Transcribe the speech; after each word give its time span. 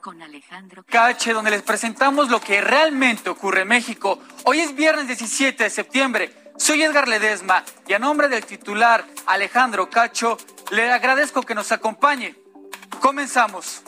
Con 0.00 0.22
Alejandro 0.22 0.82
Cache, 0.84 1.32
donde 1.32 1.50
les 1.50 1.62
presentamos 1.62 2.30
lo 2.30 2.40
que 2.40 2.60
realmente 2.60 3.28
ocurre 3.28 3.62
en 3.62 3.68
México. 3.68 4.18
Hoy 4.44 4.60
es 4.60 4.74
viernes 4.74 5.06
17 5.06 5.64
de 5.64 5.70
septiembre. 5.70 6.52
Soy 6.56 6.82
Edgar 6.82 7.06
Ledesma 7.08 7.64
y 7.86 7.92
a 7.92 7.98
nombre 7.98 8.28
del 8.28 8.44
titular 8.44 9.04
Alejandro 9.26 9.90
Cacho, 9.90 10.38
le 10.70 10.90
agradezco 10.90 11.42
que 11.42 11.54
nos 11.54 11.72
acompañe. 11.72 12.34
Comenzamos. 13.00 13.82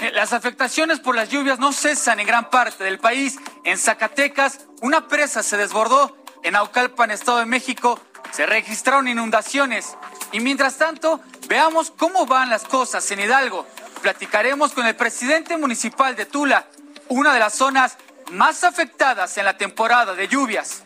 Eh, 0.00 0.10
Las 0.12 0.32
afectaciones 0.32 1.00
por 1.00 1.14
las 1.14 1.28
lluvias 1.28 1.58
no 1.58 1.72
cesan 1.72 2.20
en 2.20 2.26
gran 2.26 2.50
parte 2.50 2.84
del 2.84 2.98
país. 2.98 3.38
En 3.64 3.78
Zacatecas, 3.78 4.66
una 4.82 5.08
presa 5.08 5.42
se 5.42 5.56
desbordó. 5.56 6.16
En 6.42 6.56
Aucalpan, 6.56 7.10
Estado 7.10 7.38
de 7.38 7.46
México, 7.46 7.98
se 8.32 8.46
registraron 8.46 9.08
inundaciones. 9.08 9.96
Y 10.34 10.40
mientras 10.40 10.76
tanto, 10.78 11.20
veamos 11.46 11.92
cómo 11.96 12.26
van 12.26 12.50
las 12.50 12.64
cosas 12.64 13.08
en 13.12 13.20
Hidalgo. 13.20 13.68
Platicaremos 14.02 14.72
con 14.72 14.84
el 14.84 14.96
presidente 14.96 15.56
municipal 15.56 16.16
de 16.16 16.26
Tula, 16.26 16.66
una 17.08 17.32
de 17.32 17.38
las 17.38 17.54
zonas 17.54 17.96
más 18.32 18.64
afectadas 18.64 19.38
en 19.38 19.44
la 19.44 19.56
temporada 19.56 20.12
de 20.16 20.26
lluvias. 20.26 20.82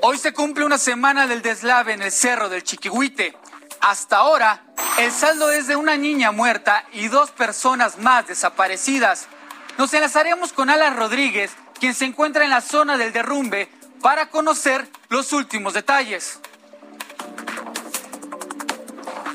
Hoy 0.00 0.16
se 0.16 0.32
cumple 0.32 0.64
una 0.64 0.78
semana 0.78 1.26
del 1.26 1.42
deslave 1.42 1.92
en 1.92 2.00
el 2.00 2.12
cerro 2.12 2.48
del 2.48 2.64
Chiquihuite. 2.64 3.36
Hasta 3.82 4.16
ahora, 4.16 4.64
el 4.96 5.12
saldo 5.12 5.50
es 5.50 5.66
de 5.66 5.76
una 5.76 5.98
niña 5.98 6.32
muerta 6.32 6.86
y 6.94 7.08
dos 7.08 7.30
personas 7.30 7.98
más 7.98 8.26
desaparecidas. 8.26 9.26
Nos 9.76 9.92
enlazaremos 9.92 10.54
con 10.54 10.70
Alan 10.70 10.96
Rodríguez, 10.96 11.50
quien 11.78 11.92
se 11.92 12.06
encuentra 12.06 12.42
en 12.42 12.50
la 12.50 12.62
zona 12.62 12.96
del 12.96 13.12
derrumbe, 13.12 13.68
para 14.00 14.30
conocer 14.30 14.88
los 15.14 15.32
últimos 15.32 15.74
detalles. 15.74 16.40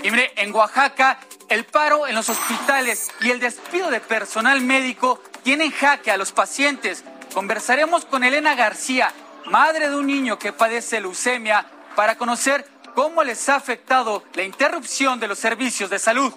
Y 0.04 0.12
mire, 0.12 0.34
en 0.36 0.54
Oaxaca, 0.54 1.20
el 1.48 1.64
paro 1.64 2.06
en 2.06 2.16
los 2.16 2.28
hospitales 2.28 3.08
y 3.22 3.32
el 3.32 3.40
despido 3.40 3.90
de 3.90 4.02
personal 4.02 4.60
médico 4.60 5.24
tienen 5.42 5.72
jaque 5.72 6.12
a 6.12 6.18
los 6.18 6.34
pacientes. 6.34 7.06
Conversaremos 7.34 8.04
con 8.04 8.26
Elena 8.26 8.56
García, 8.56 9.14
madre 9.46 9.90
de 9.90 9.96
un 9.96 10.08
niño 10.08 10.38
que 10.38 10.52
padece 10.52 11.00
leucemia, 11.00 11.66
para 11.96 12.18
conocer 12.18 12.68
cómo 12.94 13.24
les 13.24 13.48
ha 13.48 13.56
afectado 13.56 14.26
la 14.34 14.44
interrupción 14.44 15.18
de 15.22 15.30
los 15.30 15.40
servicios 15.40 15.90
de 15.90 16.00
salud. 16.00 16.34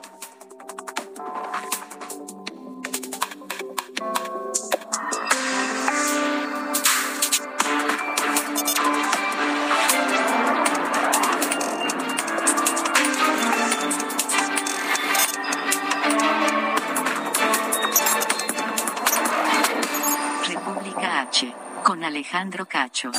Con 21.82 22.04
Alejandro 22.04 22.66
Cacho. 22.66 23.10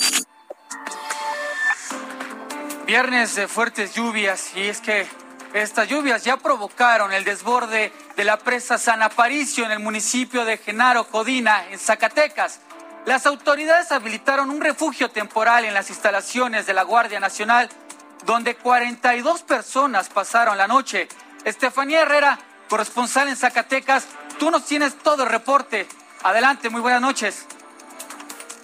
Viernes 2.86 3.36
de 3.36 3.48
fuertes 3.48 3.94
lluvias 3.94 4.52
y 4.56 4.62
es 4.62 4.82
que 4.82 5.08
estas 5.54 5.88
lluvias 5.88 6.24
ya 6.24 6.38
provocaron 6.38 7.14
el 7.14 7.24
desborde 7.24 7.94
de 8.16 8.24
la 8.24 8.38
presa 8.38 8.78
San 8.78 9.02
Aparicio 9.04 9.66
en 9.66 9.72
el 9.72 9.80
municipio 9.80 10.46
de 10.46 10.58
Genaro 10.58 11.08
Codina, 11.08 11.66
en 11.70 11.80
Zacatecas. 11.80 12.60
Las 13.06 13.26
autoridades 13.26 13.92
habilitaron 13.92 14.50
un 14.50 14.62
refugio 14.62 15.10
temporal 15.10 15.66
en 15.66 15.74
las 15.74 15.90
instalaciones 15.90 16.66
de 16.66 16.74
la 16.74 16.84
Guardia 16.84 17.20
Nacional, 17.20 17.70
donde 18.26 18.56
42 18.56 19.44
personas 19.44 20.10
pasaron 20.10 20.58
la 20.58 20.68
noche. 20.68 21.08
Estefanía 21.44 22.02
Herrera, 22.02 22.40
corresponsal 22.70 23.28
en 23.28 23.36
Zacatecas, 23.36 24.08
tú 24.40 24.50
nos 24.50 24.66
tienes 24.66 24.98
todo 24.98 25.24
el 25.24 25.30
reporte. 25.30 25.88
Adelante, 26.24 26.70
muy 26.70 26.82
buenas 26.82 27.02
noches. 27.02 27.46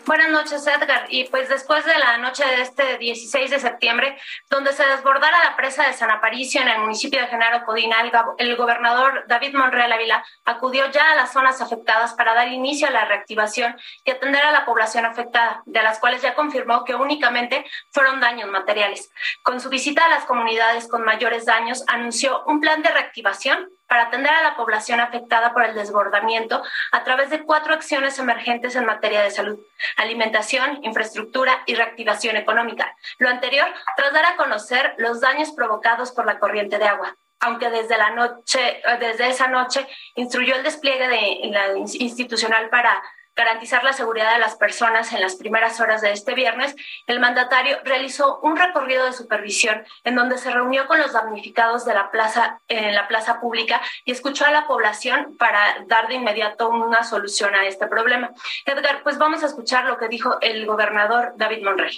Buenas 0.06 0.30
noches, 0.30 0.66
Edgar. 0.66 1.06
Y 1.10 1.26
pues 1.26 1.50
después 1.50 1.86
de 1.86 1.98
la 1.98 2.18
noche 2.18 2.44
de 2.46 2.62
este 2.62 2.98
16 2.98 3.52
de 3.52 3.60
septiembre, 3.60 4.18
donde 4.50 4.74
se 4.74 4.86
desbordara 4.86 5.44
la 5.44 5.56
presa 5.56 5.86
de 5.88 5.94
San 5.94 6.10
Aparicio 6.10 6.62
en 6.62 6.70
el 6.70 6.80
municipio 6.80 7.20
de 7.22 7.28
Genaro 7.28 7.66
Codina, 7.66 7.98
el, 8.38 8.56
gobernador 8.56 9.26
David 9.28 9.54
Monreal 9.54 9.92
Ávila 9.92 10.24
acudió 10.46 10.90
ya 10.92 11.12
a 11.12 11.16
las 11.16 11.32
zonas 11.32 11.62
afectadas 11.62 12.14
para 12.14 12.34
dar 12.34 12.48
inicio 12.48 12.88
a 12.88 12.92
la 12.92 13.06
reactivación 13.06 13.76
y 14.04 14.12
atender 14.12 14.44
a 14.44 14.52
la 14.52 14.66
población 14.66 15.06
afectada, 15.06 15.62
de 15.66 15.84
las 15.84 16.00
cuales 16.00 16.22
ya 16.22 16.34
confirmó 16.34 16.84
que 16.84 16.96
únicamente 16.96 17.66
fueron 17.92 18.20
daños 18.20 18.50
materiales. 18.50 19.12
Con 19.44 19.59
su 19.59 19.70
visita 19.70 20.06
a 20.06 20.09
las 20.09 20.26
comunidades 20.26 20.88
con 20.88 21.04
mayores 21.04 21.46
daños, 21.46 21.84
anunció 21.88 22.44
un 22.46 22.59
plan 22.59 22.82
de 22.82 22.90
reactivación 22.90 23.70
para 23.90 24.04
atender 24.04 24.32
a 24.32 24.44
la 24.44 24.56
población 24.56 25.02
afectada 25.02 25.52
por 25.52 25.64
el 25.66 25.74
desbordamiento 25.76 26.64
a 26.92 27.04
través 27.04 27.30
de 27.32 27.44
cuatro 27.44 27.74
acciones 27.74 28.18
emergentes 28.20 28.76
en 28.76 28.86
materia 28.86 29.22
de 29.22 29.32
salud, 29.32 29.60
alimentación, 29.98 30.80
infraestructura 30.84 31.64
y 31.66 31.76
reactivación 31.76 32.38
económica. 32.38 32.96
Lo 33.18 33.30
anterior 33.30 33.68
tras 33.98 34.14
dar 34.14 34.26
a 34.26 34.36
conocer 34.36 34.94
los 34.98 35.20
daños 35.20 35.52
provocados 35.52 36.12
por 36.12 36.26
la 36.26 36.40
corriente 36.40 36.78
de 36.78 36.86
agua. 36.86 37.16
Aunque 37.42 37.70
desde 37.70 37.98
la 37.98 38.10
noche, 38.12 38.60
eh, 38.80 38.98
desde 39.00 39.30
esa 39.30 39.48
noche, 39.48 39.88
instruyó 40.16 40.56
el 40.56 40.64
despliegue 40.64 41.08
de 41.08 41.40
la 41.52 41.70
ins- 41.74 41.96
institucional 42.00 42.70
para 42.70 43.02
garantizar 43.40 43.86
la 43.86 43.94
seguridad 43.94 44.34
de 44.34 44.40
las 44.40 44.56
personas 44.56 45.14
en 45.14 45.22
las 45.22 45.36
primeras 45.36 45.80
horas 45.80 46.02
de 46.02 46.12
este 46.12 46.34
viernes, 46.34 46.76
el 47.08 47.22
mandatario 47.22 47.78
realizó 47.86 48.40
un 48.42 48.58
recorrido 48.58 49.06
de 49.06 49.14
supervisión 49.14 49.86
en 50.04 50.16
donde 50.16 50.38
se 50.38 50.52
reunió 50.52 50.88
con 50.88 51.00
los 51.00 51.14
damnificados 51.14 51.86
de 51.86 51.94
la 51.94 52.12
plaza 52.12 52.60
en 52.68 52.94
la 52.94 53.08
plaza 53.08 53.40
pública 53.40 53.82
y 54.04 54.12
escuchó 54.12 54.46
a 54.46 54.52
la 54.52 54.68
población 54.68 55.38
para 55.38 55.78
dar 55.88 56.10
de 56.10 56.16
inmediato 56.16 56.68
una 56.68 57.06
solución 57.06 57.56
a 57.56 57.66
este 57.66 57.88
problema. 57.88 58.32
Edgar, 58.66 59.04
pues 59.04 59.18
vamos 59.18 59.42
a 59.42 59.46
escuchar 59.46 59.86
lo 59.86 59.98
que 59.98 60.10
dijo 60.10 60.38
el 60.42 60.66
gobernador 60.66 61.32
David 61.38 61.64
Monreal. 61.64 61.94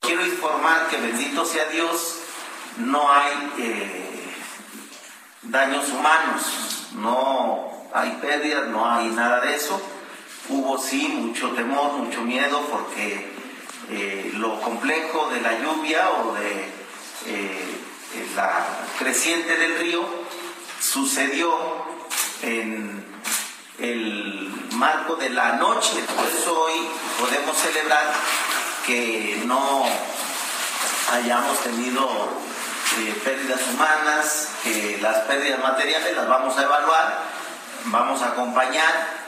Quiero 0.00 0.26
informar 0.26 0.88
que 0.88 0.96
bendito 0.96 1.44
sea 1.44 1.66
Dios, 1.66 2.24
no 2.78 3.08
hay 3.12 3.52
eh, 3.58 4.34
daños 5.42 5.88
humanos, 5.90 6.88
no 6.96 7.71
hay 7.94 8.18
pérdidas, 8.20 8.68
no 8.68 8.90
hay 8.90 9.08
nada 9.08 9.40
de 9.40 9.54
eso. 9.54 9.80
Hubo 10.48 10.78
sí 10.78 11.08
mucho 11.08 11.50
temor, 11.50 11.92
mucho 11.92 12.22
miedo 12.22 12.60
porque 12.70 13.32
eh, 13.90 14.30
lo 14.34 14.60
complejo 14.60 15.28
de 15.30 15.40
la 15.40 15.58
lluvia 15.58 16.10
o 16.10 16.34
de 16.34 16.68
eh, 17.26 17.78
la 18.34 18.66
creciente 18.98 19.56
del 19.56 19.78
río 19.78 20.04
sucedió 20.80 21.56
en 22.42 23.04
el 23.78 24.50
marco 24.72 25.16
de 25.16 25.30
la 25.30 25.54
noche. 25.54 26.02
Por 26.16 26.26
eso 26.26 26.62
hoy 26.62 26.88
podemos 27.18 27.56
celebrar 27.56 28.12
que 28.86 29.42
no 29.46 29.84
hayamos 31.12 31.58
tenido 31.60 32.08
eh, 32.98 33.20
pérdidas 33.24 33.60
humanas, 33.72 34.48
que 34.64 34.98
las 35.00 35.18
pérdidas 35.20 35.62
materiales 35.62 36.16
las 36.16 36.28
vamos 36.28 36.56
a 36.58 36.62
evaluar, 36.62 37.24
vamos 37.86 38.22
a 38.22 38.28
acompañar 38.28 39.22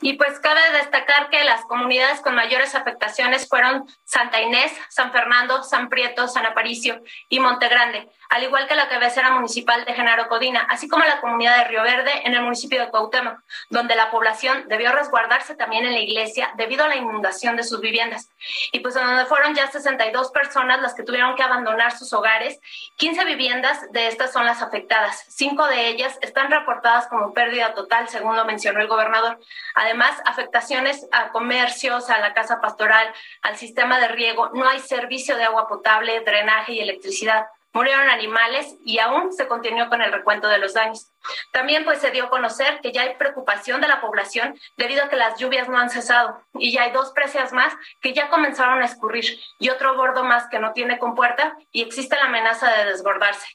Y 0.00 0.14
pues 0.14 0.38
cabe 0.38 0.60
destacar 0.72 1.30
que 1.30 1.44
las 1.44 1.64
comunidades 1.64 2.20
con 2.20 2.34
mayores 2.34 2.74
afectaciones 2.74 3.48
fueron 3.48 3.86
Santa 4.04 4.42
Inés, 4.42 4.72
San 4.90 5.12
Fernando, 5.12 5.62
San 5.62 5.88
Prieto, 5.88 6.28
San 6.28 6.44
Aparicio 6.44 7.02
y 7.30 7.40
Monte 7.40 7.68
Grande. 7.68 8.08
Al 8.30 8.42
igual 8.42 8.66
que 8.66 8.74
la 8.74 8.88
cabecera 8.88 9.30
municipal 9.30 9.84
de 9.84 9.92
Genaro 9.94 10.28
Codina, 10.28 10.66
así 10.70 10.88
como 10.88 11.04
la 11.04 11.20
comunidad 11.20 11.58
de 11.58 11.64
Río 11.64 11.82
Verde 11.82 12.10
en 12.24 12.34
el 12.34 12.42
municipio 12.42 12.80
de 12.80 12.90
Cuauhtémoc, 12.90 13.38
donde 13.70 13.94
la 13.94 14.10
población 14.10 14.64
debió 14.68 14.92
resguardarse 14.92 15.54
también 15.54 15.84
en 15.84 15.92
la 15.92 16.00
iglesia 16.00 16.52
debido 16.56 16.84
a 16.84 16.88
la 16.88 16.96
inundación 16.96 17.56
de 17.56 17.64
sus 17.64 17.80
viviendas. 17.80 18.28
Y 18.72 18.80
pues 18.80 18.94
donde 18.94 19.26
fueron 19.26 19.54
ya 19.54 19.70
62 19.70 20.30
personas 20.30 20.80
las 20.80 20.94
que 20.94 21.02
tuvieron 21.02 21.36
que 21.36 21.42
abandonar 21.42 21.96
sus 21.96 22.12
hogares, 22.12 22.58
15 22.96 23.24
viviendas 23.24 23.90
de 23.92 24.08
estas 24.08 24.32
son 24.32 24.46
las 24.46 24.62
afectadas. 24.62 25.24
Cinco 25.28 25.66
de 25.66 25.88
ellas 25.88 26.18
están 26.22 26.50
reportadas 26.50 27.06
como 27.08 27.32
pérdida 27.32 27.74
total, 27.74 28.08
según 28.08 28.36
lo 28.36 28.44
mencionó 28.44 28.80
el 28.80 28.88
gobernador. 28.88 29.38
Además, 29.74 30.20
afectaciones 30.24 31.06
a 31.12 31.30
comercios, 31.30 32.10
a 32.10 32.18
la 32.18 32.34
casa 32.34 32.60
pastoral, 32.60 33.12
al 33.42 33.56
sistema 33.56 34.00
de 34.00 34.08
riego. 34.08 34.50
No 34.54 34.68
hay 34.68 34.80
servicio 34.80 35.36
de 35.36 35.44
agua 35.44 35.68
potable, 35.68 36.20
drenaje 36.20 36.72
y 36.72 36.80
electricidad 36.80 37.46
murieron 37.74 38.08
animales 38.08 38.76
y 38.84 39.00
aún 39.00 39.32
se 39.32 39.48
continuó 39.48 39.88
con 39.88 40.00
el 40.00 40.12
recuento 40.12 40.48
de 40.48 40.58
los 40.58 40.74
daños. 40.74 41.08
También 41.52 41.84
pues 41.84 41.98
se 41.98 42.12
dio 42.12 42.24
a 42.24 42.30
conocer 42.30 42.80
que 42.80 42.92
ya 42.92 43.02
hay 43.02 43.16
preocupación 43.16 43.80
de 43.80 43.88
la 43.88 44.00
población 44.00 44.58
debido 44.76 45.04
a 45.04 45.08
que 45.08 45.16
las 45.16 45.38
lluvias 45.38 45.68
no 45.68 45.76
han 45.76 45.90
cesado 45.90 46.40
y 46.54 46.72
ya 46.72 46.84
hay 46.84 46.92
dos 46.92 47.10
presas 47.12 47.52
más 47.52 47.74
que 48.00 48.14
ya 48.14 48.30
comenzaron 48.30 48.80
a 48.80 48.86
escurrir 48.86 49.38
y 49.58 49.68
otro 49.68 49.96
bordo 49.96 50.24
más 50.24 50.48
que 50.48 50.60
no 50.60 50.72
tiene 50.72 50.98
compuerta 50.98 51.56
y 51.72 51.82
existe 51.82 52.16
la 52.16 52.26
amenaza 52.26 52.70
de 52.70 52.86
desbordarse. 52.86 53.46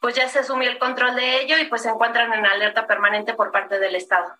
Pues 0.00 0.14
ya 0.14 0.28
se 0.28 0.38
asumió 0.38 0.70
el 0.70 0.78
control 0.78 1.14
de 1.14 1.42
ello 1.42 1.58
y 1.58 1.66
pues 1.66 1.82
se 1.82 1.90
encuentran 1.90 2.32
en 2.32 2.46
alerta 2.46 2.86
permanente 2.86 3.34
por 3.34 3.52
parte 3.52 3.78
del 3.78 3.94
Estado. 3.94 4.36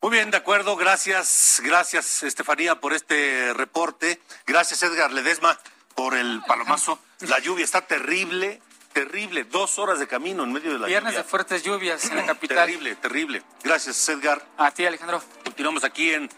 Muy 0.00 0.10
bien, 0.10 0.30
de 0.30 0.36
acuerdo. 0.36 0.76
Gracias, 0.76 1.62
gracias 1.64 2.24
Estefanía 2.24 2.74
por 2.74 2.92
este 2.92 3.54
reporte. 3.54 4.20
Gracias 4.44 4.82
Edgar 4.82 5.12
Ledesma 5.12 5.58
por 5.94 6.14
el 6.16 6.42
palomazo. 6.46 6.98
La 7.20 7.38
lluvia 7.38 7.64
está 7.64 7.80
terrible, 7.82 8.60
terrible. 8.92 9.44
Dos 9.44 9.78
horas 9.78 9.98
de 9.98 10.06
camino 10.06 10.44
en 10.44 10.52
medio 10.52 10.72
de 10.72 10.78
la 10.78 10.86
Viernes 10.86 11.12
lluvia. 11.12 11.22
de 11.22 11.28
fuertes 11.28 11.62
lluvias 11.62 12.04
en 12.06 12.16
la 12.16 12.26
capital. 12.26 12.56
Terrible, 12.58 12.96
terrible. 12.96 13.42
Gracias, 13.62 14.08
Edgar. 14.08 14.44
A 14.58 14.70
ti, 14.70 14.84
Alejandro. 14.86 15.22
Continuamos 15.44 15.84
aquí 15.84 16.12
en 16.12 16.28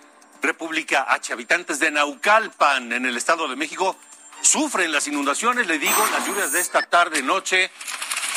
República 0.42 1.06
H. 1.08 1.32
Habitantes 1.32 1.78
de 1.80 1.90
Naucalpan, 1.90 2.92
en 2.92 3.06
el 3.06 3.16
Estado 3.16 3.48
de 3.48 3.56
México, 3.56 3.96
sufren 4.42 4.92
las 4.92 5.06
inundaciones. 5.08 5.66
Le 5.66 5.78
digo, 5.78 6.06
las 6.12 6.26
lluvias 6.26 6.52
de 6.52 6.60
esta 6.60 6.82
tarde, 6.82 7.22
noche, 7.22 7.70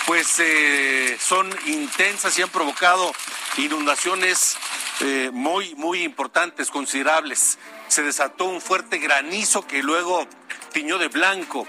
pues 0.07 0.39
eh, 0.39 1.17
son 1.19 1.53
intensas 1.67 2.37
y 2.39 2.41
han 2.41 2.49
provocado 2.49 3.13
inundaciones 3.57 4.57
eh, 5.01 5.29
muy, 5.31 5.75
muy 5.75 6.03
importantes, 6.03 6.71
considerables. 6.71 7.59
Se 7.89 8.01
desató 8.01 8.45
un 8.45 8.61
fuerte 8.61 8.97
granizo 8.97 9.67
que 9.67 9.83
luego 9.83 10.27
tiñó 10.69 10.97
de 10.97 11.07
blanco 11.07 11.67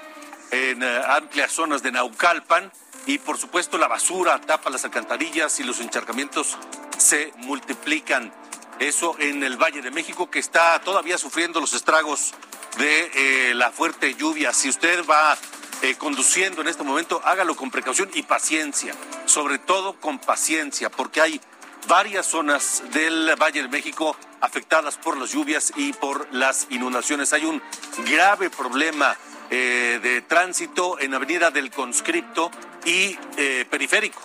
en 0.50 0.82
eh, 0.82 1.02
amplias 1.08 1.52
zonas 1.52 1.82
de 1.82 1.92
Naucalpan 1.92 2.70
y 3.06 3.18
por 3.18 3.38
supuesto 3.38 3.78
la 3.78 3.88
basura 3.88 4.40
tapa 4.40 4.70
las 4.70 4.84
alcantarillas 4.84 5.58
y 5.60 5.64
los 5.64 5.80
encharcamientos 5.80 6.58
se 6.98 7.32
multiplican. 7.38 8.32
Eso 8.78 9.16
en 9.18 9.42
el 9.42 9.56
Valle 9.56 9.82
de 9.82 9.90
México 9.90 10.30
que 10.30 10.38
está 10.38 10.80
todavía 10.80 11.18
sufriendo 11.18 11.60
los 11.60 11.74
estragos 11.74 12.32
de 12.78 13.10
eh, 13.50 13.54
la 13.54 13.70
fuerte 13.70 14.14
lluvia. 14.14 14.52
Si 14.52 14.68
usted 14.68 15.04
va 15.06 15.36
eh, 15.82 15.96
conduciendo 15.96 16.62
en 16.62 16.68
este 16.68 16.82
momento, 16.82 17.20
hágalo 17.24 17.56
con 17.56 17.70
precaución 17.70 18.10
y 18.14 18.22
paciencia, 18.22 18.94
sobre 19.26 19.58
todo 19.58 19.94
con 19.94 20.18
paciencia, 20.18 20.90
porque 20.90 21.20
hay 21.20 21.40
varias 21.88 22.26
zonas 22.26 22.82
del 22.92 23.34
Valle 23.36 23.62
de 23.62 23.68
México 23.68 24.16
afectadas 24.40 24.96
por 24.96 25.16
las 25.16 25.32
lluvias 25.32 25.72
y 25.76 25.92
por 25.92 26.32
las 26.32 26.66
inundaciones. 26.70 27.32
Hay 27.32 27.44
un 27.44 27.62
grave 28.06 28.50
problema 28.50 29.16
eh, 29.50 29.98
de 30.02 30.22
tránsito 30.22 30.98
en 31.00 31.14
Avenida 31.14 31.50
del 31.50 31.70
Conscripto 31.70 32.50
y 32.84 33.18
eh, 33.36 33.66
Periférico. 33.68 34.20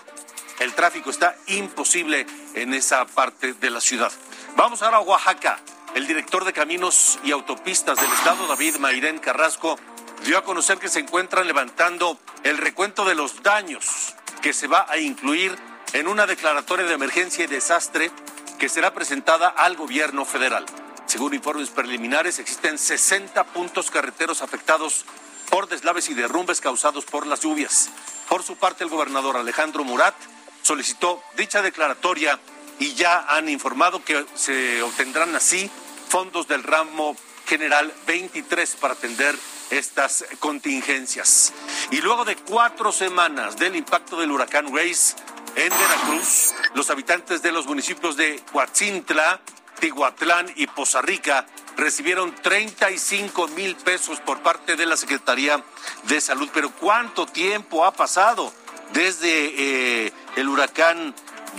El 0.60 0.74
tráfico 0.74 1.10
está 1.10 1.36
imposible 1.48 2.26
en 2.54 2.74
esa 2.74 3.06
parte 3.06 3.54
de 3.54 3.70
la 3.70 3.82
ciudad. 3.82 4.12
Vamos 4.56 4.82
ahora 4.82 4.98
a 4.98 5.02
Oaxaca. 5.02 5.60
El 5.96 6.08
director 6.08 6.44
de 6.46 6.54
Caminos 6.54 7.20
y 7.24 7.32
Autopistas 7.32 8.00
del 8.00 8.12
Estado, 8.12 8.48
David 8.48 8.78
Mairén 8.78 9.18
Carrasco, 9.20 9.80
dio 10.26 10.38
a 10.38 10.44
conocer 10.44 10.78
que 10.78 10.90
se 10.90 11.00
encuentran 11.00 11.48
levantando 11.48 12.20
el 12.44 12.58
recuento 12.58 13.06
de 13.06 13.16
los 13.16 13.44
daños 13.44 14.14
que 14.42 14.54
se 14.54 14.68
va 14.68 14.86
a 14.90 14.98
incluir 14.98 15.58
en 15.94 16.08
una 16.08 16.26
declaratoria 16.26 16.86
de 16.86 16.94
emergencia 16.94 17.46
y 17.46 17.48
desastre 17.48 18.12
que 18.56 18.70
será 18.70 18.94
presentada 18.94 19.48
al 19.48 19.76
gobierno 19.76 20.26
federal. 20.26 20.66
Según 21.06 21.34
informes 21.34 21.70
preliminares, 21.70 22.40
existen 22.40 22.78
60 22.78 23.44
puntos 23.46 23.92
carreteros 23.92 24.42
afectados 24.42 25.06
por 25.50 25.68
deslaves 25.68 26.10
y 26.10 26.14
derrumbes 26.14 26.62
causados 26.62 27.06
por 27.06 27.28
las 27.28 27.42
lluvias. 27.42 27.90
Por 28.28 28.44
su 28.44 28.56
parte, 28.56 28.84
el 28.84 28.90
gobernador 28.90 29.38
Alejandro 29.38 29.84
Murat 29.84 30.16
solicitó 30.62 31.22
dicha 31.38 31.62
declaratoria 31.62 32.40
y 32.80 32.94
ya 32.96 33.26
han 33.30 33.50
informado 33.50 34.04
que 34.04 34.26
se 34.34 34.82
obtendrán 34.82 35.36
así 35.36 35.70
fondos 36.10 36.48
del 36.48 36.64
ramo 36.64 37.16
general 37.46 37.94
23 38.08 38.76
para 38.78 38.96
atender 38.96 39.36
estas 39.70 40.26
contingencias. 40.40 41.54
Y 41.92 42.02
luego 42.02 42.26
de 42.26 42.36
cuatro 42.36 42.92
semanas 42.92 43.58
del 43.58 43.76
impacto 43.76 44.20
del 44.20 44.32
huracán 44.32 44.72
Grace 44.72 45.16
en 45.56 45.70
Veracruz, 45.70 46.54
los 46.74 46.90
habitantes 46.90 47.42
de 47.42 47.52
los 47.52 47.66
municipios 47.66 48.18
de 48.18 48.42
Coatzintla, 48.52 49.40
Tihuatlán 49.80 50.52
y 50.56 50.68
Poza 50.68 51.02
Rica 51.02 51.46
recibieron 51.78 52.34
35 52.36 53.48
mil 53.50 53.76
pesos 53.76 54.20
por 54.20 54.42
parte 54.42 54.76
de 54.76 54.86
la 54.86 54.98
Secretaría 54.98 55.64
de 56.04 56.22
Salud. 56.22 56.50
Pero 56.54 56.72
¿cuánto 56.72 57.26
tiempo 57.26 57.86
ha 57.86 57.92
pasado 57.92 58.54
desde 58.94 60.06
eh, 60.06 60.14
el 60.36 60.48
huracán 60.48 61.14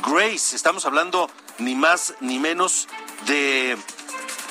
Grace? 0.07 0.57
Estamos 0.57 0.87
hablando 0.87 1.31
ni 1.59 1.75
más 1.75 2.15
ni 2.21 2.39
menos 2.39 2.89
de 3.27 3.77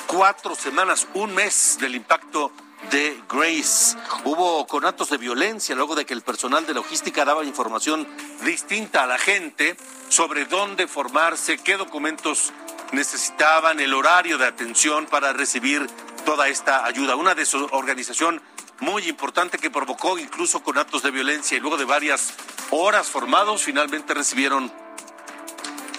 cuatro 0.06 0.54
semanas, 0.54 1.06
un 1.14 1.34
mes 1.34 1.78
del 1.80 1.94
impacto 1.94 2.52
de 2.90 3.20
Grace. 3.28 3.96
Hubo 4.24 4.66
conatos 4.66 5.10
de 5.10 5.18
violencia 5.18 5.74
luego 5.74 5.94
de 5.94 6.04
que 6.04 6.14
el 6.14 6.22
personal 6.22 6.66
de 6.66 6.74
logística 6.74 7.24
daba 7.24 7.44
información 7.44 8.06
distinta 8.44 9.04
a 9.04 9.06
la 9.06 9.18
gente 9.18 9.76
sobre 10.08 10.44
dónde 10.44 10.86
formarse, 10.86 11.58
qué 11.58 11.76
documentos 11.76 12.52
necesitaban, 12.92 13.80
el 13.80 13.94
horario 13.94 14.38
de 14.38 14.46
atención 14.46 15.06
para 15.06 15.32
recibir 15.32 15.86
toda 16.24 16.48
esta 16.48 16.84
ayuda. 16.84 17.16
Una 17.16 17.34
desorganización 17.34 18.40
muy 18.80 19.08
importante 19.08 19.58
que 19.58 19.70
provocó 19.70 20.18
incluso 20.18 20.62
conatos 20.62 21.02
de 21.02 21.10
violencia 21.10 21.56
y 21.56 21.60
luego 21.60 21.76
de 21.76 21.84
varias 21.84 22.34
horas 22.70 23.08
formados 23.08 23.62
finalmente 23.62 24.14
recibieron 24.14 24.72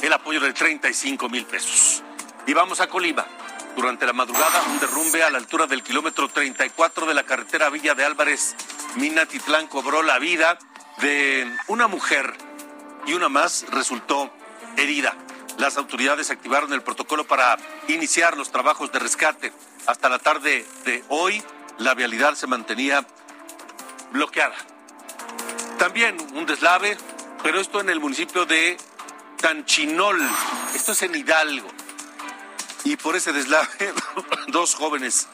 el 0.01 0.13
apoyo 0.13 0.39
de 0.39 0.53
35 0.53 1.29
mil 1.29 1.45
pesos. 1.45 2.03
Y 2.45 2.53
vamos 2.53 2.79
a 2.79 2.87
Colima. 2.87 3.25
Durante 3.77 4.07
la 4.07 4.13
madrugada, 4.13 4.63
un 4.71 4.79
derrumbe 4.79 5.21
a 5.21 5.29
la 5.29 5.37
altura 5.37 5.67
del 5.67 5.83
kilómetro 5.83 6.27
34 6.27 7.05
de 7.05 7.13
la 7.13 7.21
carretera 7.21 7.69
Villa 7.69 7.93
de 7.93 8.03
Álvarez, 8.03 8.55
Minatitlán, 8.95 9.67
cobró 9.67 10.01
la 10.01 10.17
vida 10.17 10.57
de 10.97 11.55
una 11.67 11.87
mujer 11.87 12.33
y 13.05 13.13
una 13.13 13.29
más 13.29 13.67
resultó 13.69 14.31
herida. 14.77 15.13
Las 15.59 15.77
autoridades 15.77 16.31
activaron 16.31 16.73
el 16.73 16.81
protocolo 16.81 17.27
para 17.27 17.55
iniciar 17.87 18.35
los 18.35 18.51
trabajos 18.51 18.91
de 18.91 18.97
rescate. 18.97 19.53
Hasta 19.85 20.09
la 20.09 20.17
tarde 20.17 20.65
de 20.83 21.03
hoy, 21.09 21.43
la 21.77 21.93
vialidad 21.93 22.33
se 22.33 22.47
mantenía 22.47 23.05
bloqueada. 24.11 24.55
También 25.77 26.17
un 26.33 26.47
deslave, 26.47 26.97
pero 27.43 27.59
esto 27.59 27.79
en 27.79 27.91
el 27.91 27.99
municipio 27.99 28.47
de 28.47 28.75
Tanchinol. 29.39 30.19
Esto 30.73 30.93
es 30.93 31.03
en 31.03 31.13
Hidalgo 31.13 31.76
y 32.87 32.95
por 32.95 33.17
ese 33.17 33.33
deslave 33.33 33.67
dos 34.47 34.73
jóvenes 34.73 35.27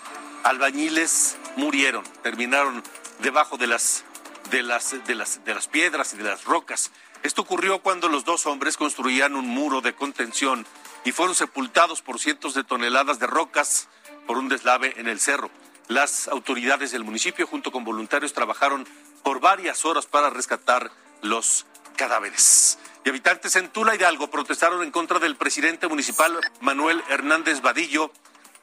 albañiles 0.43 1.38
murieron, 1.55 2.03
terminaron 2.24 2.81
debajo 3.19 3.57
de 3.57 3.67
las, 3.67 4.05
de 4.50 4.63
las, 4.63 5.05
de 5.05 5.13
las, 5.13 5.45
de 5.45 5.53
las 5.53 5.67
piedras 5.67 6.15
y 6.15 6.17
de 6.17 6.24
las 6.24 6.45
rocas. 6.45 6.89
Esto 7.22 7.43
ocurrió 7.43 7.79
cuando 7.79 8.10
los 8.10 8.25
dos 8.25 8.48
hombres 8.48 8.75
construían 8.75 9.36
un 9.36 9.48
muro 9.48 9.81
de 9.81 9.93
contención 9.93 10.65
y 11.05 11.12
fueron 11.12 11.36
sepultados 11.36 12.01
por 12.01 12.19
cientos 12.19 12.55
de 12.55 12.63
toneladas 12.63 13.19
de 13.19 13.27
rocas 13.27 13.88
por 14.25 14.39
un 14.39 14.50
deslave 14.50 14.95
en 14.98 15.07
el 15.07 15.19
cerro. 15.19 15.51
Las 15.88 16.27
autoridades 16.29 16.91
del 16.91 17.03
municipio 17.03 17.45
junto 17.45 17.72
con 17.72 17.83
voluntarios 17.83 18.33
trabajaron 18.33 18.88
por 19.22 19.39
varias 19.39 19.86
horas 19.86 20.07
para 20.07 20.31
rescatar 20.31 20.91
los 21.22 21.67
cadáveres. 21.93 22.77
Y 23.05 23.09
habitantes 23.09 23.55
en 23.55 23.69
Tula 23.69 23.95
Hidalgo 23.95 24.29
protestaron 24.29 24.83
en 24.83 24.91
contra 24.91 25.19
del 25.19 25.35
presidente 25.35 25.88
municipal 25.88 26.39
Manuel 26.62 27.03
Hernández 27.09 27.62
Vadillo 27.62 28.12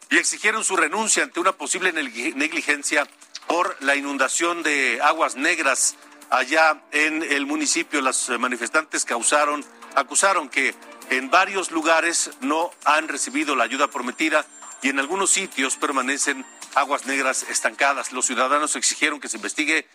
y 0.08 0.16
exigieron 0.16 0.64
su 0.64 0.76
renuncia 0.76 1.22
ante 1.22 1.40
una 1.40 1.52
posible 1.52 1.92
negligencia 1.92 3.06
por 3.46 3.76
la 3.80 3.96
inundación 3.96 4.62
de 4.62 5.00
aguas 5.02 5.36
negras 5.36 5.96
allá 6.30 6.82
en 6.92 7.22
el 7.22 7.46
municipio. 7.46 8.00
Las 8.00 8.28
manifestantes 8.30 9.04
causaron, 9.04 9.64
acusaron 9.94 10.48
que 10.48 10.74
en 11.10 11.30
varios 11.30 11.70
lugares 11.70 12.30
no 12.40 12.70
han 12.84 13.08
recibido 13.08 13.56
la 13.56 13.64
ayuda 13.64 13.88
prometida 13.88 14.46
y 14.82 14.88
en 14.88 14.98
algunos 14.98 15.30
sitios 15.30 15.76
permanecen 15.76 16.46
aguas 16.74 17.06
negras 17.06 17.44
estancadas. 17.50 18.12
Los 18.12 18.26
ciudadanos 18.26 18.76
exigieron 18.76 19.20
que 19.20 19.28
se 19.28 19.36
investigue 19.36 19.86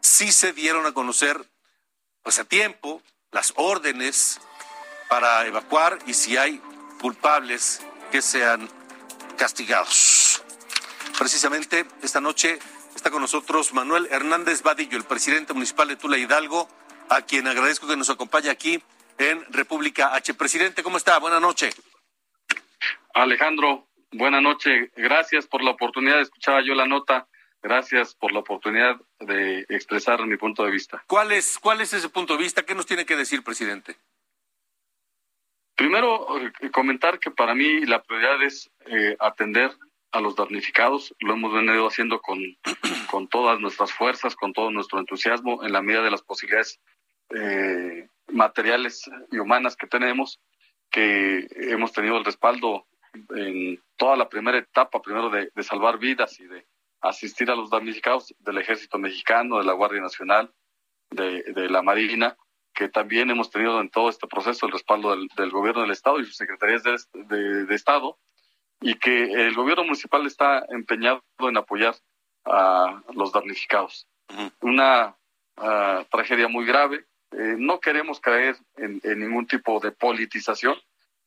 sí 0.00 0.32
se 0.32 0.52
dieron 0.52 0.86
a 0.86 0.92
conocer 0.92 1.48
pues 2.22 2.38
a 2.38 2.44
tiempo 2.44 3.02
las 3.30 3.52
órdenes 3.56 4.40
para 5.08 5.46
evacuar 5.46 5.98
y 6.06 6.14
si 6.14 6.36
hay 6.36 6.60
culpables 7.00 7.84
que 8.10 8.22
sean 8.22 8.68
castigados. 9.36 10.42
Precisamente 11.18 11.86
esta 12.02 12.20
noche 12.20 12.58
está 12.94 13.10
con 13.10 13.22
nosotros 13.22 13.72
Manuel 13.72 14.08
Hernández 14.10 14.62
Vadillo, 14.62 14.96
el 14.96 15.04
presidente 15.04 15.52
municipal 15.52 15.88
de 15.88 15.96
Tula 15.96 16.18
Hidalgo, 16.18 16.68
a 17.08 17.22
quien 17.22 17.46
agradezco 17.46 17.86
que 17.86 17.96
nos 17.96 18.10
acompañe 18.10 18.50
aquí 18.50 18.82
en 19.18 19.44
República 19.52 20.14
H. 20.14 20.34
Presidente, 20.34 20.82
¿cómo 20.82 20.96
está? 20.96 21.18
Buenas 21.18 21.40
noches. 21.40 21.74
Alejandro, 23.14 23.88
buenas 24.12 24.42
noches. 24.42 24.90
Gracias 24.96 25.46
por 25.46 25.62
la 25.62 25.72
oportunidad 25.72 26.16
de 26.16 26.22
escuchar 26.22 26.62
yo 26.64 26.74
la 26.74 26.86
nota. 26.86 27.26
Gracias 27.62 28.14
por 28.14 28.32
la 28.32 28.40
oportunidad 28.40 29.00
de 29.20 29.60
expresar 29.68 30.26
mi 30.26 30.36
punto 30.36 30.64
de 30.64 30.72
vista. 30.72 31.04
¿Cuál 31.06 31.32
es, 31.32 31.58
cuál 31.58 31.80
es 31.80 31.92
ese 31.92 32.08
punto 32.08 32.36
de 32.36 32.42
vista? 32.42 32.64
¿Qué 32.64 32.74
nos 32.74 32.86
tiene 32.86 33.06
que 33.06 33.16
decir, 33.16 33.44
presidente? 33.44 33.96
Primero, 35.76 36.38
eh, 36.38 36.70
comentar 36.70 37.18
que 37.18 37.30
para 37.30 37.54
mí 37.54 37.86
la 37.86 38.02
prioridad 38.02 38.42
es 38.42 38.70
eh, 38.86 39.16
atender 39.20 39.70
a 40.10 40.20
los 40.20 40.36
damnificados. 40.36 41.14
Lo 41.20 41.34
hemos 41.34 41.52
venido 41.52 41.86
haciendo 41.86 42.20
con, 42.20 42.38
con 43.10 43.28
todas 43.28 43.60
nuestras 43.60 43.92
fuerzas, 43.92 44.36
con 44.36 44.52
todo 44.52 44.70
nuestro 44.70 44.98
entusiasmo, 44.98 45.64
en 45.64 45.72
la 45.72 45.82
medida 45.82 46.02
de 46.02 46.10
las 46.10 46.22
posibilidades 46.22 46.80
eh, 47.30 48.08
materiales 48.30 49.10
y 49.30 49.38
humanas 49.38 49.76
que 49.76 49.86
tenemos, 49.86 50.40
que 50.90 51.46
hemos 51.56 51.92
tenido 51.92 52.18
el 52.18 52.24
respaldo 52.24 52.86
en 53.34 53.82
toda 53.96 54.16
la 54.16 54.28
primera 54.28 54.58
etapa, 54.58 55.00
primero 55.00 55.30
de, 55.30 55.50
salvar 55.62 55.98
vidas 55.98 56.38
y 56.40 56.46
de 56.46 56.66
asistir 57.02 57.50
a 57.50 57.56
los 57.56 57.70
damnificados 57.70 58.34
del 58.38 58.58
Ejército 58.58 58.98
Mexicano, 58.98 59.58
de 59.58 59.64
la 59.64 59.72
Guardia 59.72 60.00
Nacional, 60.00 60.52
de, 61.10 61.68
la 61.68 61.82
Marina, 61.82 62.36
que 62.72 62.88
también 62.88 63.28
hemos 63.30 63.50
tenido 63.50 63.80
en 63.80 63.90
todo 63.90 64.08
este 64.08 64.26
proceso 64.26 64.64
el 64.64 64.72
respaldo 64.72 65.14
del, 65.14 65.50
Gobierno 65.50 65.82
del 65.82 65.90
Estado 65.90 66.20
y 66.20 66.24
sus 66.24 66.36
secretarías 66.36 66.82
de, 66.84 67.74
Estado, 67.74 68.18
y 68.80 68.94
que 68.94 69.24
el 69.24 69.54
Gobierno 69.54 69.84
municipal 69.84 70.26
está 70.26 70.64
empeñado 70.70 71.22
en 71.40 71.56
apoyar 71.56 71.94
a 72.44 73.02
los 73.12 73.32
damnificados. 73.32 74.08
Una 74.60 75.16
ah, 75.58 76.04
tragedia 76.10 76.48
muy 76.48 76.64
grave. 76.64 77.04
Eh, 77.32 77.56
no 77.58 77.80
queremos 77.80 78.20
caer 78.20 78.56
en 78.76 79.00
ningún 79.18 79.46
tipo 79.46 79.80
de 79.80 79.92
politización 79.92 80.76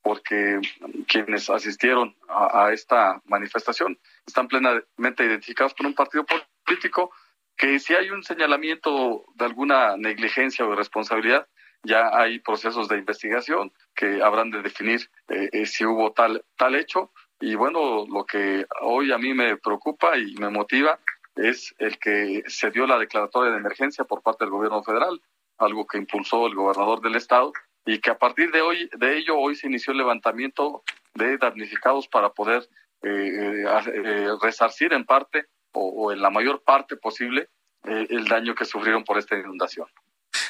porque 0.06 0.62
quienes 1.08 1.50
asistieron 1.50 2.16
a, 2.30 2.72
esta 2.72 3.24
manifestación 3.26 3.98
están 4.28 4.48
plenamente 4.48 5.26
identificados 5.26 5.74
por 5.74 5.88
un 5.88 5.96
partido 5.96 6.24
político 6.64 7.10
que 7.58 7.80
si 7.80 7.96
hay 7.96 8.12
un 8.12 8.22
señalamiento 8.22 9.26
de 9.34 9.46
alguna 9.46 9.98
negligencia 9.98 10.64
o 10.64 10.74
irresponsabilidad, 10.74 11.48
ya 11.82 12.16
hay 12.16 12.38
procesos 12.38 12.88
de 12.88 13.00
investigación 13.00 13.74
que 13.96 14.22
habrán 14.22 14.52
de 14.52 14.62
definir 14.62 15.10
eh, 15.30 15.50
eh, 15.52 15.66
si 15.66 15.84
hubo 15.86 16.12
tal, 16.12 16.46
tal 16.56 16.76
hecho. 16.76 17.12
Y 17.40 17.56
bueno, 17.56 18.06
lo 18.08 18.26
que 18.26 18.68
hoy 18.82 19.12
a 19.12 19.18
mí 19.18 19.34
me 19.34 19.58
preocupa 19.58 20.20
y 20.20 20.36
me 20.36 20.52
motiva 20.52 21.00
es 21.36 21.74
el 21.80 21.98
que 21.98 22.44
se 22.46 22.70
dio 22.70 22.86
la 22.86 23.00
declaratoria 23.00 23.52
de 23.52 23.58
emergencia 23.58 24.04
por 24.04 24.22
parte 24.22 24.46
del 24.46 24.52
gobierno 24.52 24.84
federal, 24.84 25.20
algo 25.58 25.88
que 25.88 25.98
impulsó 25.98 26.46
el 26.46 26.54
gobernador 26.54 27.02
del 27.02 27.16
estado 27.16 27.52
y 27.86 28.00
que 28.00 28.10
a 28.10 28.18
partir 28.18 28.52
de 28.52 28.62
hoy 28.62 28.90
de 28.98 29.18
ello 29.18 29.38
hoy 29.38 29.56
se 29.56 29.68
inició 29.68 29.92
el 29.92 30.00
levantamiento 30.00 30.84
de 31.14 31.38
damnificados 31.38 32.08
para 32.08 32.30
poder 32.30 32.68
eh, 33.04 33.64
eh, 33.64 33.66
eh, 33.94 34.28
resarcir 34.42 34.92
en 34.94 35.06
parte 35.06 35.46
o, 35.72 36.12
en 36.12 36.22
la 36.22 36.30
mayor 36.30 36.64
parte 36.64 36.96
posible 36.96 37.50
el 37.84 38.26
daño 38.26 38.56
que 38.56 38.66
sufrieron 38.66 39.04
por 39.04 39.20
esta 39.20 39.36
inundación. 39.36 39.88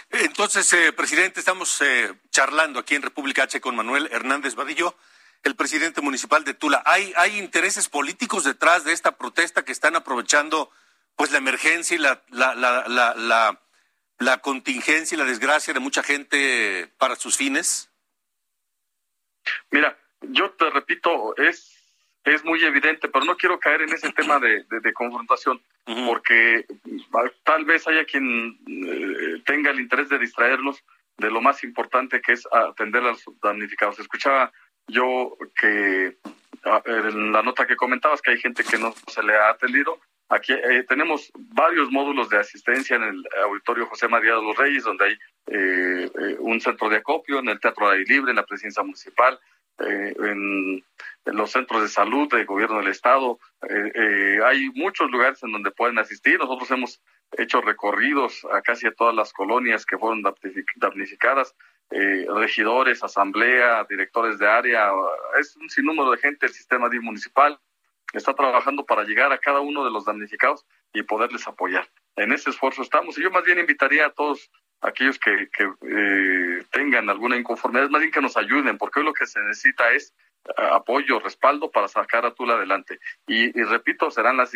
Entonces, 0.10 0.74
presidente, 0.96 1.42
estamos 1.42 1.84
charlando 2.30 2.80
aquí 2.80 2.96
en 2.96 3.02
República 3.02 3.44
H 3.44 3.60
con 3.60 3.76
Manuel 3.76 4.08
Hernández 4.12 4.56
Vadillo, 4.56 4.96
el 5.44 5.56
presidente 5.56 6.00
municipal 6.00 6.46
de 6.46 6.54
Tula. 6.54 6.82
¿Hay, 6.86 7.38
intereses 7.38 7.90
políticos 7.90 8.46
detrás 8.46 8.86
de 8.86 8.94
esta 8.94 9.18
protesta 9.18 9.66
que 9.66 9.74
están 9.74 9.98
aprovechando 9.98 10.70
pues 11.18 11.32
la 11.32 11.40
emergencia 11.40 11.96
y 11.96 12.00
la 12.00 13.60
la 14.20 14.40
contingencia 14.40 15.16
y 15.16 15.20
la 15.20 15.26
desgracia 15.26 15.74
de 15.74 15.80
mucha 15.80 16.04
gente 16.04 16.92
para 16.98 17.16
sus 17.16 17.38
fines? 17.38 17.92
Mira, 19.72 19.98
yo 20.22 20.52
te 20.52 20.70
repito, 20.70 21.36
es, 21.38 21.94
es 22.24 22.44
muy 22.44 22.64
evidente, 22.64 23.08
pero 23.10 23.26
no 23.26 23.38
quiero 23.38 23.60
caer 23.60 23.84
en 23.84 23.94
ese 23.94 24.12
tema 24.12 24.40
de, 24.40 24.66
confrontación, 24.94 25.62
porque 26.08 26.66
tal 27.44 27.66
vez 27.66 27.88
haya 27.88 28.06
quien 28.06 28.58
eh, 28.68 29.42
tenga 29.46 29.72
el 29.72 29.80
interés 29.80 30.10
de 30.10 30.20
distraernos 30.20 30.84
de 31.18 31.32
lo 31.32 31.42
más 31.42 31.64
importante 31.64 32.22
que 32.22 32.34
es 32.34 32.48
atender 32.52 33.04
a 33.04 33.12
los 33.12 33.24
damnificados. 33.42 34.00
Escuchaba 34.00 34.52
yo 34.88 35.38
que 35.60 36.18
en 36.86 37.32
la 37.32 37.44
nota 37.44 37.68
que 37.68 37.76
comentabas 37.76 38.22
que 38.22 38.32
hay 38.32 38.40
gente 38.40 38.64
que 38.64 38.78
no 38.78 38.94
se 39.08 39.24
le 39.24 39.36
ha 39.36 39.50
atendido 39.50 40.00
Aquí 40.30 40.54
eh, 40.54 40.84
tenemos 40.88 41.32
varios 41.36 41.92
módulos 41.92 42.30
de 42.30 42.40
asistencia 42.40 42.96
en 42.96 43.04
el 43.04 43.24
auditorio 43.44 43.86
José 43.86 44.08
María 44.08 44.34
de 44.34 44.42
los 44.42 44.58
Reyes, 44.58 44.84
donde 44.84 45.06
hay 45.06 45.14
eh, 45.48 46.10
eh, 46.20 46.36
un 46.40 46.60
centro 46.60 46.90
de 46.90 46.98
acopio, 46.98 47.40
en 47.40 47.50
el 47.50 47.60
Teatro 47.60 47.90
Aire 47.90 48.06
Libre, 48.06 48.32
en 48.32 48.38
la 48.38 48.46
presidencia 48.46 48.82
municipal, 48.82 49.40
en, 49.78 50.84
los 51.26 51.52
centros 51.52 51.82
de 51.82 51.90
salud 51.90 52.30
del 52.30 52.46
gobierno 52.46 52.78
del 52.78 52.88
estado. 52.88 53.40
hay 54.46 54.70
muchos 54.74 55.12
lugares 55.12 55.44
en 55.44 55.52
donde 55.52 55.72
pueden 55.72 55.98
asistir. 56.00 56.40
Nosotros 56.40 56.72
hemos 56.72 57.02
hecho 57.38 57.62
recorridos 57.62 58.46
a 58.54 58.62
casi 58.62 58.88
a 58.88 58.94
todas 58.94 59.14
las 59.14 59.34
colonias 59.34 59.86
que 59.86 59.98
fueron 59.98 60.24
damnificadas. 60.76 61.56
regidores, 61.90 63.04
asamblea, 63.04 63.86
directores 63.90 64.38
de 64.40 64.48
área, 64.48 64.92
es 65.40 65.56
un 65.58 65.70
sinnúmero 65.70 66.12
de 66.12 66.18
gente 66.20 66.46
el 66.46 66.54
sistema 66.54 66.88
municipal 67.02 67.60
está 68.18 68.34
trabajando 68.34 68.86
para 68.86 69.04
llegar 69.04 69.32
a 69.32 69.38
cada 69.38 69.60
uno 69.60 69.84
de 69.84 69.92
los 69.92 70.06
damnificados 70.06 70.66
y 70.94 71.04
poderles 71.04 71.48
apoyar. 71.48 71.90
En 72.16 72.32
ese 72.32 72.50
esfuerzo 72.50 72.82
estamos. 72.82 73.18
Y 73.18 73.24
yo 73.24 73.32
más 73.32 73.44
bien 73.44 73.60
invitaría 73.60 74.06
a 74.06 74.12
todos 74.12 74.50
aquellos 74.82 75.20
que, 75.20 75.50
eh, 75.82 76.66
tengan 76.72 77.10
alguna 77.10 77.38
inconformidad, 77.38 77.90
más 77.90 78.02
bien 78.02 78.12
que 78.12 78.22
nos 78.22 78.38
ayuden, 78.38 78.78
porque 78.78 79.00
hoy 79.00 79.06
lo 79.06 79.14
que 79.14 79.26
se 79.26 79.40
necesita 79.42 79.92
es 79.92 80.14
eh, 80.46 80.52
apoyo, 80.72 81.20
respaldo 81.20 81.72
para 81.72 81.88
sacar 81.88 82.26
a 82.26 82.34
Tula 82.34 82.56
adelante. 82.56 83.00
Y, 83.28 83.52
repito, 83.64 84.12
serán 84.12 84.38
las 84.38 84.56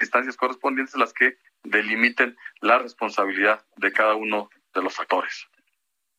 instancias 0.00 0.36
correspondientes 0.36 0.96
las 0.96 1.12
que 1.12 1.38
delimiten 1.62 2.36
la 2.60 2.78
responsabilidad 2.78 3.64
de 3.76 3.92
cada 3.92 4.14
uno 4.14 4.50
de 4.74 4.82
los 4.82 4.98
actores. 4.98 5.46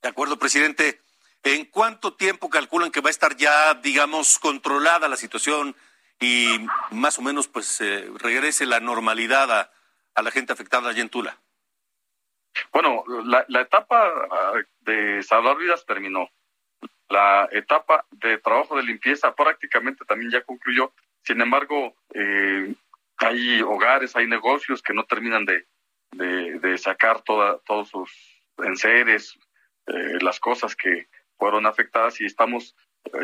De 0.01 0.09
acuerdo, 0.09 0.37
presidente. 0.37 1.01
¿En 1.41 1.65
cuánto 1.65 2.15
tiempo 2.15 2.49
calculan 2.49 2.91
que 2.91 2.99
va 2.99 3.07
a 3.07 3.11
estar 3.11 3.37
ya, 3.37 3.73
digamos, 3.75 4.39
controlada 4.39 5.07
la 5.07 5.15
situación 5.15 5.73
y 6.19 6.67
más 6.91 7.17
o 7.17 7.21
menos 7.21 7.47
pues 7.47 7.79
eh, 7.81 8.09
regrese 8.15 8.65
la 8.65 8.79
normalidad 8.79 9.51
a, 9.51 10.21
la 10.21 10.31
gente 10.31 10.51
afectada 10.51 10.89
allá 10.89 11.01
en 11.01 11.09
Tula? 11.09 11.37
Bueno, 12.73 13.05
la, 13.23 13.61
etapa 13.61 14.11
ah, 14.29 14.53
de 14.81 15.23
salvar 15.23 15.57
vidas 15.57 15.85
terminó. 15.85 16.29
La 17.07 17.47
etapa 17.51 18.05
de 18.11 18.37
trabajo 18.37 18.75
de 18.75 18.83
limpieza 18.83 19.33
prácticamente 19.33 20.03
también 20.05 20.31
ya 20.31 20.41
concluyó. 20.41 20.91
Sin 21.23 21.39
embargo, 21.39 21.95
eh, 22.13 22.73
hay 23.17 23.61
hogares, 23.61 24.15
hay 24.15 24.27
negocios 24.27 24.81
que 24.81 24.93
no 24.93 25.05
terminan 25.05 25.45
de, 25.45 25.65
de, 26.11 26.77
sacar 26.77 27.21
toda, 27.21 27.59
todos 27.59 27.89
sus 27.89 28.11
enseres, 28.57 29.37
eh, 29.87 30.17
las 30.21 30.39
cosas 30.39 30.75
que 30.75 31.07
fueron 31.37 31.65
afectadas 31.65 32.19
y 32.19 32.25
estamos 32.25 32.75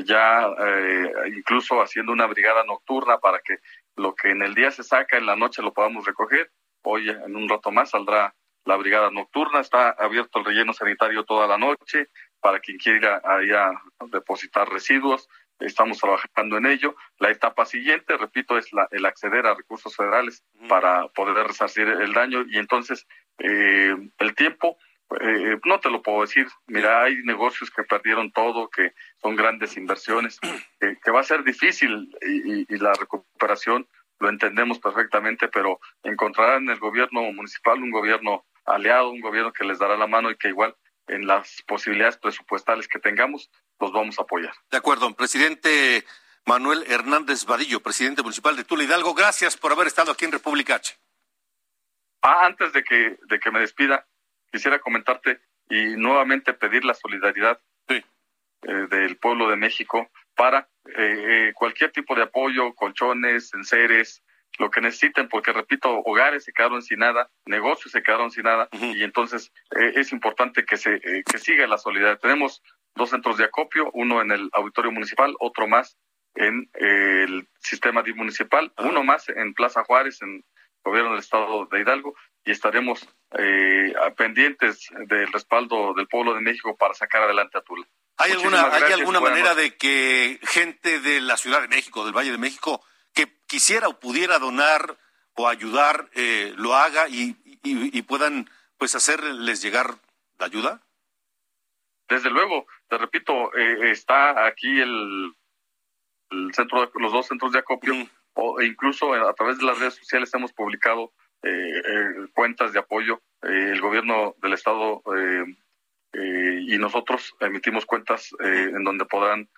ya 0.06 0.48
eh, 0.60 1.12
incluso 1.36 1.82
haciendo 1.82 2.12
una 2.12 2.28
brigada 2.28 2.64
nocturna 2.64 3.18
para 3.20 3.40
que 3.40 3.58
lo 3.96 4.16
que 4.16 4.32
en 4.32 4.42
el 4.42 4.54
día 4.54 4.72
se 4.72 4.84
saca 4.84 5.18
en 5.18 5.26
la 5.26 5.36
noche 5.36 5.62
lo 5.62 5.74
podamos 5.74 6.06
recoger. 6.06 6.52
Hoy 6.84 7.10
en 7.10 7.36
un 7.36 7.50
rato 7.50 7.72
más 7.72 7.92
saldrá 7.92 8.36
la 8.66 8.78
brigada 8.78 9.12
nocturna, 9.12 9.60
está 9.60 9.90
abierto 9.92 10.40
el 10.40 10.46
relleno 10.46 10.74
sanitario 10.74 11.24
toda 11.24 11.48
la 11.48 11.58
noche 11.58 12.10
para 12.40 12.60
quien 12.60 12.78
quiera 12.78 13.22
ahí 13.24 13.52
a 13.52 13.72
depositar 14.08 14.68
residuos. 14.70 15.28
Estamos 15.60 16.00
trabajando 16.00 16.58
en 16.58 16.66
ello. 16.66 16.96
La 17.20 17.30
etapa 17.30 17.66
siguiente, 17.66 18.18
repito, 18.18 18.58
es 18.58 18.74
la, 18.74 18.88
el 18.92 19.06
acceder 19.06 19.46
a 19.46 19.56
recursos 19.56 19.96
federales 19.96 20.44
para 20.68 21.08
poder 21.10 21.48
resarcir 21.48 21.88
el 21.88 22.12
daño 22.12 22.44
y 22.48 22.58
entonces 22.58 23.08
eh, 23.40 23.96
el 24.18 24.36
tiempo 24.36 24.78
eh, 25.22 25.58
no 25.66 25.80
te 25.80 25.90
lo 25.90 26.02
puedo 26.02 26.22
decir. 26.22 26.48
Mira, 26.68 27.04
hay 27.04 27.18
negocios 27.24 27.70
que 27.70 27.84
perdieron 27.84 28.32
todo, 28.32 28.70
que 28.70 28.94
son 29.22 29.36
grandes 29.36 29.78
inversiones, 29.78 30.40
que, 30.80 31.12
va 31.12 31.20
a 31.20 31.24
ser 31.24 31.44
difícil 31.44 32.10
y, 32.22 32.78
la 32.78 32.94
recuperación 32.94 33.88
lo 34.20 34.30
entendemos 34.30 34.80
perfectamente, 34.80 35.48
pero 35.50 35.80
encontrarán 36.04 36.64
en 36.64 36.70
el 36.70 36.80
gobierno 36.80 37.22
municipal 37.34 37.82
un 37.82 37.92
gobierno 37.92 38.46
aliado, 38.66 39.10
un 39.10 39.22
gobierno 39.22 39.52
que 39.52 39.66
les 39.66 39.80
dará 39.80 39.98
la 39.98 40.08
mano 40.08 40.32
y 40.32 40.38
que 40.38 40.50
igual 40.50 40.76
en 41.08 41.28
las 41.28 41.62
posibilidades 41.68 42.18
presupuestales 42.18 42.88
que 42.88 43.00
tengamos 43.00 43.52
los 43.80 43.92
vamos 43.92 44.18
a 44.18 44.24
apoyar. 44.24 44.54
De 44.72 44.78
acuerdo, 44.78 45.14
presidente 45.16 46.06
Manuel 46.46 46.86
Hernández 46.88 47.46
Vadillo, 47.46 47.82
presidente 47.82 48.22
municipal 48.22 48.56
de 48.56 48.64
Tula 48.64 48.84
Hidalgo, 48.84 49.14
gracias 49.14 49.58
por 49.58 49.72
haber 49.72 49.88
estado 49.88 50.12
aquí 50.12 50.26
en 50.26 50.32
República 50.32 50.76
H. 50.76 50.98
Ah, 52.22 52.46
antes 52.46 52.74
de 52.74 52.84
que, 52.84 53.18
de 53.28 53.40
que 53.40 53.52
me 53.52 53.60
despida, 53.60 54.08
quisiera 54.56 54.80
comentarte 54.80 55.42
y 55.70 55.98
nuevamente 55.98 56.54
pedir 56.54 56.86
la 56.86 56.94
solidaridad 56.94 57.60
eh, 57.90 58.02
del 58.62 59.18
pueblo 59.18 59.50
de 59.50 59.58
México 59.58 60.10
para 60.34 60.70
eh, 60.98 61.52
cualquier 61.54 61.92
tipo 61.92 62.16
de 62.16 62.24
apoyo, 62.24 62.74
colchones, 62.74 63.54
enseres, 63.54 64.24
lo 64.58 64.72
que 64.72 64.80
necesiten, 64.80 65.28
porque 65.28 65.52
repito, 65.52 65.90
hogares 66.06 66.46
se 66.46 66.54
quedaron 66.54 66.82
sin 66.82 67.00
nada, 67.00 67.30
negocios 67.46 67.92
se 67.92 68.02
quedaron 68.02 68.32
sin 68.32 68.44
nada, 68.44 68.70
y 68.72 69.04
entonces 69.04 69.52
es 69.72 70.14
importante 70.14 70.64
que 70.64 70.78
se 70.78 71.02
que 71.02 71.38
siga 71.38 71.68
la 71.68 71.78
solidaridad. 71.78 72.20
Tenemos 72.20 72.64
dos 72.96 73.10
centros 73.10 73.36
de 73.38 73.44
acopio, 73.44 73.92
uno 73.92 74.22
en 74.22 74.32
el 74.32 74.50
auditorio 74.54 74.94
municipal, 74.94 75.36
otro 75.42 75.68
más 75.68 75.98
en 76.36 76.70
el 76.76 77.50
sistema 77.60 78.02
municipal, 78.16 78.72
uno 78.78 79.04
más 79.04 79.28
en 79.28 79.54
Plaza 79.54 79.84
Juárez, 79.84 80.22
en 80.22 80.36
el 80.36 80.44
gobierno 80.86 81.12
del 81.12 81.20
estado 81.20 81.66
de 81.66 81.82
Hidalgo, 81.82 82.16
y 82.46 82.52
estaremos 82.52 83.08
eh, 83.38 83.94
pendientes 84.16 84.88
del 85.08 85.32
respaldo 85.34 85.94
del 85.96 86.08
pueblo 86.08 86.36
de 86.36 86.42
México 86.42 86.78
para 86.78 86.94
sacar 86.94 87.24
adelante 87.24 87.58
a 87.58 87.62
Tula. 87.62 87.88
¿Hay 88.18 88.32
alguna, 88.32 88.74
¿hay 88.74 88.94
alguna 88.94 89.20
manera 89.20 89.56
de 89.56 89.76
que 89.76 90.40
gente 90.44 91.02
de 91.02 91.20
la 91.22 91.38
Ciudad 91.38 91.62
de 91.62 91.68
México, 91.68 92.06
del 92.06 92.16
Valle 92.16 92.32
de 92.32 92.38
México, 92.38 92.86
que 93.14 93.28
quisiera 93.48 93.88
o 93.88 94.00
pudiera 94.00 94.40
donar 94.40 94.98
o 95.34 95.50
ayudar, 95.50 96.10
eh, 96.14 96.54
lo 96.56 96.76
haga 96.76 97.10
y, 97.10 97.36
y, 97.64 98.02
puedan 98.04 98.50
pues 98.78 98.96
hacerles 98.96 99.62
llegar 99.62 99.96
la 100.38 100.46
ayuda? 100.46 100.82
Desde 102.08 102.30
luego, 102.30 102.68
te 102.88 102.98
repito, 102.98 103.54
eh, 103.54 103.92
está 103.92 104.46
aquí 104.46 104.80
el, 104.80 105.34
centro, 106.54 106.90
los 106.94 107.12
dos 107.12 107.28
centros 107.28 107.52
de 107.52 107.60
acopio, 107.60 107.96
o 108.34 108.62
e 108.62 108.66
incluso 108.66 109.14
a 109.14 109.34
través 109.34 109.58
de 109.58 109.66
las 109.66 109.80
redes 109.80 109.96
sociales 109.96 110.34
hemos 110.34 110.54
publicado 110.54 111.12
cuentas 112.34 112.74
de 112.74 112.80
apoyo. 112.80 113.22
el 113.42 113.80
gobierno 113.82 114.36
del 114.42 114.54
estado 114.54 115.02
y 116.14 116.78
nosotros 116.78 117.36
emitimos 117.40 117.86
cuentas 117.86 118.30
en 118.40 118.84
donde 118.84 119.06
podrán 119.06 119.50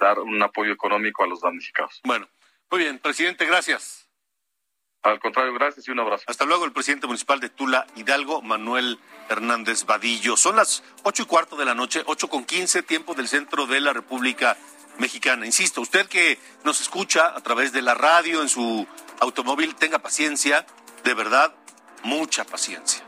dar 0.00 0.20
un 0.20 0.42
apoyo 0.42 0.72
económico 0.72 1.24
a 1.24 1.26
los 1.26 1.40
damnificados. 1.40 2.00
Bueno, 2.04 2.28
muy 2.70 2.80
bien, 2.80 2.98
presidente, 2.98 3.44
gracias. 3.44 4.08
Al 5.02 5.20
contrario, 5.20 5.54
gracias 5.54 5.86
y 5.86 5.92
un 5.92 6.00
abrazo. 6.00 6.24
Hasta 6.26 6.44
luego, 6.44 6.64
el 6.64 6.72
presidente 6.72 7.06
municipal 7.06 7.38
de 7.38 7.48
Tula 7.48 7.86
Hidalgo, 7.94 8.42
Manuel 8.42 8.98
Hernández 9.28 9.84
Vadillo. 9.84 10.36
Son 10.36 10.56
las 10.56 10.82
ocho 11.04 11.22
y 11.22 11.26
cuarto 11.26 11.54
de 11.56 11.64
la 11.64 11.74
noche, 11.74 12.02
ocho 12.06 12.28
con 12.28 12.44
quince, 12.44 12.82
tiempo 12.82 13.14
del 13.14 13.28
centro 13.28 13.66
de 13.66 13.80
la 13.80 13.92
República 13.92 14.56
Mexicana. 14.98 15.46
Insisto, 15.46 15.80
usted 15.80 16.08
que 16.08 16.38
nos 16.64 16.80
escucha 16.80 17.36
a 17.36 17.40
través 17.40 17.72
de 17.72 17.82
la 17.82 17.94
radio, 17.94 18.42
en 18.42 18.48
su 18.48 18.84
automóvil, 19.20 19.76
tenga 19.76 20.00
paciencia, 20.00 20.66
de 21.06 21.14
verdad, 21.14 21.54
mucha 22.02 22.42
paciencia, 22.42 23.00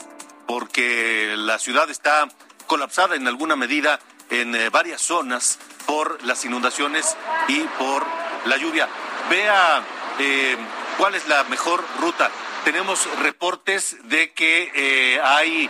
porque 0.47 1.35
la 1.37 1.59
ciudad 1.59 1.91
está 1.91 2.29
colapsada 2.69 3.17
en 3.17 3.27
alguna 3.27 3.57
medida 3.57 3.99
en 4.31 4.55
eh, 4.55 4.71
varias 4.71 5.03
zonas 5.03 5.59
por 5.85 6.23
las 6.23 6.45
inundaciones 6.45 7.17
y 7.49 7.59
por 7.77 8.07
la 8.45 8.57
lluvia. 8.57 8.89
Vea. 9.29 9.83
Eh, 10.21 10.57
¿Cuál 10.97 11.17
es 11.17 11.27
la 11.27 11.43
mejor 11.45 11.85
ruta? 12.01 12.31
Tenemos 12.65 13.05
reportes 13.19 13.97
de 14.05 14.33
que 14.33 14.71
eh, 14.75 15.21
hay 15.21 15.69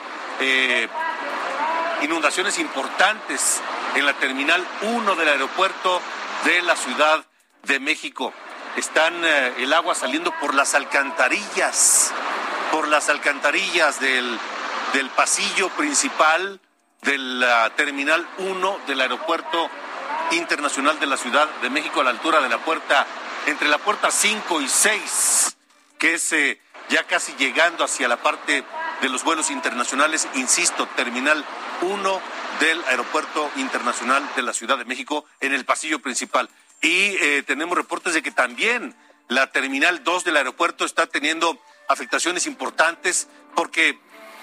inundaciones 2.02 2.58
importantes 2.58 3.60
en 3.94 4.04
la 4.04 4.12
terminal 4.14 4.66
1 4.82 5.14
del 5.16 5.28
aeropuerto 5.28 6.00
de 6.44 6.60
la 6.62 6.76
Ciudad 6.76 7.24
de 7.62 7.80
México. 7.80 8.34
Están 8.78 9.24
eh, 9.24 9.54
el 9.58 9.72
agua 9.72 9.96
saliendo 9.96 10.30
por 10.38 10.54
las 10.54 10.76
alcantarillas, 10.76 12.12
por 12.70 12.86
las 12.86 13.08
alcantarillas 13.08 13.98
del, 13.98 14.38
del 14.92 15.10
pasillo 15.10 15.68
principal 15.70 16.60
de 17.02 17.18
la 17.18 17.70
terminal 17.74 18.24
1 18.38 18.80
del 18.86 19.00
aeropuerto 19.00 19.68
internacional 20.30 21.00
de 21.00 21.06
la 21.06 21.16
Ciudad 21.16 21.48
de 21.60 21.70
México 21.70 22.00
a 22.00 22.04
la 22.04 22.10
altura 22.10 22.40
de 22.40 22.48
la 22.48 22.58
puerta 22.58 23.04
entre 23.46 23.66
la 23.66 23.78
puerta 23.78 24.12
5 24.12 24.60
y 24.60 24.68
6, 24.68 25.56
que 25.98 26.14
es 26.14 26.32
eh, 26.32 26.60
ya 26.88 27.02
casi 27.02 27.34
llegando 27.34 27.82
hacia 27.82 28.06
la 28.06 28.18
parte 28.18 28.62
de 29.00 29.08
los 29.08 29.24
vuelos 29.24 29.50
internacionales, 29.50 30.28
insisto, 30.34 30.86
terminal 30.94 31.44
1 31.80 32.20
del 32.60 32.84
Aeropuerto 32.84 33.50
Internacional 33.56 34.22
de 34.36 34.42
la 34.42 34.52
Ciudad 34.52 34.78
de 34.78 34.84
México 34.84 35.24
en 35.40 35.52
el 35.52 35.64
pasillo 35.64 35.98
principal. 35.98 36.48
Y 36.80 37.16
eh, 37.16 37.42
tenemos 37.46 37.76
reportes 37.76 38.14
de 38.14 38.22
que 38.22 38.30
también 38.30 38.94
la 39.28 39.50
terminal 39.50 40.04
2 40.04 40.24
del 40.24 40.36
aeropuerto 40.36 40.84
está 40.84 41.06
teniendo 41.06 41.60
afectaciones 41.88 42.46
importantes 42.46 43.28
porque 43.54 43.98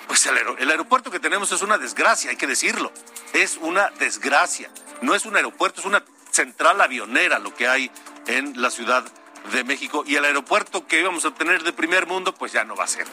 pues 0.07 0.25
el, 0.25 0.37
el, 0.59 0.69
aeropuerto 0.69 1.09
que 1.09 1.19
tenemos 1.19 1.51
es 1.51 1.61
una 1.61 1.77
desgracia, 1.77 2.29
hay 2.29 2.35
que 2.35 2.47
decirlo. 2.47 2.91
Es 3.33 3.57
una 3.57 3.89
desgracia. 3.99 4.69
No 5.01 5.15
es 5.15 5.25
un 5.25 5.35
aeropuerto, 5.35 5.79
es 5.79 5.85
una 5.85 6.03
central 6.31 6.81
avionera 6.81 7.39
lo 7.39 7.53
que 7.55 7.67
hay 7.67 7.89
en 8.27 8.61
la 8.61 8.69
Ciudad 8.69 9.05
de 9.51 9.63
México 9.63 10.03
y 10.05 10.15
el 10.15 10.25
aeropuerto 10.25 10.87
que 10.87 10.99
íbamos 10.99 11.25
a 11.25 11.31
tener 11.33 11.63
de 11.63 11.73
primer 11.73 12.07
mundo, 12.07 12.33
pues 12.35 12.51
ya 12.51 12.63
no 12.63 12.75
va 12.75 12.83
a 12.83 12.87
ser. 12.87 13.05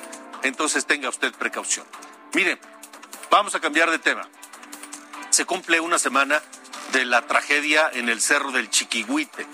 Entonces 0.42 0.86
tenga 0.86 1.08
usted 1.08 1.32
precaución. 1.32 1.86
Mire, 2.34 2.58
vamos 3.30 3.54
a 3.54 3.60
cambiar 3.60 3.90
de 3.90 3.98
tema. 3.98 4.28
Se 5.30 5.44
cumple 5.44 5.80
una 5.80 5.98
semana 5.98 6.42
de 6.92 7.04
la 7.04 7.22
tragedia 7.22 7.90
en 7.92 8.08
el 8.08 8.20
Cerro 8.20 8.52
del 8.52 8.70
Chiquihuite. 8.70 9.46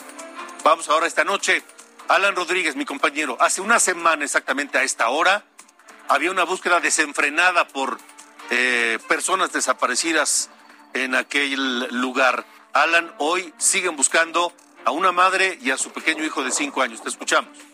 Vamos 0.64 0.88
ahora 0.88 1.07
esta 1.07 1.24
noche. 1.24 1.62
Alan 2.09 2.35
Rodríguez, 2.35 2.77
mi 2.77 2.85
compañero, 2.85 3.37
hace 3.40 3.61
una 3.61 3.79
semana 3.79 4.24
exactamente 4.24 4.79
a 4.79 4.83
esta 4.83 5.09
hora 5.09 5.44
había 6.09 6.31
una 6.31 6.44
búsqueda 6.44 6.81
desenfrenada 6.81 7.68
por 7.68 7.98
eh, 8.51 8.98
personas 9.09 9.53
desaparecidas 9.53 10.51
en 10.94 11.14
aquel 11.14 11.87
lugar. 11.90 12.44
Alan, 12.72 13.14
hoy 13.18 13.53
siguen 13.59 13.94
buscando 13.94 14.53
a 14.85 14.90
una 14.90 15.12
madre 15.12 15.59
y 15.61 15.70
a 15.70 15.77
su 15.77 15.90
pequeño 15.90 16.24
hijo 16.24 16.42
de 16.42 16.51
cinco 16.51 16.83
años. 16.83 17.03
Te 17.03 17.11
escuchamos. 17.11 17.68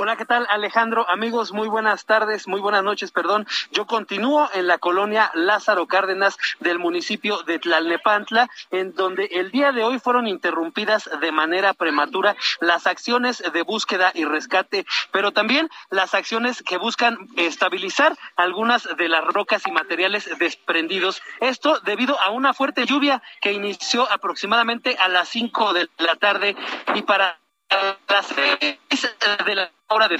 Hola, 0.00 0.14
¿qué 0.14 0.24
tal 0.24 0.46
Alejandro? 0.48 1.10
Amigos, 1.10 1.52
muy 1.52 1.66
buenas 1.66 2.04
tardes, 2.04 2.46
muy 2.46 2.60
buenas 2.60 2.84
noches, 2.84 3.10
perdón. 3.10 3.48
Yo 3.72 3.88
continúo 3.88 4.48
en 4.54 4.68
la 4.68 4.78
colonia 4.78 5.32
Lázaro 5.34 5.88
Cárdenas 5.88 6.38
del 6.60 6.78
municipio 6.78 7.42
de 7.42 7.58
Tlalnepantla, 7.58 8.48
en 8.70 8.94
donde 8.94 9.24
el 9.24 9.50
día 9.50 9.72
de 9.72 9.82
hoy 9.82 9.98
fueron 9.98 10.28
interrumpidas 10.28 11.10
de 11.20 11.32
manera 11.32 11.74
prematura 11.74 12.36
las 12.60 12.86
acciones 12.86 13.42
de 13.52 13.62
búsqueda 13.62 14.12
y 14.14 14.24
rescate, 14.24 14.86
pero 15.10 15.32
también 15.32 15.68
las 15.90 16.14
acciones 16.14 16.62
que 16.62 16.78
buscan 16.78 17.18
estabilizar 17.36 18.16
algunas 18.36 18.88
de 18.96 19.08
las 19.08 19.24
rocas 19.24 19.66
y 19.66 19.72
materiales 19.72 20.30
desprendidos. 20.38 21.20
Esto 21.40 21.80
debido 21.80 22.20
a 22.20 22.30
una 22.30 22.54
fuerte 22.54 22.86
lluvia 22.86 23.20
que 23.40 23.52
inició 23.52 24.08
aproximadamente 24.12 24.96
a 24.96 25.08
las 25.08 25.28
cinco 25.28 25.72
de 25.72 25.88
la 25.98 26.14
tarde 26.14 26.54
y 26.94 27.02
para 27.02 27.40
las 28.08 29.46
de 29.46 29.54
la 29.54 29.70
hora 29.88 30.08
de 30.08 30.18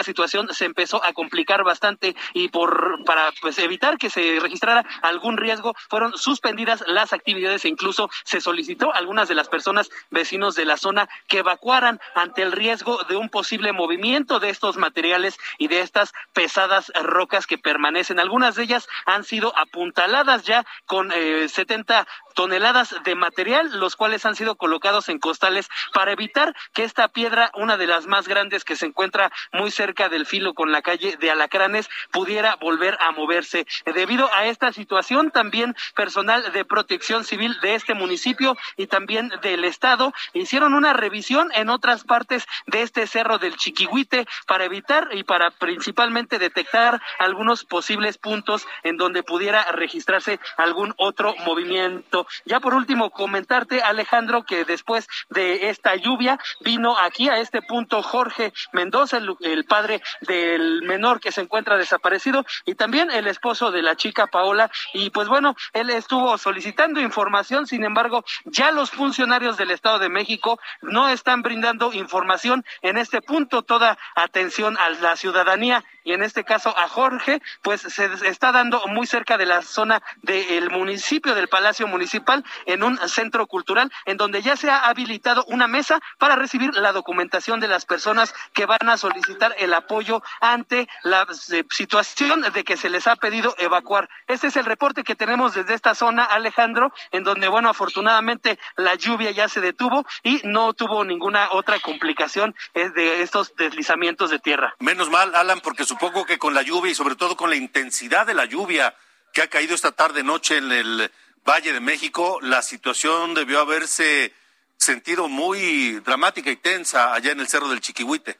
la 0.00 0.04
situación 0.04 0.48
se 0.54 0.64
empezó 0.64 1.04
a 1.04 1.12
complicar 1.12 1.62
bastante 1.62 2.16
y 2.32 2.48
por 2.48 3.04
para 3.04 3.30
pues 3.42 3.58
evitar 3.58 3.98
que 3.98 4.08
se 4.08 4.38
registrara 4.40 4.82
algún 5.02 5.36
riesgo 5.36 5.74
fueron 5.90 6.16
suspendidas 6.16 6.82
las 6.86 7.12
actividades 7.12 7.66
e 7.66 7.68
incluso 7.68 8.08
se 8.24 8.40
solicitó 8.40 8.94
a 8.94 8.96
algunas 8.96 9.28
de 9.28 9.34
las 9.34 9.50
personas 9.50 9.90
vecinos 10.08 10.54
de 10.54 10.64
la 10.64 10.78
zona 10.78 11.06
que 11.28 11.40
evacuaran 11.40 12.00
ante 12.14 12.40
el 12.40 12.52
riesgo 12.52 12.98
de 13.10 13.16
un 13.16 13.28
posible 13.28 13.72
movimiento 13.74 14.40
de 14.40 14.48
estos 14.48 14.78
materiales 14.78 15.36
y 15.58 15.68
de 15.68 15.82
estas 15.82 16.14
pesadas 16.32 16.90
rocas 17.02 17.46
que 17.46 17.58
permanecen. 17.58 18.20
Algunas 18.20 18.54
de 18.54 18.62
ellas 18.62 18.88
han 19.04 19.24
sido 19.24 19.52
apuntaladas 19.58 20.44
ya 20.44 20.64
con 20.86 21.12
eh, 21.14 21.46
70 21.46 22.06
toneladas 22.34 22.94
de 23.04 23.14
material, 23.16 23.78
los 23.78 23.96
cuales 23.96 24.24
han 24.24 24.34
sido 24.34 24.54
colocados 24.54 25.10
en 25.10 25.18
costales 25.18 25.68
para 25.92 26.12
evitar 26.12 26.54
que 26.72 26.84
esta 26.84 27.08
piedra, 27.08 27.50
una 27.54 27.76
de 27.76 27.86
las 27.86 28.06
más 28.06 28.26
grandes 28.26 28.64
que 28.64 28.76
se 28.76 28.86
encuentra 28.86 29.30
muy 29.52 29.70
cerca 29.70 29.89
del 29.90 30.26
filo 30.26 30.54
con 30.54 30.72
la 30.72 30.82
calle 30.82 31.16
de 31.16 31.30
Alacranes, 31.30 31.88
pudiera 32.10 32.56
volver 32.56 32.96
a 33.00 33.12
moverse. 33.12 33.66
Debido 33.84 34.32
a 34.32 34.46
esta 34.46 34.72
situación, 34.72 35.30
también 35.30 35.74
personal 35.94 36.52
de 36.52 36.64
protección 36.64 37.24
civil 37.24 37.58
de 37.60 37.74
este 37.74 37.94
municipio 37.94 38.56
y 38.76 38.86
también 38.86 39.30
del 39.42 39.64
Estado 39.64 40.12
hicieron 40.32 40.74
una 40.74 40.92
revisión 40.92 41.50
en 41.54 41.70
otras 41.70 42.04
partes 42.04 42.46
de 42.66 42.82
este 42.82 43.06
cerro 43.06 43.38
del 43.38 43.56
Chiquihuite 43.56 44.26
para 44.46 44.64
evitar 44.64 45.08
y 45.12 45.24
para 45.24 45.50
principalmente 45.50 46.38
detectar 46.38 47.00
algunos 47.18 47.64
posibles 47.64 48.18
puntos 48.18 48.66
en 48.82 48.96
donde 48.96 49.22
pudiera 49.22 49.72
registrarse 49.72 50.40
algún 50.56 50.94
otro 50.96 51.34
movimiento. 51.44 52.26
Ya 52.44 52.60
por 52.60 52.74
último, 52.74 53.10
comentarte, 53.10 53.82
Alejandro, 53.82 54.44
que 54.44 54.64
después 54.64 55.08
de 55.28 55.70
esta 55.70 55.96
lluvia 55.96 56.38
vino 56.60 56.96
aquí 56.98 57.28
a 57.28 57.38
este 57.38 57.62
punto 57.62 58.02
Jorge 58.02 58.52
Mendoza, 58.72 59.18
el, 59.40 59.64
padre 59.64 59.79
padre 59.80 60.02
del 60.20 60.82
menor 60.82 61.20
que 61.20 61.32
se 61.32 61.40
encuentra 61.40 61.78
desaparecido 61.78 62.44
y 62.66 62.74
también 62.74 63.10
el 63.10 63.26
esposo 63.26 63.70
de 63.70 63.80
la 63.80 63.96
chica 63.96 64.26
Paola. 64.26 64.70
Y 64.92 65.08
pues 65.08 65.26
bueno, 65.26 65.56
él 65.72 65.88
estuvo 65.88 66.36
solicitando 66.36 67.00
información, 67.00 67.66
sin 67.66 67.82
embargo, 67.82 68.22
ya 68.44 68.72
los 68.72 68.90
funcionarios 68.90 69.56
del 69.56 69.70
Estado 69.70 69.98
de 69.98 70.10
México 70.10 70.60
no 70.82 71.08
están 71.08 71.40
brindando 71.40 71.94
información 71.94 72.62
en 72.82 72.98
este 72.98 73.22
punto. 73.22 73.62
Toda 73.62 73.96
atención 74.14 74.76
a 74.76 74.90
la 74.90 75.16
ciudadanía 75.16 75.82
y 76.04 76.12
en 76.12 76.22
este 76.22 76.44
caso 76.44 76.76
a 76.76 76.88
Jorge, 76.88 77.40
pues 77.62 77.80
se 77.80 78.10
está 78.28 78.52
dando 78.52 78.86
muy 78.86 79.06
cerca 79.06 79.38
de 79.38 79.46
la 79.46 79.62
zona 79.62 80.02
del 80.22 80.70
municipio, 80.70 81.34
del 81.34 81.48
Palacio 81.48 81.86
Municipal, 81.86 82.44
en 82.66 82.82
un 82.82 82.98
centro 83.08 83.46
cultural, 83.46 83.90
en 84.04 84.16
donde 84.16 84.42
ya 84.42 84.56
se 84.56 84.70
ha 84.70 84.86
habilitado 84.86 85.44
una 85.48 85.68
mesa 85.68 86.00
para 86.18 86.36
recibir 86.36 86.74
la 86.74 86.92
documentación 86.92 87.60
de 87.60 87.68
las 87.68 87.86
personas 87.86 88.34
que 88.52 88.66
van 88.66 88.88
a 88.88 88.96
solicitar 88.96 89.54
el 89.60 89.74
apoyo 89.74 90.22
ante 90.40 90.88
la 91.02 91.26
eh, 91.52 91.64
situación 91.70 92.42
de 92.52 92.64
que 92.64 92.76
se 92.76 92.90
les 92.90 93.06
ha 93.06 93.16
pedido 93.16 93.54
evacuar. 93.58 94.08
Este 94.26 94.48
es 94.48 94.56
el 94.56 94.64
reporte 94.64 95.04
que 95.04 95.14
tenemos 95.14 95.54
desde 95.54 95.74
esta 95.74 95.94
zona, 95.94 96.24
Alejandro, 96.24 96.92
en 97.12 97.24
donde, 97.24 97.48
bueno, 97.48 97.68
afortunadamente 97.68 98.58
la 98.76 98.94
lluvia 98.94 99.30
ya 99.30 99.48
se 99.48 99.60
detuvo 99.60 100.06
y 100.22 100.40
no 100.44 100.72
tuvo 100.72 101.04
ninguna 101.04 101.48
otra 101.52 101.78
complicación 101.80 102.54
eh, 102.74 102.90
de 102.90 103.22
estos 103.22 103.54
deslizamientos 103.56 104.30
de 104.30 104.38
tierra. 104.38 104.74
Menos 104.80 105.10
mal, 105.10 105.34
Alan, 105.34 105.60
porque 105.60 105.84
supongo 105.84 106.24
que 106.24 106.38
con 106.38 106.54
la 106.54 106.62
lluvia 106.62 106.92
y 106.92 106.94
sobre 106.94 107.16
todo 107.16 107.36
con 107.36 107.50
la 107.50 107.56
intensidad 107.56 108.26
de 108.26 108.34
la 108.34 108.46
lluvia 108.46 108.94
que 109.32 109.42
ha 109.42 109.48
caído 109.48 109.74
esta 109.74 109.92
tarde 109.92 110.22
noche 110.22 110.56
en 110.56 110.72
el 110.72 111.10
Valle 111.48 111.72
de 111.72 111.80
México, 111.80 112.38
la 112.42 112.62
situación 112.62 113.34
debió 113.34 113.60
haberse 113.60 114.34
sentido 114.76 115.28
muy 115.28 116.00
dramática 116.00 116.50
y 116.50 116.56
tensa 116.56 117.12
allá 117.14 117.32
en 117.32 117.40
el 117.40 117.48
Cerro 117.48 117.68
del 117.68 117.80
Chiquihuite. 117.80 118.38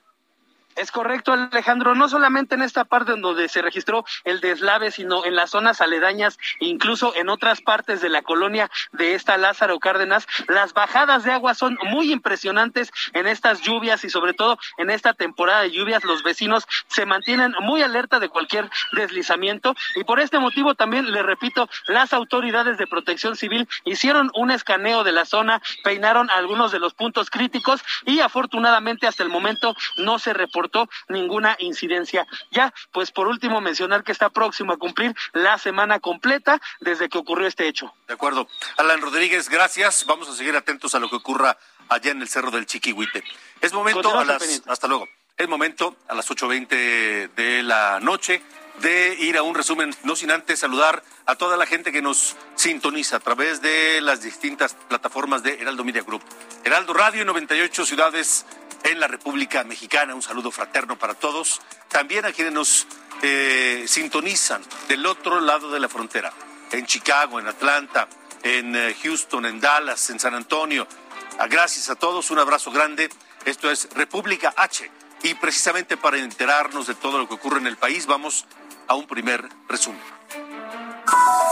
Es 0.77 0.93
correcto, 0.93 1.33
Alejandro, 1.33 1.95
no 1.95 2.09
solamente 2.09 2.55
en 2.55 2.63
esta 2.63 2.85
parte 2.85 3.13
donde 3.17 3.49
se 3.49 3.61
registró 3.61 4.05
el 4.25 4.41
deslave, 4.41 4.93
sino 4.93 5.25
en 5.25 5.35
las 5.35 5.51
zonas 5.51 5.81
aledañas, 5.81 6.39
incluso 6.61 7.15
en 7.17 7.29
otras 7.29 7.61
partes 7.61 8.01
de 8.01 8.09
la 8.09 8.23
colonia 8.23 8.71
de 8.93 9.15
esta 9.15 9.37
Lázaro 9.37 9.81
Cárdenas, 9.81 10.27
las 10.47 10.73
bajadas 10.73 11.25
de 11.25 11.33
agua 11.33 11.55
son 11.55 11.77
muy 11.83 12.13
impresionantes 12.13 12.93
en 13.15 13.27
estas 13.27 13.63
lluvias 13.63 14.05
y 14.05 14.11
sobre 14.11 14.33
todo 14.33 14.59
en 14.79 14.91
esta 14.91 15.13
temporada 15.13 15.63
de 15.63 15.73
lluvias. 15.73 16.05
Los 16.05 16.23
vecinos 16.23 16.67
se 16.87 17.05
mantienen 17.05 17.53
muy 17.61 17.83
alerta 17.83 18.21
de 18.21 18.29
cualquier 18.29 18.71
deslizamiento. 18.93 19.75
Y 19.97 20.05
por 20.05 20.21
este 20.21 20.39
motivo 20.39 20.77
también 20.77 21.11
le 21.11 21.23
repito, 21.23 21.69
las 21.89 22.13
autoridades 22.13 22.79
de 22.79 22.87
protección 22.87 23.37
civil 23.37 23.69
hicieron 23.85 24.31
un 24.35 24.53
escaneo 24.53 25.03
de 25.03 25.13
la 25.13 25.25
zona, 25.25 25.61
peinaron 25.83 26.31
algunos 26.31 26.71
de 26.71 26.79
los 26.79 26.95
puntos 26.95 27.29
críticos 27.29 27.83
y 28.07 28.21
afortunadamente 28.21 29.09
hasta 29.09 29.25
el 29.25 29.31
momento 29.31 29.75
no 29.97 30.19
se 30.19 30.33
reportó 30.33 30.60
ninguna 31.09 31.57
incidencia. 31.59 32.27
Ya, 32.51 32.73
pues 32.93 33.11
por 33.11 33.29
último 33.29 33.61
mencionar 33.61 34.05
que 34.05 34.13
está 34.13 34.31
próximo 34.31 34.73
a 34.73 34.77
cumplir 34.77 35.15
la 35.33 35.59
semana 35.59 36.01
completa 36.01 36.61
desde 36.81 37.09
que 37.09 37.19
ocurrió 37.19 37.47
este 37.47 37.69
hecho. 37.69 37.93
De 38.09 38.15
acuerdo. 38.15 38.49
Alan 38.77 39.01
Rodríguez, 39.01 39.49
gracias. 39.49 40.05
Vamos 40.07 40.29
a 40.29 40.35
seguir 40.35 40.57
atentos 40.57 40.95
a 40.95 40.99
lo 40.99 41.09
que 41.09 41.17
ocurra 41.17 41.57
allá 41.89 42.11
en 42.11 42.23
el 42.23 42.29
Cerro 42.29 42.51
del 42.51 42.67
Chiquihuite. 42.67 43.23
Es 43.61 43.73
momento 43.73 44.19
a 44.19 44.25
las... 44.25 44.63
Hasta 44.67 44.89
luego. 44.89 45.09
Es 45.37 45.49
momento 45.49 45.97
a 46.09 46.15
las 46.15 46.29
8.20 46.29 47.31
de 47.35 47.63
la 47.63 47.99
noche 48.01 48.43
de 48.81 49.15
ir 49.19 49.37
a 49.37 49.43
un 49.43 49.55
resumen, 49.55 49.95
no 50.05 50.17
sin 50.17 50.31
antes 50.31 50.59
saludar 50.59 51.03
a 51.27 51.37
toda 51.37 51.57
la 51.57 51.67
gente 51.67 51.93
que 51.93 52.03
nos 52.03 52.37
sintoniza 52.55 53.17
a 53.17 53.21
través 53.21 53.61
de 53.61 54.01
las 54.01 54.23
distintas 54.23 54.75
plataformas 54.75 55.43
de 55.43 55.61
Heraldo 55.61 55.85
Media 55.85 56.03
Group. 56.03 56.23
Heraldo 56.65 56.93
Radio, 56.95 57.25
98 57.25 57.87
ciudades 57.87 58.47
en 58.85 59.01
la 59.01 59.09
República 59.09 59.65
Mexicana. 59.65 60.15
Un 60.15 60.23
saludo 60.23 60.51
fraterno 60.51 60.99
para 60.99 61.15
todos. 61.15 61.61
También 61.89 62.25
a 62.25 62.33
quienes 62.33 62.53
nos 62.53 62.87
eh, 63.23 63.85
sintonizan 63.87 64.63
del 64.89 65.07
otro 65.07 65.41
lado 65.41 65.71
de 65.71 65.81
la 65.81 65.89
frontera, 65.89 66.33
en 66.73 66.87
Chicago, 66.87 67.41
en 67.41 67.49
Atlanta, 67.49 68.09
en 68.43 68.75
eh, 68.77 68.97
Houston, 69.03 69.47
en 69.47 69.61
Dallas, 69.61 70.11
en 70.11 70.21
San 70.21 70.35
Antonio. 70.35 70.87
Gracias 71.49 71.89
a 71.91 71.95
todos, 71.95 72.31
un 72.31 72.39
abrazo 72.39 72.71
grande. 72.71 73.09
Esto 73.45 73.71
es 73.71 73.89
República 73.95 74.53
H. 74.57 74.91
Y 75.23 75.35
precisamente 75.35 75.97
para 75.97 76.19
enterarnos 76.19 76.87
de 76.87 76.95
todo 76.95 77.19
lo 77.19 77.29
que 77.29 77.35
ocurre 77.35 77.59
en 77.59 77.67
el 77.67 77.77
país, 77.77 78.07
vamos 78.07 78.47
a 78.87 78.95
un 78.95 79.07
primer 79.07 79.49
resumen. 79.69 80.20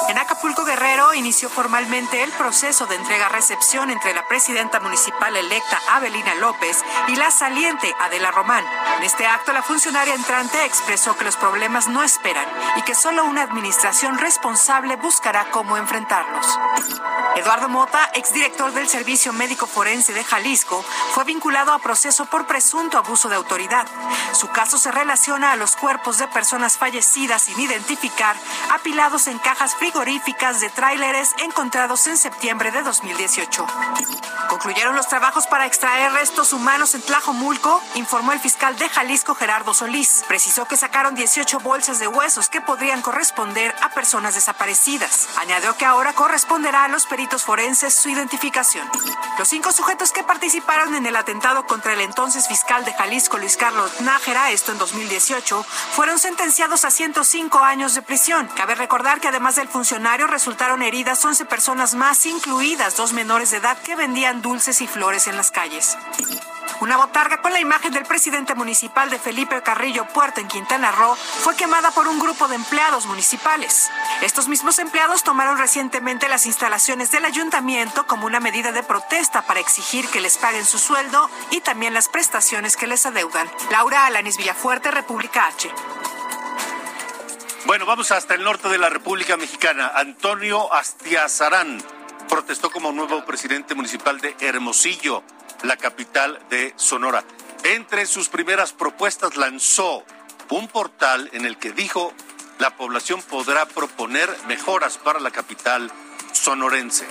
En 0.09 0.17
Acapulco 0.17 0.65
Guerrero 0.65 1.13
inició 1.13 1.51
formalmente 1.51 2.23
el 2.23 2.33
proceso 2.33 2.87
de 2.87 2.97
entrega-recepción 2.97 3.91
entre 3.91 4.15
la 4.15 4.27
presidenta 4.27 4.81
municipal 4.81 5.37
electa 5.37 5.79
Abelina 5.91 6.35
López 6.37 6.83
y 7.09 7.17
la 7.17 7.31
saliente 7.31 7.95
Adela 8.01 8.31
Román. 8.31 8.65
En 8.97 9.03
este 9.03 9.27
acto, 9.27 9.53
la 9.53 9.63
funcionaria 9.63 10.15
entrante 10.15 10.65
expresó 10.65 11.15
que 11.17 11.25
los 11.25 11.37
problemas 11.37 11.89
no 11.89 12.03
esperan 12.03 12.47
y 12.77 12.83
que 12.83 12.95
solo 12.95 13.25
una 13.25 13.43
administración 13.43 14.17
responsable 14.17 14.97
buscará 14.97 15.51
cómo 15.51 15.77
enfrentarlos. 15.77 16.59
Eduardo 17.37 17.69
Mota, 17.69 18.11
exdirector 18.15 18.73
del 18.73 18.89
Servicio 18.89 19.33
Médico 19.33 19.67
Forense 19.67 20.13
de 20.13 20.25
Jalisco, 20.25 20.85
fue 21.13 21.25
vinculado 21.25 21.73
a 21.73 21.79
proceso 21.79 22.25
por 22.25 22.47
presunto 22.47 22.99
abuso 22.99 23.29
de 23.29 23.37
autoridad. 23.37 23.87
Su 24.33 24.49
caso 24.49 24.79
se 24.79 24.91
relaciona 24.91 25.53
a 25.53 25.57
los 25.57 25.77
cuerpos 25.77 26.19
de 26.19 26.27
personas 26.29 26.77
fallecidas 26.77 27.43
sin 27.43 27.61
identificar, 27.61 28.35
apilados 28.73 29.29
en 29.29 29.39
cajas 29.49 29.77
frigoríficas 29.77 30.61
de 30.61 30.69
tráileres 30.69 31.31
encontrados 31.43 32.07
en 32.07 32.19
septiembre 32.19 32.71
de 32.71 32.83
2018. 32.83 33.67
Concluyeron 34.51 34.95
los 34.95 35.09
trabajos 35.09 35.47
para 35.47 35.65
extraer 35.65 36.13
restos 36.13 36.53
humanos 36.53 36.95
en 36.95 37.01
Tlajomulco, 37.01 37.83
informó 37.95 38.33
el 38.33 38.41
fiscal 38.41 38.77
de 38.77 38.91
Jalisco 38.91 39.35
Gerardo 39.35 39.73
Solís. 39.73 40.23
Precisó 40.29 40.67
que 40.67 40.77
sacaron 40.77 41.15
18 41.15 41.61
bolsas 41.61 41.99
de 41.99 42.09
huesos 42.09 42.51
que 42.51 42.61
podrían 42.61 43.01
corresponder 43.01 43.75
a 43.81 43.89
personas 43.91 44.35
desaparecidas. 44.35 45.29
Añadió 45.39 45.77
que 45.79 45.87
ahora 45.87 46.13
corresponderá 46.13 46.85
a 46.85 46.89
los 46.89 47.07
peritos 47.07 47.45
forenses 47.45 47.95
su 47.95 48.11
identificación. 48.11 48.87
Los 49.39 49.49
cinco 49.49 49.73
sujetos 49.73 50.13
que 50.13 50.25
participaron 50.25 50.95
en 50.95 51.07
el 51.07 51.17
atentado 51.17 51.67
contra 51.67 51.95
el 51.95 52.01
entonces 52.01 52.49
fiscal 52.49 52.85
de 52.85 52.93
Jalisco 52.93 53.39
Luis 53.39 53.57
Carlos 53.57 54.01
Nájera, 54.01 54.51
esto 54.51 54.73
en 54.73 54.79
2018, 54.79 55.63
fueron 55.93 56.19
sentenciados 56.19 56.85
a 56.85 56.91
105 56.91 57.59
años 57.61 57.95
de 57.95 58.03
prisión. 58.03 58.49
Cabe 58.57 58.75
recordar 58.75 59.21
que 59.21 59.29
además 59.39 59.55
del 59.55 59.69
funcionario 59.69 60.27
resultaron 60.27 60.83
heridas 60.83 61.25
11 61.25 61.45
personas 61.45 61.95
más, 61.95 62.27
incluidas 62.27 62.97
dos 62.97 63.13
menores 63.13 63.53
de 63.53 63.59
edad 63.59 63.79
que 63.79 63.95
vendían 63.95 64.43
dulces 64.43 64.81
y 64.81 64.89
flores 64.89 65.29
en 65.29 65.37
las 65.37 65.53
calles. 65.53 65.97
Una 66.81 66.97
botarga 66.97 67.41
con 67.41 67.53
la 67.53 67.61
imagen 67.61 67.93
del 67.93 68.05
presidente 68.05 68.57
municipal 68.57 69.11
de 69.11 69.19
Felipe 69.21 69.63
Carrillo 69.63 70.09
Puerto 70.09 70.41
en 70.41 70.49
Quintana 70.49 70.91
Roo 70.91 71.15
fue 71.15 71.55
quemada 71.55 71.93
por 71.93 72.09
un 72.09 72.19
grupo 72.19 72.49
de 72.49 72.57
empleados 72.57 73.07
municipales. 73.07 73.89
Estos 74.23 74.49
mismos 74.49 74.81
empleados 74.81 75.23
tomaron 75.23 75.57
recientemente 75.57 76.29
las 76.29 76.45
instalaciones 76.45 77.13
del 77.13 77.25
ayuntamiento 77.25 78.09
como 78.09 78.27
una 78.27 78.41
medida 78.41 78.73
de 78.73 78.83
protesta 78.83 79.43
para 79.43 79.61
exigir 79.61 80.09
que 80.09 80.21
les 80.21 80.37
paguen 80.37 80.65
su 80.65 80.81
sueldo 80.81 81.31
y 81.53 81.61
también 81.61 81.95
las 81.95 82.09
prestaciones 82.09 82.77
que 82.77 82.89
les 82.89 83.07
adeudan. 83.07 83.49
Laura 83.71 84.05
Alanis 84.07 84.37
Villafuerte, 84.37 84.91
República 84.91 85.47
H. 85.47 85.71
Bueno, 87.67 87.87
vamos 87.87 88.13
hasta 88.13 88.35
el 88.35 88.45
norte 88.45 88.69
de 88.69 88.79
la 88.79 88.89
República 88.89 89.37
Mexicana. 89.37 89.93
Antonio 89.95 90.73
Astiazarán 90.73 91.83
protestó 92.29 92.71
como 92.71 92.93
nuevo 92.93 93.25
presidente 93.25 93.75
municipal 93.75 94.21
de 94.21 94.37
Hermosillo, 94.41 95.25
la 95.65 95.77
capital 95.77 96.39
de 96.49 96.73
Sonora. 96.77 97.25
Entre 97.65 98.07
sus 98.07 98.29
primeras 98.29 98.73
propuestas 98.73 99.37
lanzó 99.37 100.05
un 100.51 100.69
portal 100.69 101.29
en 101.33 101.45
el 101.45 101.59
que 101.59 101.73
dijo 101.73 102.15
la 102.59 102.71
población 102.71 103.23
podrá 103.23 103.67
proponer 103.67 104.31
mejoras 104.47 104.97
para 104.99 105.21
la 105.21 105.31
capital 105.31 105.91
sonorense. 106.33 107.09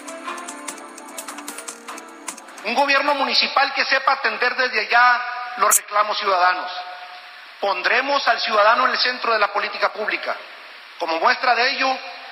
Un 2.65 2.73
gobierno 2.73 3.15
municipal 3.15 3.73
que 3.75 3.86
sepa 3.86 4.13
atender 4.13 4.55
desde 4.55 4.88
allá 4.88 5.21
los 5.57 5.77
reclamos 5.77 6.17
ciudadanos 6.17 6.71
Pondremos 7.60 8.28
al 8.28 8.39
ciudadano 8.39 8.86
en 8.86 8.91
el 8.91 8.98
centro 9.00 9.34
de 9.34 9.39
la 9.39 9.52
política 9.52 9.91
pública. 9.91 10.36
Como 11.00 11.20
muestra 11.20 11.56
de 11.56 11.72
ello, 11.72 11.88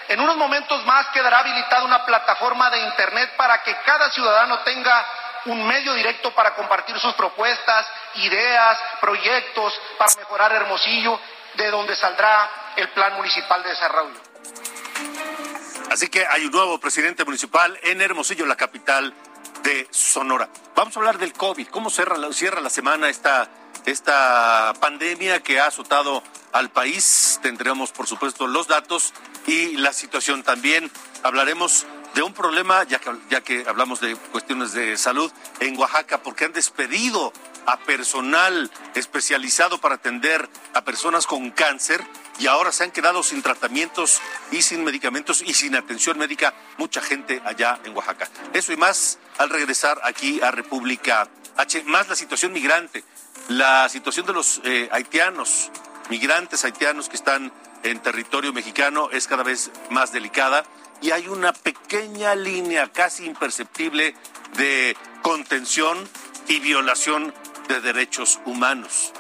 en 0.08 0.20
unos 0.20 0.38
momentos 0.38 0.86
más 0.86 1.08
quedará 1.08 1.40
habilitada 1.40 1.84
una 1.84 2.06
plataforma 2.06 2.70
de 2.70 2.80
Internet 2.80 3.32
para 3.36 3.64
que 3.64 3.76
cada 3.86 4.10
ciudadano 4.12 4.60
tenga 4.60 5.06
un 5.46 5.66
medio 5.68 5.94
directo 5.94 6.34
para 6.34 6.54
compartir 6.56 6.98
sus 7.00 7.14
propuestas, 7.14 7.88
ideas, 8.16 8.80
proyectos 9.00 9.80
para 9.98 10.16
mejorar 10.16 10.52
Hermosillo, 10.52 11.20
de 11.56 11.72
donde 11.72 11.96
saldrá 11.96 12.50
el 12.76 12.90
Plan 12.90 13.14
Municipal 13.16 13.64
de 13.64 13.70
Desarrollo. 13.70 14.20
Así 15.92 16.10
que 16.10 16.26
hay 16.26 16.46
un 16.46 16.52
nuevo 16.52 16.80
presidente 16.80 17.24
municipal 17.24 17.78
en 17.84 18.02
Hermosillo, 18.02 18.46
la 18.46 18.56
capital 18.56 19.14
de 19.62 19.88
Sonora. 19.92 20.50
Vamos 20.76 20.96
a 20.96 21.00
hablar 21.00 21.18
del 21.18 21.34
COVID. 21.34 21.68
¿Cómo 21.70 21.90
cierra 21.90 22.18
la, 22.18 22.32
cierra 22.34 22.60
la 22.60 22.70
semana 22.70 23.10
esta 23.10 23.48
esta 23.86 24.74
pandemia 24.80 25.42
que 25.42 25.60
ha 25.60 25.68
azotado 25.68 26.24
al 26.52 26.70
país. 26.70 27.40
Tendremos, 27.42 27.92
por 27.92 28.08
supuesto, 28.08 28.48
los 28.48 28.68
datos 28.68 29.14
y 29.48 29.78
la 29.78 29.94
situación 29.94 30.44
también. 30.44 30.92
Hablaremos 31.24 31.86
de 32.16 32.24
un 32.24 32.34
problema, 32.34 32.84
ya 32.84 33.00
que, 33.00 33.12
ya 33.30 33.42
que 33.42 33.66
hablamos 33.68 34.00
de 34.00 34.16
cuestiones 34.16 34.72
de 34.72 34.98
salud, 34.98 35.32
en 35.60 35.78
Oaxaca, 35.78 36.24
porque 36.24 36.46
han 36.46 36.54
despedido 36.54 37.34
a 37.66 37.78
personal 37.78 38.72
especializado 38.94 39.80
para 39.80 39.96
atender 39.96 40.48
a 40.74 40.84
personas 40.84 41.28
con 41.28 41.52
cáncer 41.52 42.06
y 42.40 42.48
ahora 42.48 42.72
se 42.72 42.84
han 42.84 42.92
quedado 42.92 43.24
sin 43.24 43.42
tratamientos 43.42 44.22
y 44.52 44.62
sin 44.62 44.84
medicamentos 44.84 45.42
y 45.42 45.54
sin 45.54 45.76
atención 45.76 46.18
médica 46.18 46.54
mucha 46.78 47.02
gente 47.02 47.42
allá 47.46 47.80
en 47.84 47.96
Oaxaca. 47.96 48.30
Eso 48.54 48.72
y 48.72 48.78
más 48.78 49.20
al 49.38 49.50
regresar 49.50 50.00
aquí 50.04 50.42
a 50.42 50.52
República 50.52 51.28
H, 51.58 51.84
más 51.86 52.08
la 52.08 52.16
situación 52.16 52.54
migrante, 52.54 53.04
la 53.50 53.88
situación 53.90 54.26
de 54.26 54.34
los 54.34 54.62
eh, 54.64 54.90
haitianos, 54.92 55.72
migrantes 56.10 56.66
haitianos 56.66 57.10
que 57.10 57.16
están 57.16 57.52
en 57.84 58.00
territorio 58.00 58.54
mexicano 58.54 59.10
es 59.12 59.28
cada 59.28 59.44
vez 59.44 59.72
más 59.90 60.12
delicada 60.12 60.66
y 61.02 61.12
hay 61.12 61.28
una 61.28 61.54
pequeña 61.54 62.36
línea 62.36 62.92
casi 62.92 63.26
imperceptible 63.26 64.16
de 64.58 64.98
contención 65.22 66.08
y 66.48 66.60
violación 66.60 67.34
de 67.68 67.82
derechos 67.82 68.40
humanos. 68.46 69.14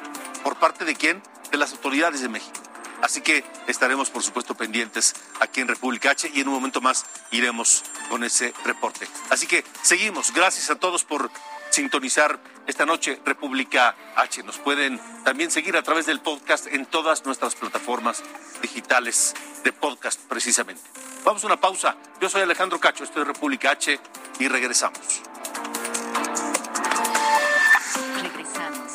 ¿Por 0.43 0.57
parte 0.57 0.85
de 0.85 0.95
quién? 0.95 1.21
De 1.51 1.57
las 1.57 1.73
autoridades 1.73 2.21
de 2.21 2.29
México. 2.29 2.59
Así 3.01 3.21
que 3.21 3.43
estaremos, 3.67 4.09
por 4.09 4.23
supuesto, 4.23 4.55
pendientes 4.55 5.13
aquí 5.39 5.61
en 5.61 5.67
República 5.67 6.11
H 6.11 6.31
y 6.33 6.41
en 6.41 6.47
un 6.47 6.55
momento 6.55 6.81
más 6.81 7.05
iremos 7.31 7.83
con 8.09 8.23
ese 8.23 8.53
reporte. 8.63 9.07
Así 9.29 9.45
que 9.45 9.63
seguimos. 9.83 10.33
Gracias 10.33 10.69
a 10.71 10.75
todos 10.75 11.03
por 11.03 11.29
sintonizar 11.69 12.39
esta 12.67 12.85
noche 12.85 13.19
República 13.25 13.95
H. 14.15 14.43
Nos 14.43 14.57
pueden 14.57 14.99
también 15.23 15.51
seguir 15.51 15.77
a 15.77 15.83
través 15.83 16.05
del 16.05 16.19
podcast 16.19 16.67
en 16.67 16.85
todas 16.85 17.25
nuestras 17.25 17.55
plataformas 17.55 18.23
digitales 18.61 19.33
de 19.63 19.71
podcast, 19.71 20.21
precisamente. 20.21 20.81
Vamos 21.23 21.43
a 21.43 21.47
una 21.47 21.59
pausa. 21.59 21.95
Yo 22.21 22.29
soy 22.29 22.41
Alejandro 22.41 22.79
Cacho, 22.79 23.03
estoy 23.03 23.21
en 23.21 23.27
República 23.27 23.71
H 23.71 23.99
y 24.39 24.47
regresamos. 24.47 25.21
Regresamos. 28.21 28.91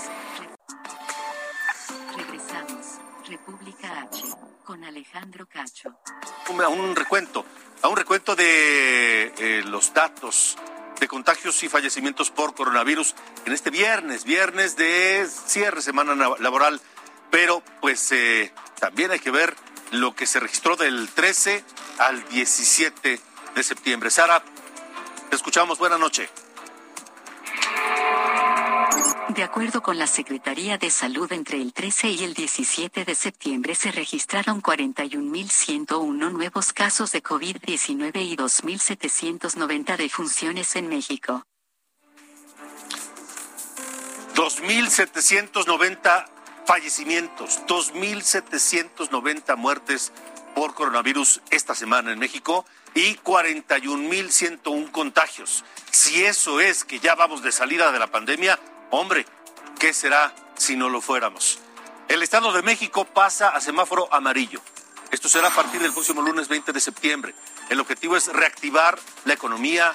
Regresamos. 2.17 2.87
República 3.29 4.01
H 4.03 4.23
con 4.65 4.85
Alejandro 4.85 5.47
Cacho. 5.49 5.99
A 6.47 6.69
un 6.69 6.95
recuento, 6.97 7.45
a 7.83 7.89
un 7.89 7.97
recuento 7.97 8.35
de 8.37 9.33
eh, 9.39 9.63
los 9.65 9.93
datos 9.93 10.57
de 11.01 11.09
contagios 11.09 11.63
y 11.63 11.69
fallecimientos 11.69 12.31
por 12.31 12.55
coronavirus 12.55 13.15
en 13.47 13.53
este 13.53 13.71
viernes, 13.71 14.25
viernes 14.25 14.77
de 14.77 15.27
cierre 15.47 15.83
semana 15.83 16.15
laboral. 16.39 16.81
Pero 17.31 17.63
pues 17.81 18.13
eh, 18.13 18.53
también 18.79 19.11
hay 19.11 19.19
que 19.19 19.31
ver 19.31 19.57
lo 19.91 20.15
que 20.15 20.27
se 20.27 20.39
registró 20.39 20.77
del 20.77 21.09
13 21.09 21.65
al 21.99 22.29
17 22.29 23.21
de 23.55 23.63
septiembre. 23.63 24.11
Sara, 24.11 24.43
te 25.31 25.37
escuchamos. 25.37 25.79
Buenas 25.79 25.99
noches. 25.99 26.29
De 29.35 29.45
acuerdo 29.45 29.81
con 29.81 29.97
la 29.97 30.09
Secretaría 30.09 30.77
de 30.77 30.91
Salud, 30.91 31.33
entre 31.33 31.63
el 31.63 31.73
13 31.73 32.11
y 32.11 32.25
el 32.25 32.35
17 32.35 33.05
de 33.05 33.15
septiembre 33.15 33.77
se 33.77 33.93
registraron 33.93 34.61
41.101 34.61 36.33
nuevos 36.33 36.73
casos 36.73 37.13
de 37.13 37.23
COVID-19 37.23 38.25
y 38.25 38.37
2.790 38.37 39.97
defunciones 39.97 40.75
en 40.75 40.89
México. 40.89 41.45
2.790 44.35 46.27
fallecimientos, 46.67 47.61
2.790 47.69 49.57
muertes 49.57 50.13
por 50.57 50.75
coronavirus 50.75 51.41
esta 51.51 51.77
semana 51.77 52.11
en 52.11 52.19
México 52.19 52.67
y 52.95 53.15
41.101 53.19 54.91
contagios. 54.91 55.65
Si 55.93 56.25
eso 56.25 56.61
es 56.61 56.83
que 56.83 56.99
ya 56.99 57.15
vamos 57.15 57.45
de 57.45 57.53
salida 57.53 57.93
de 57.93 58.01
la 58.01 58.09
pandemia, 58.09 58.59
hombre, 58.91 59.27
¿qué 59.79 59.93
será 59.93 60.35
si 60.57 60.77
no 60.77 60.89
lo 60.89 61.01
fuéramos? 61.01 61.59
El 62.09 62.23
Estado 62.23 62.53
de 62.53 62.63
México 62.63 63.05
pasa 63.05 63.51
a 63.51 63.61
semáforo 63.61 64.13
amarillo. 64.13 64.61
Esto 65.11 65.29
será 65.29 65.49
a 65.49 65.55
partir 65.55 65.81
del 65.81 65.93
próximo 65.93 66.23
lunes 66.23 66.49
20 66.49 66.73
de 66.73 66.81
septiembre. 66.81 67.35
El 67.69 67.81
objetivo 67.81 68.17
es 68.17 68.33
reactivar 68.33 68.99
la 69.25 69.35
economía, 69.35 69.95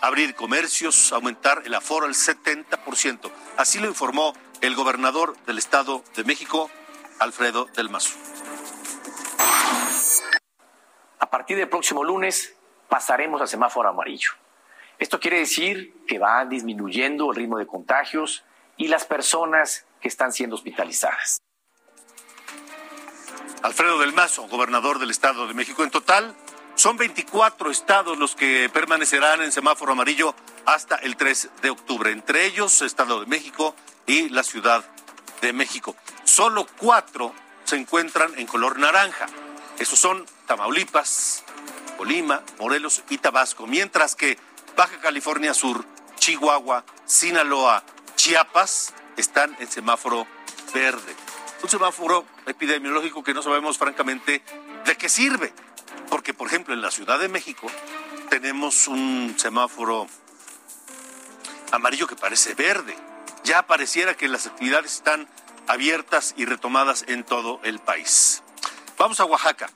abrir 0.00 0.34
comercios, 0.34 1.12
aumentar 1.12 1.62
el 1.64 1.74
aforo 1.74 2.06
al 2.06 2.14
70%. 2.14 3.30
Así 3.56 3.78
lo 3.78 3.86
informó 3.86 4.34
el 4.60 4.74
gobernador 4.74 5.36
del 5.46 5.58
Estado 5.58 6.02
de 6.16 6.24
México, 6.24 6.70
Alfredo 7.18 7.66
del 7.76 7.90
Mazo. 7.90 8.16
A 11.20 11.30
partir 11.30 11.56
del 11.56 11.68
próximo 11.68 12.04
lunes 12.04 12.54
pasaremos 12.88 13.40
a 13.42 13.46
semáforo 13.46 13.88
amarillo. 13.88 14.32
Esto 14.98 15.20
quiere 15.20 15.38
decir 15.38 15.94
que 16.06 16.18
va 16.18 16.44
disminuyendo 16.44 17.30
el 17.30 17.36
ritmo 17.36 17.58
de 17.58 17.66
contagios 17.66 18.44
y 18.76 18.88
las 18.88 19.04
personas 19.04 19.86
que 20.00 20.08
están 20.08 20.32
siendo 20.32 20.56
hospitalizadas. 20.56 21.38
Alfredo 23.62 23.98
del 23.98 24.12
Mazo, 24.12 24.46
gobernador 24.48 24.98
del 24.98 25.10
Estado 25.10 25.46
de 25.46 25.54
México. 25.54 25.82
En 25.82 25.90
total, 25.90 26.34
son 26.74 26.96
24 26.96 27.70
estados 27.70 28.18
los 28.18 28.36
que 28.36 28.70
permanecerán 28.72 29.42
en 29.42 29.50
semáforo 29.50 29.92
amarillo 29.92 30.34
hasta 30.64 30.96
el 30.96 31.16
3 31.16 31.50
de 31.62 31.70
octubre, 31.70 32.12
entre 32.12 32.46
ellos 32.46 32.82
Estado 32.82 33.20
de 33.20 33.26
México 33.26 33.74
y 34.06 34.28
la 34.28 34.42
Ciudad 34.42 34.84
de 35.40 35.52
México. 35.52 35.96
Solo 36.24 36.66
cuatro 36.78 37.34
se 37.64 37.76
encuentran 37.76 38.32
en 38.36 38.46
color 38.46 38.78
naranja. 38.78 39.26
Esos 39.78 39.98
son 39.98 40.24
Tamaulipas, 40.46 41.44
Colima, 41.96 42.42
Morelos 42.58 43.02
y 43.10 43.18
Tabasco, 43.18 43.66
mientras 43.66 44.14
que 44.14 44.38
Baja 44.78 45.00
California 45.00 45.54
Sur, 45.54 45.84
Chihuahua, 46.20 46.84
Sinaloa, 47.04 47.82
Chiapas 48.14 48.94
están 49.16 49.56
en 49.58 49.68
semáforo 49.68 50.24
verde. 50.72 51.16
Un 51.64 51.68
semáforo 51.68 52.24
epidemiológico 52.46 53.24
que 53.24 53.34
no 53.34 53.42
sabemos 53.42 53.76
francamente 53.76 54.40
de 54.84 54.96
qué 54.96 55.08
sirve, 55.08 55.52
porque 56.08 56.32
por 56.32 56.46
ejemplo 56.46 56.74
en 56.74 56.80
la 56.80 56.92
Ciudad 56.92 57.18
de 57.18 57.26
México 57.26 57.66
tenemos 58.30 58.86
un 58.86 59.34
semáforo 59.36 60.06
amarillo 61.72 62.06
que 62.06 62.14
parece 62.14 62.54
verde. 62.54 62.96
Ya 63.42 63.66
pareciera 63.66 64.16
que 64.16 64.28
las 64.28 64.46
actividades 64.46 64.92
están 64.92 65.26
abiertas 65.66 66.34
y 66.36 66.44
retomadas 66.44 67.04
en 67.08 67.24
todo 67.24 67.58
el 67.64 67.80
país. 67.80 68.44
Vamos 68.96 69.18
a 69.18 69.24
Oaxaca. 69.24 69.70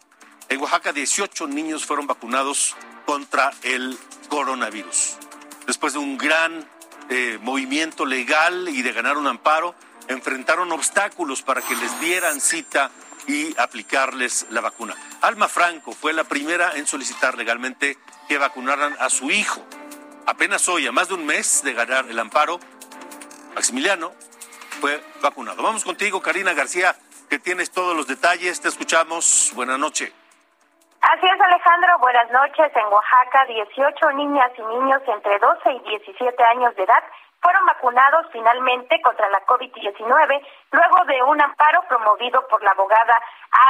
En 0.48 0.60
Oaxaca 0.60 0.92
18 0.92 1.48
niños 1.48 1.86
fueron 1.86 2.06
vacunados 2.06 2.76
contra 3.04 3.52
el 3.62 3.98
coronavirus. 4.32 5.18
Después 5.66 5.92
de 5.92 5.98
un 5.98 6.16
gran 6.16 6.66
eh, 7.10 7.38
movimiento 7.42 8.06
legal 8.06 8.66
y 8.70 8.80
de 8.80 8.90
ganar 8.92 9.18
un 9.18 9.26
amparo, 9.26 9.74
enfrentaron 10.08 10.72
obstáculos 10.72 11.42
para 11.42 11.60
que 11.60 11.76
les 11.76 12.00
dieran 12.00 12.40
cita 12.40 12.90
y 13.26 13.54
aplicarles 13.60 14.46
la 14.48 14.62
vacuna. 14.62 14.96
Alma 15.20 15.48
Franco 15.48 15.92
fue 15.92 16.14
la 16.14 16.24
primera 16.24 16.72
en 16.76 16.86
solicitar 16.86 17.36
legalmente 17.36 17.98
que 18.26 18.38
vacunaran 18.38 18.96
a 19.00 19.10
su 19.10 19.30
hijo. 19.30 19.62
Apenas 20.24 20.66
hoy, 20.66 20.86
a 20.86 20.92
más 20.92 21.08
de 21.08 21.14
un 21.14 21.26
mes 21.26 21.60
de 21.62 21.74
ganar 21.74 22.06
el 22.08 22.18
amparo, 22.18 22.58
Maximiliano 23.54 24.14
fue 24.80 25.04
vacunado. 25.20 25.62
Vamos 25.62 25.84
contigo, 25.84 26.22
Karina 26.22 26.54
García, 26.54 26.96
que 27.28 27.38
tienes 27.38 27.70
todos 27.70 27.94
los 27.94 28.06
detalles. 28.06 28.62
Te 28.62 28.68
escuchamos. 28.68 29.52
Buenas 29.54 29.78
noches. 29.78 30.10
Así 31.02 31.26
es, 31.26 31.40
Alejandro. 31.40 31.98
Buenas 31.98 32.30
noches. 32.30 32.70
En 32.76 32.86
Oaxaca, 32.86 33.44
18 33.46 34.12
niñas 34.12 34.52
y 34.56 34.62
niños 34.62 35.02
entre 35.08 35.36
12 35.36 35.72
y 35.72 35.78
17 35.80 36.44
años 36.44 36.76
de 36.76 36.84
edad 36.84 37.02
fueron 37.42 37.66
vacunados 37.66 38.26
finalmente 38.32 39.00
contra 39.02 39.28
la 39.30 39.44
COVID-19 39.44 40.46
luego 40.70 41.04
de 41.06 41.22
un 41.24 41.42
amparo 41.42 41.82
promovido 41.88 42.46
por 42.46 42.62
la 42.62 42.70
abogada 42.70 43.20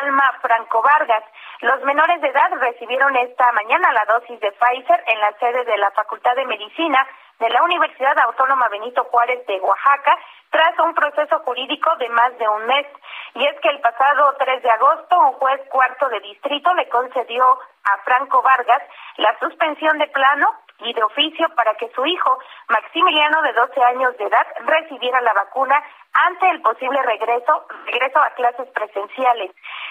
Alma 0.02 0.30
Franco 0.42 0.82
Vargas. 0.82 1.24
Los 1.62 1.82
menores 1.84 2.20
de 2.20 2.28
edad 2.28 2.50
recibieron 2.60 3.16
esta 3.16 3.50
mañana 3.52 3.92
la 3.92 4.04
dosis 4.12 4.38
de 4.38 4.52
Pfizer 4.52 5.02
en 5.06 5.20
la 5.20 5.32
sede 5.40 5.64
de 5.64 5.78
la 5.78 5.90
Facultad 5.92 6.36
de 6.36 6.44
Medicina 6.44 7.06
de 7.42 7.50
la 7.50 7.62
Universidad 7.64 8.16
Autónoma 8.20 8.68
Benito 8.68 9.02
Juárez 9.10 9.44
de 9.48 9.58
Oaxaca 9.60 10.16
tras 10.50 10.78
un 10.78 10.94
proceso 10.94 11.40
jurídico 11.40 11.90
de 11.96 12.08
más 12.10 12.38
de 12.38 12.48
un 12.48 12.66
mes. 12.66 12.86
Y 13.34 13.44
es 13.44 13.58
que 13.60 13.68
el 13.68 13.80
pasado 13.80 14.36
3 14.38 14.62
de 14.62 14.70
agosto 14.70 15.18
un 15.18 15.32
juez 15.32 15.60
cuarto 15.68 16.08
de 16.08 16.20
distrito 16.20 16.72
le 16.74 16.88
concedió 16.88 17.44
a 17.82 17.98
Franco 18.04 18.42
Vargas 18.42 18.82
la 19.16 19.36
suspensión 19.40 19.98
de 19.98 20.06
plano 20.06 20.46
y 20.84 20.92
de 20.92 21.02
oficio 21.02 21.48
para 21.56 21.74
que 21.74 21.90
su 21.94 22.04
hijo, 22.06 22.38
Maximiliano, 22.68 23.42
de 23.42 23.52
12 23.52 23.82
años 23.84 24.16
de 24.18 24.24
edad, 24.24 24.46
recibiera 24.66 25.20
la 25.20 25.32
vacuna 25.32 25.82
ante 26.12 26.50
el 26.50 26.60
posible 26.60 27.00
regreso, 27.02 27.66
regreso 27.86 28.18
a 28.20 28.30
clases 28.30 28.68
presenciales. 28.68 29.50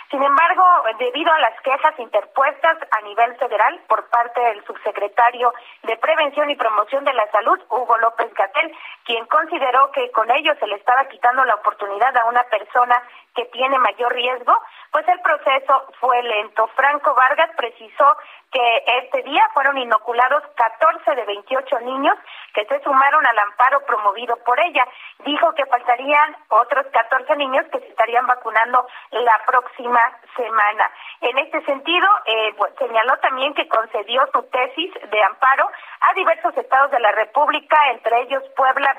Sin 0.09 0.21
embargo, 0.21 0.63
debido 0.99 1.31
a 1.33 1.39
las 1.39 1.59
quejas 1.61 1.97
interpuestas 1.97 2.77
a 2.91 3.01
nivel 3.01 3.35
federal 3.37 3.81
por 3.87 4.07
parte 4.09 4.39
del 4.41 4.63
subsecretario 4.65 5.53
de 5.83 5.97
Prevención 5.97 6.49
y 6.49 6.55
Promoción 6.55 7.03
de 7.05 7.13
la 7.13 7.25
Salud, 7.31 7.40
Hugo 7.47 7.97
López 7.97 8.33
Gatel, 8.33 8.71
quien 9.03 9.25
consideró 9.25 9.91
que 9.91 10.11
con 10.11 10.29
ello 10.31 10.53
se 10.59 10.67
le 10.67 10.75
estaba 10.75 11.05
quitando 11.07 11.43
la 11.45 11.55
oportunidad 11.55 12.15
a 12.17 12.25
una 12.25 12.43
persona 12.43 13.01
que 13.35 13.45
tiene 13.45 13.77
mayor 13.79 14.13
riesgo, 14.13 14.53
pues 14.91 15.07
el 15.07 15.19
proceso 15.21 15.87
fue 15.99 16.21
lento. 16.23 16.67
Franco 16.75 17.13
Vargas 17.15 17.49
precisó 17.55 18.17
que 18.51 18.83
este 19.03 19.23
día 19.23 19.47
fueron 19.53 19.77
inoculados 19.77 20.43
14 20.55 21.15
de 21.15 21.25
28 21.25 21.79
niños 21.79 22.15
que 22.53 22.65
se 22.65 22.81
sumaron 22.81 23.25
al 23.25 23.39
amparo 23.39 23.85
promovido 23.85 24.35
por 24.43 24.59
ella. 24.59 24.85
Dijo 25.19 25.53
que 25.53 25.65
faltarían 25.65 26.35
otros 26.49 26.85
14 26.87 27.35
niños 27.37 27.65
que 27.71 27.79
se 27.79 27.87
estarían 27.87 28.27
vacunando 28.27 28.85
la 29.11 29.39
próxima 29.45 30.01
semana. 30.35 30.91
En 31.21 31.37
este 31.37 31.61
sentido, 31.63 32.07
eh, 32.25 32.53
señaló 32.77 33.17
también 33.19 33.53
que 33.53 33.67
concedió 33.69 34.27
su 34.33 34.43
tesis 34.49 34.93
de 35.09 35.23
amparo 35.23 35.69
a 36.01 36.13
diversos 36.13 36.57
estados 36.57 36.91
de 36.91 36.99
la 36.99 37.11
República, 37.13 37.77
entre 37.91 38.21
ellos 38.21 38.43
Puebla 38.55 38.95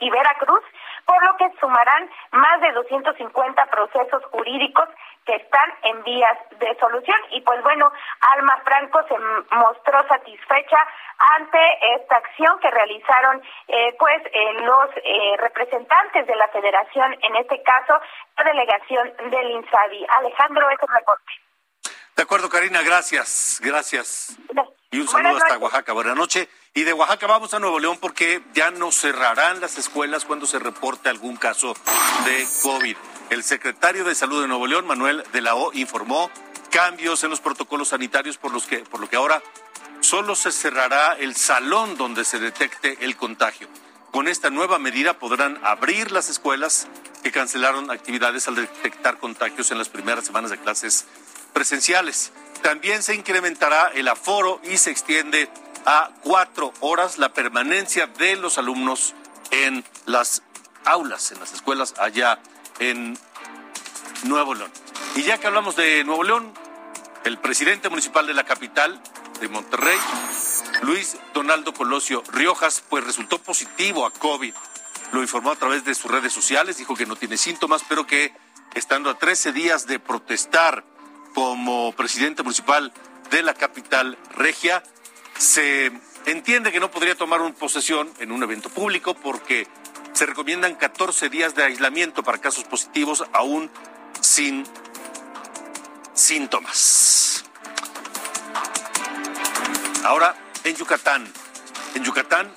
y 0.00 0.10
Veracruz, 0.10 0.64
por 1.06 1.24
lo 1.24 1.36
que 1.36 1.50
sumarán 1.60 2.10
más 2.32 2.60
de 2.60 2.72
250 2.72 3.66
procesos 3.66 4.22
jurídicos 4.32 4.88
que 5.24 5.36
están 5.36 5.72
en 5.82 6.02
vías 6.04 6.38
de 6.58 6.76
solución. 6.78 7.16
Y 7.30 7.40
pues 7.40 7.62
bueno, 7.62 7.90
Alma 8.34 8.60
Franco 8.64 9.00
se 9.08 9.18
mostró 9.56 10.06
satisfecha 10.08 10.78
ante 11.38 11.58
esta 11.96 12.16
acción 12.16 12.58
que 12.60 12.70
realizaron 12.70 13.42
eh, 13.68 13.96
pues 13.98 14.22
eh, 14.26 14.52
los 14.62 14.90
eh, 14.96 15.36
representantes 15.38 16.26
de 16.26 16.36
la 16.36 16.48
federación, 16.48 17.16
en 17.22 17.36
este 17.36 17.62
caso 17.62 17.98
la 18.36 18.44
delegación 18.44 19.12
del 19.30 19.50
INSABI. 19.50 20.06
Alejandro, 20.18 20.70
es 20.70 20.78
reporte. 20.80 21.32
De 22.16 22.22
acuerdo, 22.22 22.48
Karina, 22.48 22.82
gracias, 22.82 23.60
gracias. 23.62 24.38
Y 24.90 25.00
un 25.00 25.08
saludo 25.08 25.36
hasta 25.36 25.58
Oaxaca. 25.58 25.92
Buenas 25.92 26.16
noches. 26.16 26.48
Y 26.76 26.84
de 26.84 26.92
Oaxaca 26.92 27.26
vamos 27.26 27.54
a 27.54 27.58
Nuevo 27.58 27.78
León 27.78 27.96
porque 27.98 28.42
ya 28.52 28.70
no 28.70 28.92
cerrarán 28.92 29.62
las 29.62 29.78
escuelas 29.78 30.26
cuando 30.26 30.44
se 30.44 30.58
reporte 30.58 31.08
algún 31.08 31.38
caso 31.38 31.72
de 32.26 32.46
COVID. 32.62 32.94
El 33.30 33.42
secretario 33.42 34.04
de 34.04 34.14
Salud 34.14 34.42
de 34.42 34.46
Nuevo 34.46 34.66
León, 34.66 34.86
Manuel 34.86 35.24
de 35.32 35.40
la 35.40 35.54
O, 35.54 35.72
informó 35.72 36.30
cambios 36.70 37.24
en 37.24 37.30
los 37.30 37.40
protocolos 37.40 37.88
sanitarios 37.88 38.36
por, 38.36 38.52
los 38.52 38.66
que, 38.66 38.80
por 38.80 39.00
lo 39.00 39.08
que 39.08 39.16
ahora 39.16 39.42
solo 40.00 40.34
se 40.34 40.52
cerrará 40.52 41.14
el 41.14 41.34
salón 41.34 41.96
donde 41.96 42.26
se 42.26 42.38
detecte 42.38 42.98
el 43.00 43.16
contagio. 43.16 43.68
Con 44.10 44.28
esta 44.28 44.50
nueva 44.50 44.78
medida 44.78 45.18
podrán 45.18 45.58
abrir 45.64 46.12
las 46.12 46.28
escuelas 46.28 46.88
que 47.22 47.32
cancelaron 47.32 47.90
actividades 47.90 48.48
al 48.48 48.54
detectar 48.54 49.16
contagios 49.16 49.70
en 49.70 49.78
las 49.78 49.88
primeras 49.88 50.26
semanas 50.26 50.50
de 50.50 50.58
clases 50.58 51.06
presenciales. 51.54 52.32
También 52.60 53.02
se 53.02 53.14
incrementará 53.14 53.92
el 53.94 54.08
aforo 54.08 54.60
y 54.62 54.76
se 54.76 54.90
extiende 54.90 55.48
a 55.86 56.10
cuatro 56.22 56.72
horas 56.80 57.16
la 57.16 57.32
permanencia 57.32 58.08
de 58.08 58.36
los 58.36 58.58
alumnos 58.58 59.14
en 59.52 59.84
las 60.04 60.42
aulas, 60.84 61.30
en 61.32 61.40
las 61.40 61.52
escuelas 61.52 61.94
allá 61.98 62.40
en 62.80 63.16
Nuevo 64.24 64.54
León. 64.54 64.70
Y 65.14 65.22
ya 65.22 65.38
que 65.38 65.46
hablamos 65.46 65.76
de 65.76 66.04
Nuevo 66.04 66.24
León, 66.24 66.52
el 67.24 67.38
presidente 67.38 67.88
municipal 67.88 68.26
de 68.26 68.34
la 68.34 68.44
capital 68.44 69.00
de 69.40 69.48
Monterrey, 69.48 69.98
Luis 70.82 71.16
Donaldo 71.32 71.72
Colosio 71.72 72.22
Riojas, 72.32 72.82
pues 72.88 73.04
resultó 73.04 73.38
positivo 73.38 74.06
a 74.06 74.10
COVID. 74.10 74.54
Lo 75.12 75.22
informó 75.22 75.52
a 75.52 75.56
través 75.56 75.84
de 75.84 75.94
sus 75.94 76.10
redes 76.10 76.32
sociales, 76.32 76.78
dijo 76.78 76.96
que 76.96 77.06
no 77.06 77.14
tiene 77.14 77.36
síntomas, 77.36 77.82
pero 77.88 78.06
que 78.06 78.34
estando 78.74 79.08
a 79.08 79.18
13 79.18 79.52
días 79.52 79.86
de 79.86 80.00
protestar 80.00 80.84
como 81.32 81.92
presidente 81.92 82.42
municipal 82.42 82.92
de 83.30 83.42
la 83.42 83.54
capital 83.54 84.18
regia, 84.34 84.82
se 85.38 85.92
entiende 86.26 86.72
que 86.72 86.80
no 86.80 86.90
podría 86.90 87.14
tomar 87.14 87.40
una 87.40 87.54
posesión 87.54 88.12
en 88.18 88.32
un 88.32 88.42
evento 88.42 88.68
público 88.68 89.14
porque 89.14 89.66
se 90.12 90.26
recomiendan 90.26 90.74
14 90.74 91.28
días 91.28 91.54
de 91.54 91.64
aislamiento 91.64 92.22
para 92.22 92.38
casos 92.38 92.64
positivos 92.64 93.24
aún 93.32 93.70
sin 94.20 94.64
síntomas. 96.14 97.44
Ahora, 100.04 100.34
en 100.64 100.74
Yucatán. 100.76 101.26
En 101.94 102.04
Yucatán, 102.04 102.50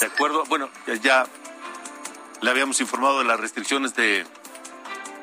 de 0.00 0.06
acuerdo, 0.06 0.44
bueno, 0.46 0.68
ya 1.02 1.26
le 2.40 2.50
habíamos 2.50 2.80
informado 2.80 3.18
de 3.18 3.24
las 3.24 3.40
restricciones 3.40 3.94
de 3.94 4.26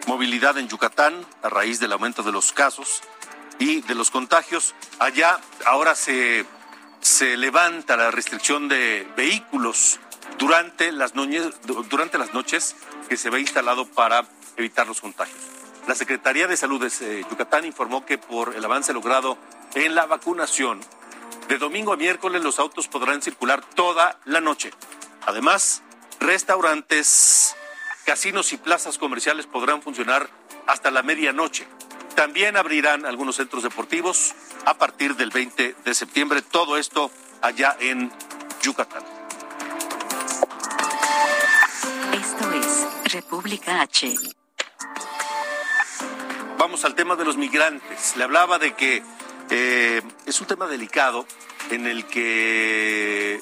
movilidad 0.07 0.57
en 0.57 0.67
Yucatán 0.67 1.25
a 1.41 1.49
raíz 1.49 1.79
del 1.79 1.91
aumento 1.91 2.23
de 2.23 2.31
los 2.31 2.51
casos 2.51 3.01
y 3.59 3.81
de 3.81 3.95
los 3.95 4.11
contagios. 4.11 4.75
Allá 4.99 5.39
ahora 5.65 5.95
se, 5.95 6.45
se 7.03 7.35
levanta 7.35 7.97
la 7.97 8.11
restricción 8.11 8.69
de 8.69 9.05
vehículos 9.17 9.99
durante 10.37 10.91
las, 10.93 11.13
noches 11.15 12.75
que 13.09 13.17
se 13.17 13.29
ve 13.29 13.41
instalado 13.41 13.85
para 13.85 14.25
evitar 14.55 14.87
los 14.87 15.01
contagios. 15.01 15.37
La 15.85 15.95
Secretaría 15.95 16.47
de 16.47 16.55
Salud 16.55 16.79
de 16.81 17.19
eh, 17.19 17.25
Yucatán 17.29 17.65
informó 17.65 18.05
que 18.05 18.17
por 18.17 18.55
el 18.55 18.63
avance 18.63 18.93
logrado 18.93 19.37
en 19.75 19.95
la 19.95 20.05
vacunación, 20.05 20.79
de 21.49 21.57
domingo 21.57 21.91
a 21.91 21.97
miércoles 21.97 22.41
los 22.41 22.57
autos 22.57 22.87
podrán 22.87 23.21
circular 23.21 23.61
toda 23.75 24.17
la 24.23 24.39
noche. 24.39 24.71
Además, 25.25 25.81
restaurantes, 26.21 27.53
casinos 28.05 28.53
y 28.53 28.57
plazas 28.57 28.97
comerciales 28.97 29.45
podrán 29.45 29.81
funcionar 29.81 30.29
hasta 30.67 30.89
la 30.89 31.03
medianoche. 31.03 31.67
También 32.15 32.57
abrirán 32.57 33.05
algunos 33.05 33.35
centros 33.37 33.63
deportivos 33.63 34.33
a 34.65 34.75
partir 34.75 35.15
del 35.15 35.31
20 35.31 35.75
de 35.83 35.93
septiembre. 35.95 36.41
Todo 36.41 36.77
esto 36.77 37.11
allá 37.41 37.75
en 37.79 38.11
Yucatán. 38.61 39.03
Esto 42.13 42.51
es 42.53 43.13
República 43.13 43.81
H. 43.81 44.15
Vamos 46.57 46.85
al 46.85 46.95
tema 46.95 47.15
de 47.15 47.25
los 47.25 47.35
migrantes. 47.35 48.15
Le 48.15 48.23
hablaba 48.23 48.59
de 48.59 48.73
que 48.73 49.03
eh, 49.49 50.01
es 50.25 50.39
un 50.39 50.47
tema 50.47 50.67
delicado 50.67 51.25
en 51.71 51.87
el 51.87 52.05
que 52.05 53.41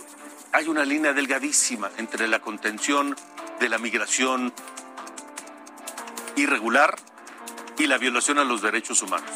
hay 0.54 0.68
una 0.68 0.86
línea 0.86 1.14
delgadísima 1.14 1.92
entre 1.98 2.28
la 2.28 2.40
contención 2.40 3.16
de 3.60 3.70
la 3.70 3.78
migración 3.78 4.54
irregular 6.36 6.98
y 7.82 7.88
la 7.88 7.98
violación 7.98 8.38
a 8.38 8.44
los 8.44 8.62
derechos 8.62 9.02
humanos. 9.02 9.32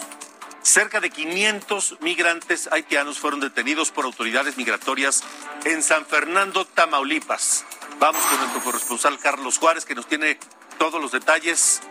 Cerca 0.62 1.00
de 1.00 1.10
500 1.10 1.98
migrantes 2.02 2.70
haitianos 2.72 3.18
fueron 3.18 3.40
detenidos 3.40 3.90
por 3.90 4.06
autoridades 4.06 4.56
migratorias 4.56 5.24
en 5.64 5.82
San 5.82 6.06
Fernando, 6.06 6.64
Tamaulipas. 6.66 7.66
Vamos 8.00 8.24
con 8.26 8.38
nuestro 8.40 8.62
corresponsal 8.62 9.18
Carlos 9.18 9.58
Juárez, 9.58 9.84
que 9.84 9.96
nos 9.96 10.06
tiene 10.06 10.38
todos 10.78 11.02
los 11.02 11.12
detalles. 11.12 11.82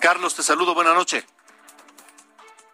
Carlos, 0.00 0.34
te 0.34 0.42
saludo, 0.42 0.74
buena 0.74 0.92
noche. 0.92 1.24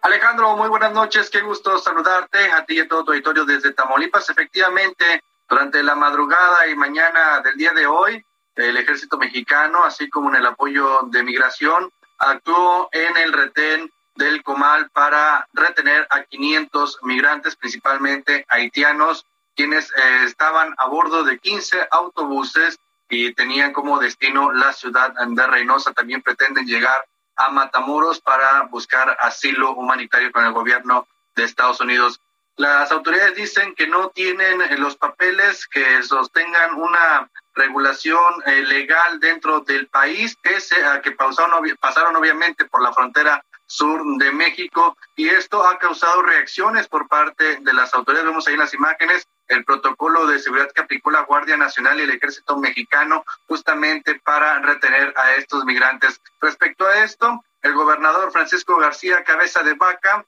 Alejandro, 0.00 0.56
muy 0.56 0.70
buenas 0.70 0.92
noches, 0.92 1.28
qué 1.28 1.42
gusto 1.42 1.76
saludarte 1.76 2.50
a 2.50 2.64
ti 2.64 2.76
y 2.76 2.80
a 2.80 2.88
todo 2.88 3.04
tu 3.04 3.10
auditorio 3.10 3.44
desde 3.44 3.74
Tamaulipas. 3.74 4.30
Efectivamente, 4.30 5.22
durante 5.46 5.82
la 5.82 5.94
madrugada 5.94 6.66
y 6.66 6.74
mañana 6.76 7.40
del 7.40 7.56
día 7.56 7.72
de 7.72 7.86
hoy, 7.86 8.24
el 8.54 8.76
ejército 8.78 9.18
mexicano, 9.18 9.84
así 9.84 10.08
como 10.08 10.30
en 10.30 10.36
el 10.36 10.46
apoyo 10.46 11.00
de 11.10 11.22
migración, 11.22 11.90
actuó 12.18 12.88
en 12.92 13.16
el 13.16 13.32
retén 13.32 13.90
del 14.16 14.42
Comal 14.42 14.90
para 14.90 15.48
retener 15.52 16.06
a 16.10 16.22
500 16.24 16.98
migrantes, 17.02 17.56
principalmente 17.56 18.44
haitianos, 18.48 19.24
quienes 19.54 19.90
eh, 19.90 20.24
estaban 20.24 20.74
a 20.76 20.86
bordo 20.86 21.24
de 21.24 21.38
15 21.38 21.88
autobuses 21.90 22.78
y 23.08 23.32
tenían 23.34 23.72
como 23.72 23.98
destino 23.98 24.52
la 24.52 24.72
ciudad 24.72 25.14
de 25.14 25.46
Reynosa. 25.46 25.92
También 25.92 26.22
pretenden 26.22 26.66
llegar 26.66 27.04
a 27.36 27.50
Matamoros 27.50 28.20
para 28.20 28.62
buscar 28.62 29.16
asilo 29.20 29.72
humanitario 29.72 30.32
con 30.32 30.44
el 30.44 30.52
gobierno 30.52 31.06
de 31.36 31.44
Estados 31.44 31.80
Unidos. 31.80 32.20
Las 32.56 32.90
autoridades 32.90 33.36
dicen 33.36 33.74
que 33.76 33.86
no 33.86 34.10
tienen 34.10 34.60
los 34.80 34.96
papeles 34.96 35.66
que 35.68 36.02
sostengan 36.02 36.74
una 36.74 37.30
regulación 37.58 38.42
eh, 38.46 38.62
legal 38.62 39.20
dentro 39.20 39.60
del 39.60 39.88
país, 39.88 40.36
pese 40.40 40.84
a 40.84 41.02
que 41.02 41.12
pasaron, 41.12 41.62
pasaron 41.78 42.16
obviamente 42.16 42.64
por 42.64 42.82
la 42.82 42.92
frontera 42.92 43.44
sur 43.66 44.00
de 44.18 44.32
México 44.32 44.96
y 45.14 45.28
esto 45.28 45.66
ha 45.66 45.78
causado 45.78 46.22
reacciones 46.22 46.88
por 46.88 47.06
parte 47.06 47.58
de 47.60 47.72
las 47.74 47.92
autoridades. 47.92 48.28
Vemos 48.28 48.48
ahí 48.48 48.56
las 48.56 48.72
imágenes 48.72 49.26
el 49.48 49.64
protocolo 49.64 50.26
de 50.26 50.38
seguridad 50.38 50.70
que 50.72 50.82
aplicó 50.82 51.10
la 51.10 51.22
Guardia 51.22 51.56
Nacional 51.56 51.98
y 51.98 52.02
el 52.02 52.10
Ejército 52.10 52.56
Mexicano 52.56 53.24
justamente 53.46 54.20
para 54.20 54.60
retener 54.60 55.12
a 55.16 55.32
estos 55.32 55.64
migrantes. 55.64 56.20
Respecto 56.40 56.86
a 56.86 57.02
esto, 57.02 57.42
el 57.62 57.72
gobernador 57.72 58.30
Francisco 58.30 58.76
García 58.76 59.24
Cabeza 59.24 59.62
de 59.62 59.74
Vaca 59.74 60.24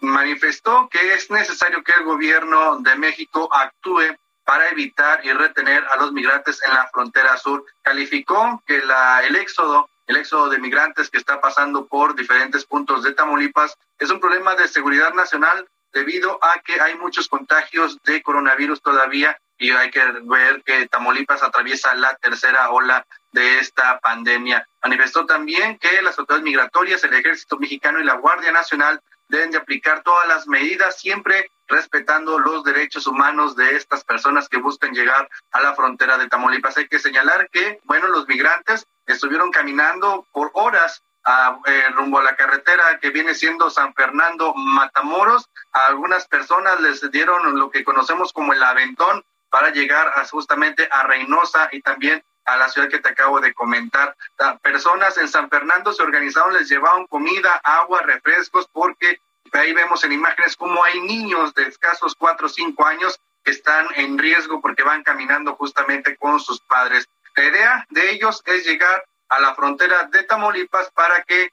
manifestó 0.00 0.88
que 0.88 1.14
es 1.14 1.30
necesario 1.30 1.82
que 1.82 1.92
el 1.92 2.04
gobierno 2.04 2.78
de 2.78 2.96
México 2.96 3.52
actúe 3.52 4.16
para 4.50 4.68
evitar 4.70 5.24
y 5.24 5.32
retener 5.32 5.84
a 5.92 5.96
los 5.96 6.12
migrantes 6.12 6.60
en 6.64 6.74
la 6.74 6.88
frontera 6.88 7.36
sur. 7.36 7.64
Calificó 7.82 8.60
que 8.66 8.80
la, 8.80 9.22
el 9.24 9.36
éxodo 9.36 9.88
el 10.08 10.16
éxodo 10.16 10.48
de 10.48 10.58
migrantes 10.58 11.08
que 11.08 11.18
está 11.18 11.40
pasando 11.40 11.86
por 11.86 12.16
diferentes 12.16 12.64
puntos 12.64 13.04
de 13.04 13.14
Tamaulipas 13.14 13.78
es 13.96 14.10
un 14.10 14.18
problema 14.18 14.56
de 14.56 14.66
seguridad 14.66 15.14
nacional 15.14 15.68
debido 15.92 16.40
a 16.42 16.58
que 16.62 16.80
hay 16.80 16.96
muchos 16.96 17.28
contagios 17.28 17.96
de 18.02 18.20
coronavirus 18.22 18.82
todavía 18.82 19.38
y 19.56 19.70
hay 19.70 19.92
que 19.92 20.04
ver 20.24 20.64
que 20.64 20.88
Tamaulipas 20.88 21.44
atraviesa 21.44 21.94
la 21.94 22.16
tercera 22.16 22.70
ola 22.70 23.06
de 23.30 23.60
esta 23.60 24.00
pandemia. 24.00 24.66
Manifestó 24.82 25.26
también 25.26 25.78
que 25.78 26.02
las 26.02 26.18
autoridades 26.18 26.44
migratorias, 26.44 27.04
el 27.04 27.14
ejército 27.14 27.56
mexicano 27.56 28.00
y 28.00 28.04
la 28.04 28.14
Guardia 28.14 28.50
Nacional 28.50 29.00
deben 29.30 29.50
de 29.50 29.58
aplicar 29.58 30.02
todas 30.02 30.26
las 30.28 30.46
medidas 30.46 30.98
siempre 30.98 31.50
respetando 31.68 32.38
los 32.38 32.64
derechos 32.64 33.06
humanos 33.06 33.56
de 33.56 33.76
estas 33.76 34.04
personas 34.04 34.48
que 34.48 34.58
buscan 34.58 34.92
llegar 34.92 35.28
a 35.52 35.60
la 35.60 35.74
frontera 35.74 36.18
de 36.18 36.28
Tamaulipas. 36.28 36.76
Hay 36.76 36.88
que 36.88 36.98
señalar 36.98 37.48
que, 37.50 37.80
bueno, 37.84 38.08
los 38.08 38.26
migrantes 38.28 38.86
estuvieron 39.06 39.50
caminando 39.50 40.26
por 40.32 40.50
horas 40.54 41.02
a, 41.24 41.58
eh, 41.66 41.84
rumbo 41.94 42.18
a 42.18 42.24
la 42.24 42.34
carretera 42.36 42.98
que 43.00 43.10
viene 43.10 43.34
siendo 43.34 43.70
San 43.70 43.94
Fernando 43.94 44.52
Matamoros. 44.54 45.48
A 45.72 45.86
algunas 45.86 46.26
personas 46.26 46.80
les 46.80 47.08
dieron 47.10 47.58
lo 47.58 47.70
que 47.70 47.84
conocemos 47.84 48.32
como 48.32 48.52
el 48.52 48.62
aventón 48.62 49.24
para 49.48 49.70
llegar 49.70 50.12
justamente 50.30 50.88
a 50.90 51.04
Reynosa 51.04 51.68
y 51.72 51.82
también 51.82 52.22
a 52.44 52.56
la 52.56 52.68
ciudad 52.68 52.88
que 52.88 52.98
te 52.98 53.10
acabo 53.10 53.40
de 53.40 53.52
comentar. 53.54 54.16
Personas 54.62 55.16
en 55.18 55.28
San 55.28 55.48
Fernando 55.48 55.92
se 55.92 56.02
organizaron, 56.02 56.54
les 56.54 56.68
llevaban 56.68 57.06
comida, 57.06 57.60
agua, 57.62 58.02
refrescos, 58.02 58.68
porque 58.72 59.20
ahí 59.52 59.72
vemos 59.72 60.04
en 60.04 60.12
imágenes 60.12 60.56
cómo 60.56 60.82
hay 60.82 61.00
niños 61.00 61.54
de 61.54 61.64
escasos 61.64 62.14
cuatro 62.14 62.46
o 62.46 62.50
cinco 62.50 62.86
años 62.86 63.18
que 63.44 63.52
están 63.52 63.86
en 63.96 64.18
riesgo 64.18 64.60
porque 64.60 64.82
van 64.82 65.02
caminando 65.02 65.54
justamente 65.56 66.16
con 66.16 66.40
sus 66.40 66.60
padres. 66.60 67.08
La 67.36 67.44
idea 67.44 67.86
de 67.90 68.10
ellos 68.10 68.42
es 68.46 68.66
llegar 68.66 69.04
a 69.28 69.40
la 69.40 69.54
frontera 69.54 70.04
de 70.04 70.24
Tamaulipas 70.24 70.90
para 70.90 71.22
que 71.22 71.50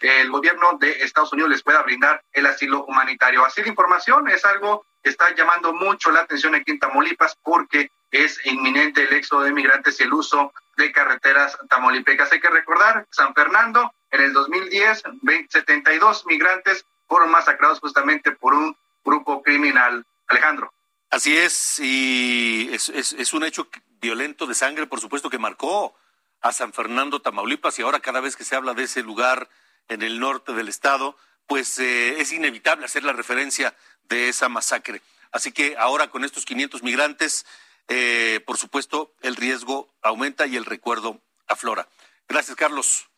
el 0.00 0.30
gobierno 0.30 0.76
de 0.78 0.90
Estados 1.04 1.32
Unidos 1.32 1.50
les 1.50 1.62
pueda 1.62 1.82
brindar 1.82 2.22
el 2.32 2.46
asilo 2.46 2.84
humanitario. 2.84 3.44
Así 3.44 3.62
de 3.62 3.68
información 3.68 4.28
es 4.28 4.44
algo 4.44 4.84
que 5.02 5.10
está 5.10 5.34
llamando 5.34 5.72
mucho 5.72 6.10
la 6.10 6.20
atención 6.20 6.54
aquí 6.54 6.72
en 6.72 6.78
Tamaulipas 6.78 7.36
porque 7.42 7.90
es 8.24 8.44
inminente 8.46 9.02
el 9.02 9.12
éxodo 9.14 9.42
de 9.42 9.52
migrantes 9.52 9.98
y 10.00 10.04
el 10.04 10.12
uso 10.12 10.52
de 10.76 10.92
carreteras 10.92 11.56
tamaulipecas. 11.68 12.32
Hay 12.32 12.40
que 12.40 12.50
recordar, 12.50 13.06
San 13.10 13.34
Fernando, 13.34 13.92
en 14.10 14.22
el 14.22 14.32
2010, 14.32 15.02
72 15.48 16.26
migrantes 16.26 16.84
fueron 17.08 17.30
masacrados 17.30 17.80
justamente 17.80 18.32
por 18.32 18.54
un 18.54 18.76
grupo 19.04 19.42
criminal. 19.42 20.04
Alejandro. 20.28 20.72
Así 21.10 21.36
es, 21.36 21.78
y 21.78 22.68
es, 22.72 23.32
un 23.32 23.44
hecho 23.44 23.68
violento 24.00 24.46
de 24.46 24.54
sangre, 24.54 24.86
por 24.86 25.00
supuesto, 25.00 25.30
que 25.30 25.38
marcó 25.38 25.96
a 26.40 26.52
San 26.52 26.72
Fernando, 26.72 27.22
Tamaulipas, 27.22 27.78
y 27.78 27.82
ahora 27.82 28.00
cada 28.00 28.20
vez 28.20 28.36
que 28.36 28.44
se 28.44 28.56
habla 28.56 28.74
de 28.74 28.84
ese 28.84 29.02
lugar 29.02 29.48
en 29.88 30.02
el 30.02 30.18
norte 30.18 30.52
del 30.52 30.68
estado, 30.68 31.16
pues 31.46 31.78
eh, 31.78 32.20
es 32.20 32.32
inevitable 32.32 32.84
hacer 32.84 33.04
la 33.04 33.12
referencia 33.12 33.74
de 34.08 34.28
esa 34.28 34.48
masacre. 34.48 35.00
Así 35.30 35.52
que 35.52 35.76
ahora 35.78 36.08
con 36.08 36.24
estos 36.24 36.44
500 36.44 36.82
migrantes, 36.82 37.46
eh, 37.88 38.40
por 38.46 38.56
supuesto, 38.56 39.14
el 39.20 39.36
riesgo 39.36 39.88
aumenta 40.02 40.46
y 40.46 40.56
el 40.56 40.64
recuerdo 40.64 41.20
aflora. 41.46 41.88
Gracias, 42.28 42.56
Carlos. 42.56 43.08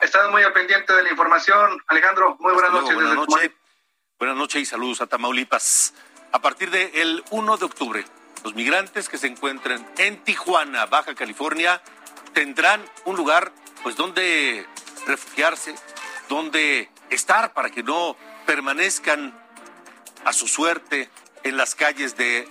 Estás 0.00 0.30
muy 0.30 0.42
al 0.42 0.52
pendiente 0.52 0.92
de 0.92 1.02
la 1.02 1.10
información. 1.10 1.82
Alejandro, 1.88 2.36
muy 2.38 2.52
buenas 2.52 2.72
noches. 2.72 2.94
Buenas 2.94 3.14
noches. 3.14 3.50
Buenas 4.18 4.36
noches 4.36 4.62
y 4.62 4.66
saludos 4.66 5.00
a 5.00 5.06
Tamaulipas. 5.06 5.94
A 6.32 6.40
partir 6.40 6.70
del 6.70 7.24
1 7.30 7.56
de 7.56 7.64
octubre, 7.64 8.04
los 8.44 8.54
migrantes 8.54 9.08
que 9.08 9.18
se 9.18 9.26
encuentren 9.26 9.86
en 9.98 10.22
Tijuana, 10.22 10.86
Baja 10.86 11.14
California, 11.14 11.82
tendrán 12.32 12.84
un 13.04 13.16
lugar 13.16 13.52
pues 13.82 13.96
donde 13.96 14.66
refugiarse, 15.06 15.74
donde 16.28 16.90
estar 17.10 17.52
para 17.52 17.70
que 17.70 17.82
no 17.82 18.16
permanezcan 18.46 19.36
a 20.24 20.32
su 20.32 20.46
suerte 20.46 21.10
en 21.42 21.56
las 21.56 21.74
calles 21.74 22.16
de 22.16 22.48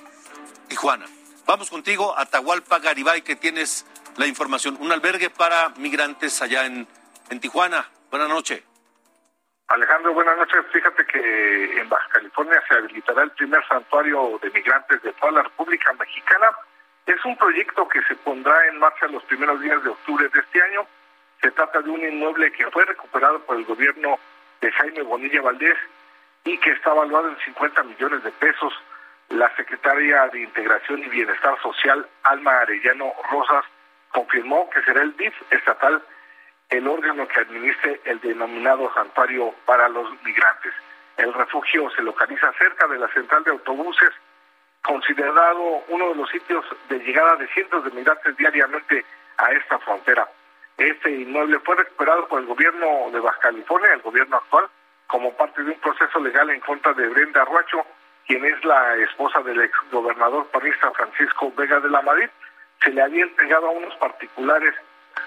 Tijuana. 0.68 1.06
Vamos 1.48 1.70
contigo 1.70 2.14
a 2.18 2.26
Tahualpa 2.26 2.80
Garibay, 2.80 3.22
que 3.22 3.38
tienes 3.38 3.86
la 4.18 4.28
información. 4.28 4.76
Un 4.82 4.91
albergue 4.91 5.30
para 5.30 5.70
migrantes 5.78 6.41
allá 6.41 6.66
en, 6.66 6.86
en 7.30 7.39
Tijuana. 7.39 7.88
Buenas 8.12 8.28
noches. 8.28 8.62
Alejandro, 9.70 10.14
buenas 10.14 10.38
noches. 10.38 10.66
Fíjate 10.74 11.06
que 11.06 11.80
en 11.80 11.88
Baja 11.88 12.10
California 12.10 12.62
se 12.68 12.76
habilitará 12.76 13.24
el 13.24 13.32
primer 13.32 13.66
santuario 13.66 14.38
de 14.41 14.50
migrantes 14.50 15.02
de 15.02 15.14
toda 15.14 15.32
la 15.32 15.43
República 15.43 15.93
Mexicana. 15.93 16.52
Es 17.06 17.24
un 17.24 17.38
proyecto 17.38 17.88
que 17.88 18.02
se 18.04 18.16
pondrá 18.16 18.68
en 18.68 18.80
marcha 18.80 19.08
los 19.08 19.24
primeros 19.24 19.62
días 19.62 19.82
de 19.84 19.89
octubre 19.89 20.28
de 20.28 20.39
este 20.41 20.62
año. 20.62 20.86
Se 21.41 21.52
trata 21.52 21.82
de 21.82 21.89
un 21.89 22.02
inmueble 22.02 22.52
que 22.52 22.70
fue 22.72 22.84
recuperado 22.84 23.39
por 23.39 23.56
el 23.56 23.64
gobierno 23.64 24.20
de 24.60 24.70
Jaime 24.74 25.02
Bonilla 25.02 25.41
Valdés 25.41 25.78
y 26.43 26.58
que 26.58 26.72
está 26.72 26.91
evaluado 26.91 27.30
en 27.30 27.38
50 27.39 27.84
millones 27.84 28.22
de 28.26 28.32
pesos. 28.32 28.74
La 29.30 29.53
secretaria 29.55 30.28
de 30.30 30.41
Integración 30.41 30.99
y 30.99 31.09
Bienestar 31.09 31.59
Social, 31.61 32.07
Alma 32.23 32.59
Arellano 32.59 33.13
Rosas, 33.30 33.65
confirmó 34.11 34.69
que 34.69 34.82
será 34.84 35.01
el 35.01 35.15
DIF 35.17 35.34
estatal 35.51 36.01
el 36.69 36.88
órgano 36.88 37.28
que 37.28 37.39
administre 37.39 38.01
el 38.05 38.19
denominado 38.19 38.91
santuario 38.93 39.53
para 39.65 39.88
los 39.89 40.09
migrantes. 40.23 40.73
El 41.17 41.34
refugio 41.34 41.89
se 41.91 42.01
localiza 42.01 42.51
cerca 42.53 42.88
de 42.88 42.99
la 42.99 43.07
central 43.09 43.43
de 43.43 43.51
autobuses, 43.51 44.11
considerado 44.84 45.84
uno 45.88 46.09
de 46.09 46.15
los 46.15 46.30
sitios 46.30 46.65
de 46.89 46.99
llegada 46.99 47.36
de 47.36 47.47
cientos 47.49 47.84
de 47.84 47.91
migrantes 47.91 48.36
diariamente 48.38 49.05
a 49.38 49.51
esta 49.51 49.80
frontera. 49.80 50.28
Este 50.78 51.09
inmueble 51.09 51.59
fue 51.59 51.75
recuperado 51.75 52.28
por 52.28 52.39
el 52.39 52.45
gobierno 52.45 53.09
de 53.11 53.19
Baja 53.19 53.39
California, 53.39 53.93
el 53.93 54.01
gobierno 54.01 54.38
actual, 54.38 54.67
como 55.07 55.34
parte 55.36 55.63
de 55.63 55.71
un 55.71 55.80
proceso 55.80 56.19
legal 56.19 56.49
en 56.49 56.59
contra 56.59 56.93
de 56.93 57.07
Brenda 57.07 57.45
Ruacho, 57.45 57.86
quien 58.28 58.43
es 58.43 58.63
la 58.65 58.95
esposa 58.97 59.41
del 59.41 59.61
exgobernador 59.61 60.45
panista 60.47 60.91
Francisco 60.91 61.51
Vega 61.55 61.80
de 61.80 61.89
la 61.89 62.01
Madrid. 62.01 62.30
Se 62.84 62.91
le 62.91 63.01
había 63.01 63.23
entregado 63.23 63.67
a 63.67 63.71
unos 63.71 63.95
particulares 63.95 64.75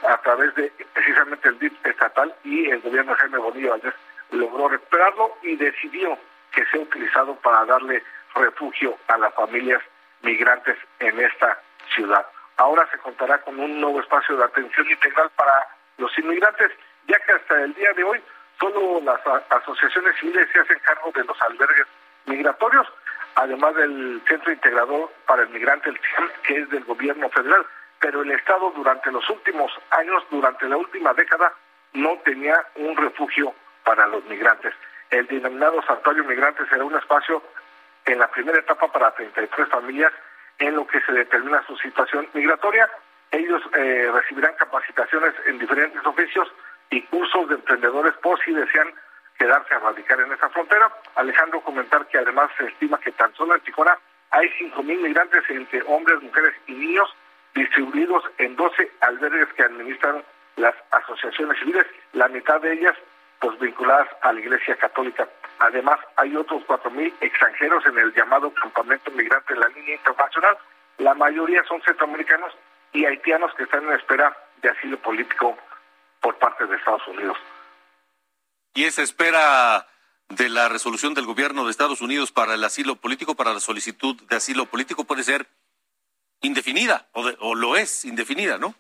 a 0.07 0.19
través 0.19 0.55
de 0.55 0.71
precisamente 0.93 1.49
el 1.49 1.59
DIP 1.59 1.87
estatal 1.87 2.33
y 2.45 2.71
el 2.71 2.81
gobierno 2.81 3.13
de 3.13 3.19
Jaime 3.19 3.39
Bonilla 3.39 3.71
Valdés 3.71 3.95
logró 4.31 4.69
recuperarlo 4.69 5.37
y 5.43 5.57
decidió 5.57 6.17
que 6.53 6.65
sea 6.67 6.81
utilizado 6.81 7.35
para 7.37 7.65
darle 7.65 8.03
refugio 8.35 8.97
a 9.09 9.17
las 9.19 9.35
familias 9.35 9.83
migrantes 10.23 10.77
en 11.01 11.19
esta 11.19 11.59
ciudad. 11.95 12.25
Ahora 12.59 12.87
se 12.93 12.99
contará 12.99 13.39
con 13.39 13.59
un 13.59 13.81
nuevo 13.81 14.01
espacio 14.01 14.37
de 14.37 14.45
atención 14.45 14.89
integral 14.89 15.31
para 15.35 15.67
los 15.97 16.17
inmigrantes, 16.19 16.71
ya 17.09 17.19
que 17.21 17.33
hasta 17.33 17.65
el 17.65 17.75
día 17.75 17.93
de 17.95 18.05
hoy 18.05 18.21
solo 18.61 19.01
las 19.01 19.21
asociaciones 19.49 20.17
civiles 20.21 20.47
se 20.53 20.61
hacen 20.61 20.79
cargo 20.81 21.11
de 21.15 21.25
los 21.25 21.41
albergues 21.43 21.87
migratorios, 22.27 22.87
además 23.35 23.75
del 23.75 24.23
Centro 24.29 24.53
Integrador 24.53 25.11
para 25.27 25.43
el 25.43 25.49
Migrante, 25.51 25.91
el 25.91 25.99
CIAM, 25.99 26.31
que 26.43 26.59
es 26.59 26.71
del 26.71 26.85
gobierno 26.85 27.29
federal 27.31 27.67
pero 28.01 28.23
el 28.23 28.33
Estado 28.33 28.73
durante 28.75 29.13
los 29.13 29.29
últimos 29.29 29.71
años, 29.91 30.25
durante 30.31 30.67
la 30.67 30.79
última 30.79 31.13
década, 31.13 31.53
no 31.93 32.17
tenía 32.25 32.57
un 32.77 32.97
refugio 32.97 33.55
para 33.85 34.07
los 34.07 34.25
migrantes. 34.25 34.75
El 35.11 35.27
denominado 35.27 35.83
Santuario 35.83 36.25
Migrante 36.25 36.67
será 36.69 36.85
un 36.85 36.97
espacio 36.97 37.43
en 38.07 38.19
la 38.19 38.29
primera 38.29 38.59
etapa 38.59 38.91
para 38.91 39.15
33 39.15 39.69
familias 39.69 40.13
en 40.59 40.77
lo 40.77 40.87
que 40.87 41.01
se 41.03 41.13
determina 41.13 41.63
su 41.67 41.77
situación 41.77 42.27
migratoria. 42.33 42.89
Ellos 43.31 43.63
eh, 43.77 44.11
recibirán 44.13 44.55
capacitaciones 44.55 45.35
en 45.47 45.59
diferentes 45.59 46.05
oficios 46.05 46.49
y 46.89 47.03
cursos 47.03 47.49
de 47.49 47.57
emprendedores 47.57 48.15
por 48.23 48.43
si 48.43 48.53
desean 48.53 48.89
quedarse 49.41 49.75
a 49.75 49.79
radicar 49.79 50.21
en 50.21 50.31
esa 50.33 50.51
frontera. 50.51 50.93
Alejandro, 51.15 51.63
comentar 51.63 52.07
que 52.09 52.19
además 52.19 52.51
se 52.59 52.67
estima 52.67 53.01
que 53.01 53.11
tan 53.13 53.35
solo 53.35 53.55
en 53.55 53.63
Tijuana 53.63 53.99
hay 54.33 54.47
5.000 54.61 54.83
migrantes 55.01 55.43
entre 55.49 55.83
hombres, 55.87 56.21
mujeres 56.23 56.53
y 56.67 56.73
niños 56.73 57.09
distribuidos 57.55 58.23
en 58.37 58.55
12 58.55 58.93
albergues 59.01 59.49
que 59.55 59.63
administran 59.63 60.23
las 60.57 60.75
asociaciones 60.91 61.59
civiles, 61.59 61.87
la 62.13 62.29
mitad 62.29 62.61
de 62.61 62.75
ellas 62.75 62.95
pues 63.41 63.59
vinculadas 63.59 64.09
a 64.21 64.35
la 64.35 64.41
Iglesia 64.41 64.77
Católica. 64.77 65.27
Además, 65.59 65.99
hay 66.17 66.37
otros 66.37 66.63
4.000 66.67 67.11
extranjeros 67.23 67.87
en 67.87 67.99
el 67.99 68.13
llamado 68.13 68.53
campamento 68.53 69.11
migrante 69.13 69.55
de 69.55 69.61
la 69.61 69.69
línea 69.69 69.95
internacional. 69.95 70.59
La 70.99 71.15
mayoría 71.15 71.65
son 71.65 71.81
centroamericanos 71.81 72.53
y 72.93 73.07
haitianos 73.07 73.55
que 73.55 73.63
están 73.63 73.85
en 73.87 73.95
espera 73.95 74.37
de 74.61 74.69
asilo 74.69 74.99
político 74.99 75.57
por 76.21 76.37
parte 76.37 76.67
de 76.67 76.77
Estados 76.77 77.09
Unidos. 77.09 77.39
¿Y 78.75 78.85
esa 78.85 79.03
espera 79.03 79.87
de 80.29 80.49
la 80.49 80.69
resolución 80.69 81.15
del 81.15 81.27
gobierno 81.27 81.65
de 81.65 81.71
Estados 81.71 82.01
Unidos 82.01 82.31
para 82.31 82.55
el 82.55 82.63
asilo 82.63 82.97
político, 82.97 83.35
para 83.35 83.53
la 83.53 83.61
solicitud 83.61 84.17
de 84.29 84.37
asilo 84.37 84.67
político, 84.67 85.05
puede 85.05 85.25
ser 85.25 85.47
indefinida, 86.41 87.07
o, 87.13 87.55
lo 87.55 87.77
es 87.77 88.05
indefinida, 88.05 88.57
¿no? 88.57 88.75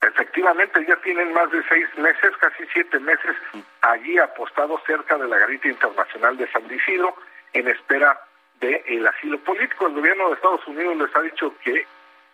Efectivamente, 0.00 0.84
ya 0.86 0.96
tienen 1.02 1.32
más 1.32 1.50
de 1.50 1.62
seis 1.68 1.86
meses, 1.98 2.32
casi 2.40 2.64
siete 2.72 2.98
meses, 2.98 3.36
allí 3.82 4.18
apostados 4.18 4.80
cerca 4.86 5.16
de 5.16 5.28
la 5.28 5.38
garita 5.38 5.68
internacional 5.68 6.36
de 6.36 6.50
San 6.50 6.70
Isidro, 6.72 7.14
en 7.52 7.68
espera 7.68 8.18
del 8.60 8.82
el 8.86 9.06
asilo 9.06 9.38
político. 9.40 9.86
El 9.86 9.94
gobierno 9.94 10.28
de 10.28 10.34
Estados 10.34 10.66
Unidos 10.66 10.96
les 10.96 11.16
ha 11.16 11.20
dicho 11.22 11.54
que 11.62 11.86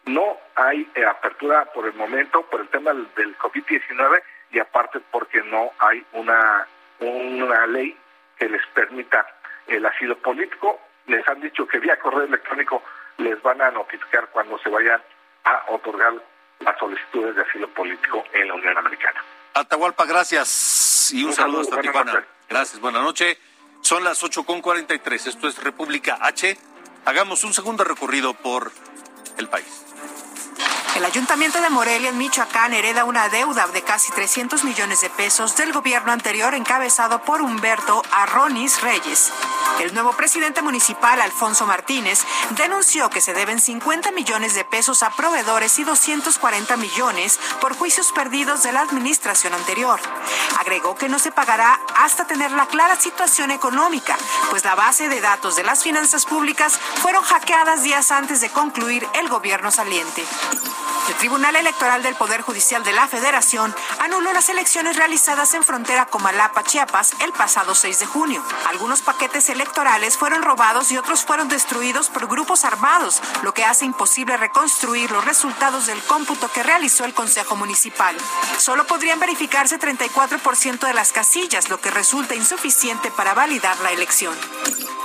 no 0.07 0.37
hay 0.57 0.89
eh, 0.95 1.05
apertura 1.05 1.65
por 1.73 1.87
el 1.87 1.95
momento 1.95 2.43
por 2.43 2.61
el 2.61 2.69
tema 2.69 2.93
del 2.93 3.37
COVID-19 3.39 4.23
y 4.51 4.59
aparte 4.59 5.01
porque 5.11 5.43
no 5.43 5.71
hay 5.79 6.05
una, 6.13 6.67
una 7.03 7.67
ley 7.67 7.97
que 8.39 8.49
les 8.49 8.65
permita 8.75 9.27
el 9.67 9.85
asilo 9.85 10.19
político. 10.19 10.81
Les 11.07 11.27
han 11.29 11.41
dicho 11.41 11.67
que 11.67 11.79
vía 11.79 11.99
correo 11.99 12.23
electrónico 12.23 12.83
les 13.19 13.41
van 13.43 13.61
a 13.61 13.71
notificar 13.71 14.29
cuando 14.31 14.59
se 14.59 14.69
vayan 14.69 15.01
a 15.45 15.65
otorgar 15.69 16.13
a 16.65 16.79
solicitudes 16.79 17.37
de 17.37 17.43
asilo 17.43 17.69
político 17.69 18.25
en 18.33 18.49
la 18.49 18.55
Unión 18.55 18.79
Americana. 18.79 19.23
Atahualpa, 19.55 20.07
gracias 20.07 21.11
y 21.13 21.25
un, 21.25 21.33
saludo, 21.33 21.61
hasta 21.63 21.81
Tijuana. 21.81 22.25
Gracias, 22.49 22.81
buenas 22.81 23.03
noches. 23.03 23.39
Son 23.81 24.05
las 24.05 24.23
8.43, 24.23 25.27
esto 25.27 25.49
es 25.49 25.63
República 25.63 26.19
H. 26.21 26.57
Hagamos 27.05 27.43
un 27.45 27.53
segundo 27.53 27.83
recorrido 27.83 28.33
por 28.35 28.71
el 29.39 29.49
país. 29.49 29.85
El 30.95 31.07
Ayuntamiento 31.07 31.59
de 31.63 31.71
Morelia, 31.71 32.11
en 32.11 32.19
Michoacán, 32.19 32.75
hereda 32.75 33.05
una 33.05 33.31
deuda 33.31 33.67
de 33.69 33.81
casi 33.83 34.13
300 34.13 34.63
millones 34.63 35.01
de 35.01 35.09
pesos 35.09 35.57
del 35.57 35.73
gobierno 35.73 36.13
anterior 36.13 36.55
encabezado 36.55 37.23
por 37.23 37.41
Humberto 37.41 38.03
Arronis 38.13 38.83
Reyes. 38.83 39.33
El 39.81 39.95
nuevo 39.95 40.13
presidente 40.13 40.63
municipal, 40.63 41.21
Alfonso 41.21 41.67
Martínez, 41.67 42.21
denunció 42.51 43.11
que 43.11 43.21
se 43.21 43.35
deben 43.35 43.61
50 43.61 44.13
millones 44.13 44.55
de 44.55 44.65
pesos 44.65 45.03
a 45.03 45.11
proveedores 45.11 45.79
y 45.79 45.85
240 45.85 46.77
millones 46.77 47.41
por 47.61 47.77
juicios 47.77 48.13
perdidos 48.13 48.63
de 48.63 48.73
la 48.73 48.83
administración 48.83 49.55
anterior. 49.55 50.01
Agregó 50.61 50.95
que 50.95 51.09
no 51.09 51.19
se 51.19 51.33
pagará 51.33 51.81
hasta 51.97 52.27
tener 52.27 52.53
la 52.53 52.67
clara 52.67 52.97
situación 52.97 53.51
económica, 53.51 54.17
pues 54.51 54.65
la 54.65 54.75
base 54.75 55.09
de 55.09 55.21
datos 55.21 55.57
de 55.57 55.65
las 55.65 55.83
finanzas 55.83 56.27
públicas 56.27 56.79
fueron 57.01 57.25
hackeadas 57.25 57.83
días 57.83 58.11
antes 58.13 58.41
de 58.41 58.51
concluir 58.51 59.07
el 59.15 59.29
gobierno 59.29 59.71
saliente. 59.71 60.25
El 61.09 61.15
Tribunal 61.17 61.57
Electoral 61.57 62.03
del 62.05 62.15
Poder 62.15 62.43
Judicial 62.43 62.85
de 62.85 62.93
la 62.93 63.09
Federación 63.09 63.75
anuló 63.99 64.33
las 64.33 64.49
elecciones 64.49 64.97
realizadas 64.97 65.53
en 65.55 65.65
frontera 65.65 66.07
Comalapa, 66.07 66.63
Chiapas, 66.63 67.15
el 67.21 67.33
pasado 67.33 67.75
6 67.75 67.99
de 67.99 68.07
junio. 68.07 68.43
Algunos 68.69 69.03
paquetes 69.03 69.49
electorales 69.53 70.17
fueron 70.17 70.43
robados 70.43 70.91
y 70.91 70.99
otros 70.99 71.25
fueron 71.25 71.49
destruidos 71.49 72.09
por 72.09 72.27
grupos 72.27 72.65
armados, 72.65 73.23
lo 73.43 73.55
que 73.55 73.65
hace 73.65 73.85
imposible 73.85 74.37
reconstruir 74.37 75.11
los 75.11 75.25
resultados 75.25 75.87
del 75.87 76.03
cómputo 76.03 76.51
que 76.51 76.63
realizó 76.63 77.05
el 77.05 77.15
Consejo 77.15 77.55
Municipal. 77.55 78.17
Solo 78.59 78.87
podrían 78.87 79.21
verificarse 79.21 79.79
34% 79.79 80.87
de 80.87 80.95
las 80.95 81.13
casillas, 81.13 81.71
lo 81.71 81.81
que 81.81 81.91
resulta 81.91 82.35
insuficiente 82.35 83.11
para 83.11 83.35
validar 83.35 83.79
la 83.81 83.93
elección. 83.93 84.35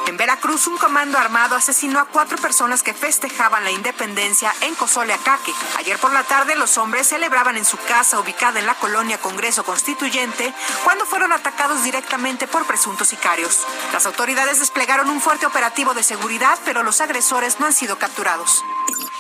En 0.08 0.16
Veracruz, 0.16 0.68
un 0.68 0.78
comando 0.78 1.18
armado 1.18 1.58
asesinó 1.58 2.00
a 2.00 2.06
cuatro 2.06 2.38
personas 2.38 2.82
que 2.82 2.94
festejaban 2.94 3.66
la 3.66 3.72
independencia 3.72 4.54
en 4.62 4.74
Cozoleacaque. 4.76 5.54
Ayer 5.80 6.00
por 6.00 6.14
la 6.14 6.24
tarde, 6.24 6.56
los 6.56 6.78
hombres 6.78 7.08
celebraban 7.08 7.58
en 7.58 7.66
su 7.66 7.78
casa 7.78 8.18
ubicada 8.18 8.58
en 8.58 8.66
la 8.66 8.76
colonia 8.76 9.18
Congreso 9.18 9.66
Constituyente 9.66 10.54
cuando 10.86 11.06
fueron 11.06 11.34
atacados 11.34 11.84
directamente 11.84 12.48
por 12.48 12.66
presuntos 12.66 13.10
sicarios. 13.10 13.68
Las 13.92 14.06
autoridades 14.06 14.62
desplegaron 14.62 15.10
un 15.10 15.20
fuerte 15.20 15.46
operativo 15.46 15.94
de 15.94 16.04
seguridad, 16.04 16.58
pero 16.64 16.84
los 16.84 17.02
agresores 17.02 17.60
no 17.60 17.66
han 17.66 17.74
sido 17.74 18.00
capturados. 18.00 18.64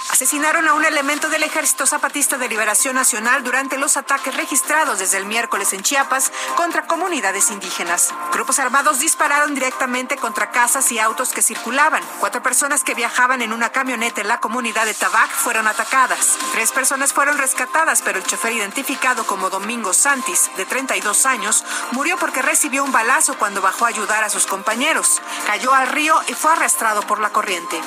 Asesinaron 0.10 0.68
a 0.68 0.74
un 0.74 0.86
elemento 0.86 1.30
del 1.30 1.44
Ejército 1.44 1.86
Zapatista 1.86 2.38
de 2.38 2.48
Liberación 2.48 2.96
Nacional 2.96 3.44
durante 3.44 3.78
los 3.78 3.98
ataques 3.98 4.36
registrados 4.36 5.00
desde 5.00 5.18
el 5.18 5.26
miércoles 5.26 5.74
en 5.74 5.84
Chiapas 5.84 6.32
contra 6.56 6.88
comunidades 6.88 7.52
indígenas. 7.52 8.14
Grupos 8.32 8.60
armados 8.60 9.00
dispararon 9.00 9.54
directamente 9.54 10.16
contra 10.16 10.50
casas 10.52 10.92
y 10.92 11.00
autos 11.00 11.34
que 11.34 11.42
circulaban. 11.42 12.02
Cuatro 12.20 12.42
personas 12.42 12.84
que 12.84 12.96
viajaban 12.96 13.42
en 13.42 13.52
una 13.52 13.70
camioneta 13.70 14.22
en 14.22 14.30
la 14.30 14.40
comunidad 14.40 14.86
de 14.86 14.94
Tabac 14.94 15.30
fueron 15.30 15.68
atacadas. 15.68 16.38
Tres 16.54 16.72
personas 16.72 17.12
fueron 17.12 17.38
rescatadas, 17.38 18.02
pero 18.02 18.18
el 18.18 18.26
chofer 18.26 18.54
identificado 18.54 19.26
como 19.26 19.50
Domingo 19.50 19.94
Santis, 19.94 20.50
de 20.56 20.66
32 20.66 21.26
años, 21.26 21.66
murió 21.92 22.18
porque 22.18 22.42
recibió 22.42 22.84
un 22.84 22.94
balazo 22.94 23.38
cuando 23.38 23.62
bajó 23.62 23.86
a 23.86 23.90
ayudar 23.90 24.24
a 24.24 24.30
sus 24.30 24.48
compañeros. 24.48 25.22
Cayó 25.46 25.74
al 25.74 25.88
río 25.88 26.20
y 26.28 26.34
fue 26.34 26.54
arrastrado 26.54 27.02
por 27.02 27.20
la 27.20 27.32
corriente. 27.32 27.82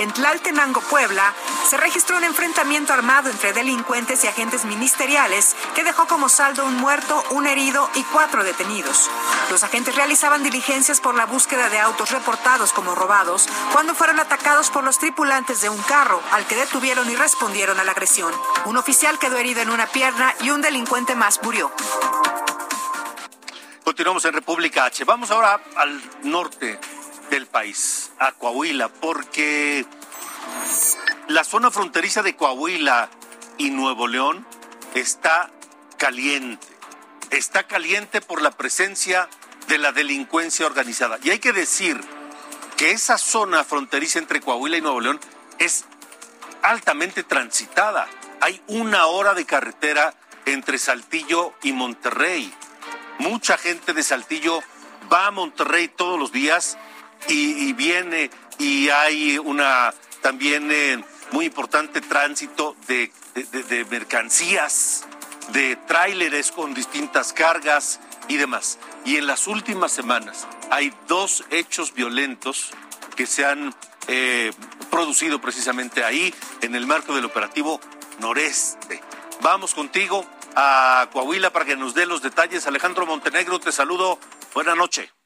En 0.00 0.10
Tlaltenango, 0.14 0.80
Puebla, 0.80 1.19
se 1.68 1.76
registró 1.76 2.16
un 2.16 2.24
enfrentamiento 2.24 2.92
armado 2.92 3.30
entre 3.30 3.52
delincuentes 3.52 4.24
y 4.24 4.28
agentes 4.28 4.64
ministeriales 4.64 5.54
que 5.74 5.84
dejó 5.84 6.06
como 6.06 6.28
saldo 6.28 6.64
un 6.64 6.76
muerto, 6.76 7.22
un 7.30 7.46
herido 7.46 7.88
y 7.94 8.02
cuatro 8.04 8.44
detenidos. 8.44 9.10
Los 9.50 9.62
agentes 9.62 9.94
realizaban 9.94 10.42
diligencias 10.42 11.00
por 11.00 11.14
la 11.14 11.26
búsqueda 11.26 11.68
de 11.68 11.78
autos 11.78 12.10
reportados 12.10 12.72
como 12.72 12.94
robados 12.94 13.46
cuando 13.72 13.94
fueron 13.94 14.20
atacados 14.20 14.70
por 14.70 14.84
los 14.84 14.98
tripulantes 14.98 15.60
de 15.60 15.68
un 15.68 15.80
carro 15.82 16.20
al 16.32 16.46
que 16.46 16.56
detuvieron 16.56 17.08
y 17.10 17.16
respondieron 17.16 17.78
a 17.78 17.84
la 17.84 17.92
agresión. 17.92 18.32
Un 18.64 18.76
oficial 18.76 19.18
quedó 19.18 19.36
herido 19.36 19.62
en 19.62 19.70
una 19.70 19.86
pierna 19.86 20.34
y 20.40 20.50
un 20.50 20.62
delincuente 20.62 21.14
más 21.14 21.42
murió. 21.42 21.72
Continuamos 23.84 24.24
en 24.24 24.34
República 24.34 24.84
H. 24.84 25.04
Vamos 25.04 25.30
ahora 25.30 25.60
al 25.76 26.00
norte 26.22 26.78
del 27.30 27.46
país, 27.46 28.12
a 28.18 28.32
Coahuila, 28.32 28.88
porque 28.88 29.86
la 31.30 31.44
zona 31.44 31.70
fronteriza 31.70 32.24
de 32.24 32.34
Coahuila 32.34 33.08
y 33.56 33.70
Nuevo 33.70 34.08
León 34.08 34.44
está 34.94 35.48
caliente. 35.96 36.66
Está 37.30 37.68
caliente 37.68 38.20
por 38.20 38.42
la 38.42 38.50
presencia 38.50 39.28
de 39.68 39.78
la 39.78 39.92
delincuencia 39.92 40.66
organizada. 40.66 41.18
Y 41.22 41.30
hay 41.30 41.38
que 41.38 41.52
decir 41.52 42.00
que 42.76 42.90
esa 42.90 43.16
zona 43.16 43.62
fronteriza 43.62 44.18
entre 44.18 44.40
Coahuila 44.40 44.78
y 44.78 44.80
Nuevo 44.80 45.00
León 45.00 45.20
es 45.60 45.84
altamente 46.62 47.22
transitada. 47.22 48.08
Hay 48.40 48.60
una 48.66 49.06
hora 49.06 49.32
de 49.32 49.44
carretera 49.44 50.12
entre 50.46 50.78
Saltillo 50.78 51.54
y 51.62 51.72
Monterrey. 51.72 52.52
Mucha 53.20 53.56
gente 53.56 53.92
de 53.92 54.02
Saltillo 54.02 54.64
va 55.12 55.28
a 55.28 55.30
Monterrey 55.30 55.86
todos 55.86 56.18
los 56.18 56.32
días 56.32 56.76
y, 57.28 57.72
viene 57.74 58.32
y 58.58 58.88
hay 58.88 59.38
una 59.38 59.94
también 60.22 60.68
eh, 60.72 61.04
muy 61.32 61.46
importante 61.46 62.00
tránsito 62.00 62.76
de, 62.86 63.10
mercancías, 63.90 65.04
de 65.52 65.76
tráileres 65.76 66.52
con 66.52 66.74
distintas 66.74 67.32
cargas 67.32 68.00
y 68.28 68.36
demás. 68.36 68.78
Y 69.04 69.16
en 69.16 69.26
las 69.26 69.46
últimas 69.46 69.92
semanas 69.92 70.46
hay 70.70 70.92
dos 71.08 71.44
hechos 71.50 71.94
violentos 71.94 72.70
que 73.16 73.26
se 73.26 73.44
han 73.44 73.74
eh, 74.08 74.52
producido 74.90 75.40
precisamente 75.40 76.04
ahí 76.04 76.34
en 76.62 76.74
el 76.74 76.86
marco 76.86 77.14
del 77.14 77.24
operativo 77.24 77.80
Noreste. 78.18 79.02
Vamos 79.40 79.74
contigo 79.74 80.26
a 80.54 81.08
Coahuila 81.12 81.50
para 81.50 81.64
que 81.64 81.76
nos 81.76 81.94
dé 81.94 82.06
los 82.06 82.22
detalles. 82.22 82.66
Alejandro 82.66 83.06
Montenegro, 83.06 83.58
te 83.60 83.72
saludo. 83.72 84.18
Buenas 84.54 84.76
noches. 84.76 85.19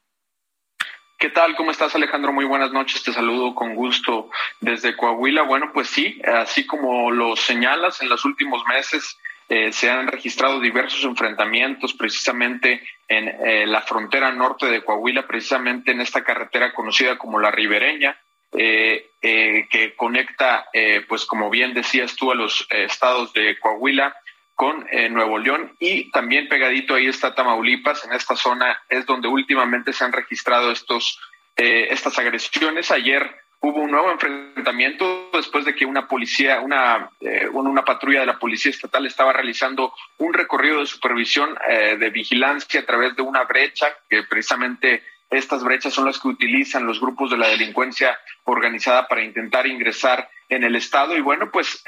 ¿Qué 1.25 1.31
tal? 1.31 1.55
¿Cómo 1.55 1.71
estás, 1.71 1.95
Alejandro? 1.95 2.31
Muy 2.31 2.45
buenas 2.45 2.71
noches. 2.71 3.01
Te 3.01 3.11
saludo 3.11 3.55
con 3.55 3.73
gusto 3.73 4.29
desde 4.61 4.95
Coahuila. 4.95 5.41
Bueno, 5.41 5.71
pues 5.73 5.87
sí, 5.87 6.21
así 6.23 6.67
como 6.67 7.09
lo 7.09 7.35
señalas, 7.35 7.99
en 8.03 8.09
los 8.09 8.25
últimos 8.25 8.63
meses 8.67 9.17
eh, 9.49 9.71
se 9.71 9.89
han 9.89 10.05
registrado 10.05 10.59
diversos 10.59 11.03
enfrentamientos 11.03 11.95
precisamente 11.95 12.83
en 13.07 13.27
eh, 13.27 13.65
la 13.65 13.81
frontera 13.81 14.31
norte 14.33 14.67
de 14.67 14.83
Coahuila, 14.83 15.25
precisamente 15.25 15.93
en 15.93 16.01
esta 16.01 16.23
carretera 16.23 16.75
conocida 16.75 17.17
como 17.17 17.39
la 17.39 17.49
Ribereña, 17.49 18.21
eh, 18.55 19.09
que 19.19 19.95
conecta, 19.97 20.67
pues 21.09 21.25
como 21.25 21.49
bien 21.49 21.73
decías 21.73 22.15
tú, 22.15 22.31
a 22.31 22.35
los 22.35 22.67
estados 22.69 23.33
de 23.33 23.57
Coahuila 23.57 24.15
con 24.55 24.87
eh, 24.89 25.09
Nuevo 25.09 25.37
León 25.37 25.75
y 25.79 26.09
también 26.11 26.47
pegadito 26.47 26.95
ahí 26.95 27.07
está 27.07 27.35
Tamaulipas. 27.35 28.05
En 28.05 28.13
esta 28.13 28.35
zona 28.35 28.81
es 28.89 29.05
donde 29.05 29.27
últimamente 29.27 29.93
se 29.93 30.03
han 30.03 30.13
registrado 30.13 30.71
estos, 30.71 31.19
eh, 31.57 31.87
estas 31.91 32.17
agresiones. 32.17 32.89
Ayer 32.89 33.29
hubo 33.59 33.81
un 33.81 33.91
nuevo 33.91 34.11
enfrentamiento 34.11 35.29
después 35.33 35.65
de 35.65 35.75
que 35.75 35.85
una 35.85 36.07
policía, 36.07 36.61
una, 36.61 37.09
eh, 37.19 37.47
una 37.51 37.83
patrulla 37.83 38.21
de 38.21 38.27
la 38.27 38.39
Policía 38.39 38.71
Estatal 38.71 39.05
estaba 39.05 39.33
realizando 39.33 39.93
un 40.19 40.33
recorrido 40.33 40.79
de 40.79 40.85
supervisión 40.85 41.57
de 41.67 42.09
vigilancia 42.11 42.81
a 42.81 42.85
través 42.85 43.15
de 43.15 43.23
una 43.23 43.43
brecha, 43.43 43.87
que 44.09 44.23
precisamente 44.23 45.03
estas 45.31 45.63
brechas 45.63 45.93
son 45.93 46.05
las 46.05 46.19
que 46.19 46.27
utilizan 46.27 46.85
los 46.85 47.01
grupos 47.01 47.31
de 47.31 47.37
la 47.37 47.47
delincuencia 47.47 48.17
organizada 48.43 49.07
para 49.07 49.23
intentar 49.23 49.65
ingresar 49.65 50.29
en 50.47 50.63
el 50.63 50.75
Estado. 50.75 51.17
Y 51.17 51.21
bueno, 51.21 51.49
pues 51.51 51.83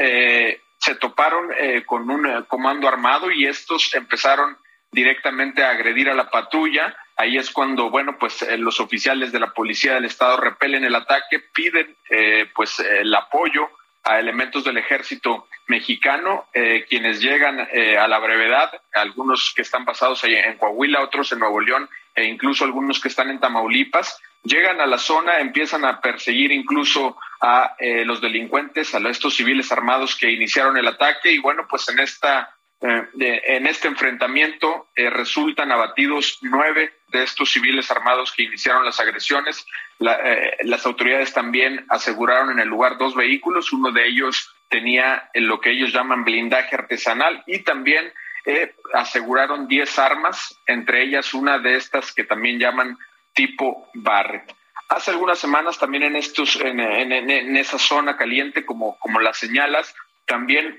se 0.77 0.95
toparon 0.95 1.51
eh, 1.57 1.83
con 1.85 2.09
un 2.09 2.25
eh, 2.25 2.43
comando 2.47 2.87
armado 2.87 3.31
y 3.31 3.45
estos 3.45 3.93
empezaron 3.95 4.57
directamente 4.91 5.63
a 5.63 5.71
agredir 5.71 6.09
a 6.09 6.13
la 6.15 6.29
patrulla. 6.29 6.95
Ahí 7.15 7.37
es 7.37 7.51
cuando, 7.51 7.89
bueno, 7.89 8.17
pues 8.17 8.41
eh, 8.41 8.57
los 8.57 8.79
oficiales 8.79 9.31
de 9.31 9.39
la 9.39 9.53
policía 9.53 9.95
del 9.95 10.05
estado 10.05 10.37
repelen 10.37 10.85
el 10.85 10.95
ataque, 10.95 11.39
piden 11.53 11.95
pues 12.55 12.79
el 12.79 13.13
apoyo 13.13 13.69
a 14.03 14.19
elementos 14.19 14.63
del 14.63 14.77
ejército 14.77 15.47
mexicano, 15.67 16.47
quienes 16.87 17.21
llegan 17.21 17.59
a 17.59 18.07
la 18.07 18.19
brevedad, 18.19 18.71
algunos 18.93 19.51
que 19.53 19.63
están 19.63 19.83
basados 19.83 20.23
en 20.23 20.57
Coahuila, 20.57 21.01
otros 21.01 21.31
en 21.33 21.39
Nuevo 21.39 21.59
León 21.59 21.89
e 22.15 22.23
incluso 22.23 22.63
algunos 22.63 23.01
que 23.01 23.09
están 23.09 23.29
en 23.29 23.39
Tamaulipas, 23.39 24.19
llegan 24.43 24.79
a 24.79 24.85
la 24.85 24.97
zona, 24.97 25.39
empiezan 25.39 25.83
a 25.85 25.99
perseguir 25.99 26.51
incluso 26.51 27.17
a 27.41 27.75
eh, 27.79 28.05
los 28.05 28.21
delincuentes, 28.21 28.93
a 28.95 29.09
estos 29.09 29.35
civiles 29.35 29.71
armados 29.71 30.15
que 30.15 30.31
iniciaron 30.31 30.77
el 30.77 30.87
ataque 30.87 31.31
y 31.31 31.39
bueno, 31.39 31.67
pues 31.69 31.87
en 31.89 31.99
esta 31.99 32.53
eh, 32.79 33.07
en 33.45 33.65
este 33.65 33.87
enfrentamiento 33.87 34.89
eh, 34.95 35.09
resultan 35.09 35.71
abatidos 35.71 36.37
nueve 36.41 36.93
de 37.07 37.23
estos 37.23 37.51
civiles 37.51 37.89
armados 37.89 38.31
que 38.31 38.43
iniciaron 38.43 38.85
las 38.85 38.99
agresiones. 38.99 39.65
las 39.99 40.85
autoridades 40.85 41.33
también 41.33 41.85
aseguraron 41.89 42.51
en 42.51 42.59
el 42.59 42.67
lugar 42.67 42.97
dos 42.97 43.15
vehículos, 43.15 43.73
uno 43.73 43.91
de 43.91 44.07
ellos 44.07 44.53
tenía 44.69 45.29
lo 45.33 45.59
que 45.59 45.71
ellos 45.71 45.91
llaman 45.91 46.23
blindaje 46.23 46.75
artesanal 46.75 47.43
y 47.47 47.59
también 47.59 48.13
aseguraron 48.93 49.67
10 49.67 49.99
armas, 49.99 50.57
entre 50.67 51.03
ellas 51.03 51.33
una 51.33 51.59
de 51.59 51.75
estas 51.75 52.13
que 52.13 52.25
también 52.25 52.59
llaman 52.59 52.97
tipo 53.33 53.89
Barrett. 53.93 54.53
Hace 54.89 55.11
algunas 55.11 55.39
semanas 55.39 55.77
también 55.77 56.03
en, 56.03 56.15
estos, 56.15 56.55
en, 56.57 56.79
en, 56.79 57.57
esa 57.57 57.77
zona 57.77 58.15
caliente, 58.15 58.65
como, 58.65 58.97
como 58.99 59.19
las 59.19 59.37
señalas, 59.37 59.93
también 60.25 60.77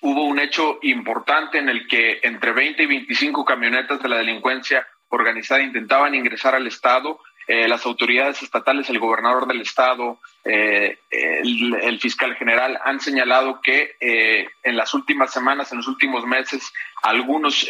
hubo 0.00 0.24
un 0.24 0.40
hecho 0.40 0.78
importante 0.82 1.58
en 1.58 1.68
el 1.68 1.86
que 1.86 2.20
entre 2.22 2.52
20 2.52 2.82
y 2.82 2.86
25 2.86 3.44
camionetas 3.44 4.02
de 4.02 4.08
la 4.08 4.18
delincuencia 4.18 4.86
organizada 5.08 5.62
intentaban 5.62 6.14
ingresar 6.14 6.54
al 6.54 6.66
Estado 6.66 7.20
eh, 7.52 7.66
las 7.66 7.84
autoridades 7.84 8.44
estatales, 8.44 8.88
el 8.90 9.00
gobernador 9.00 9.48
del 9.48 9.60
estado, 9.60 10.20
eh, 10.44 11.00
el, 11.10 11.98
fiscal 11.98 12.36
general 12.36 12.78
han 12.84 13.00
señalado 13.00 13.60
que 13.60 13.96
eh, 13.98 14.48
en 14.62 14.76
las 14.76 14.94
últimas 14.94 15.32
semanas, 15.32 15.72
en 15.72 15.78
los 15.78 15.88
últimos 15.88 16.24
meses, 16.24 16.72
algunos 17.02 17.66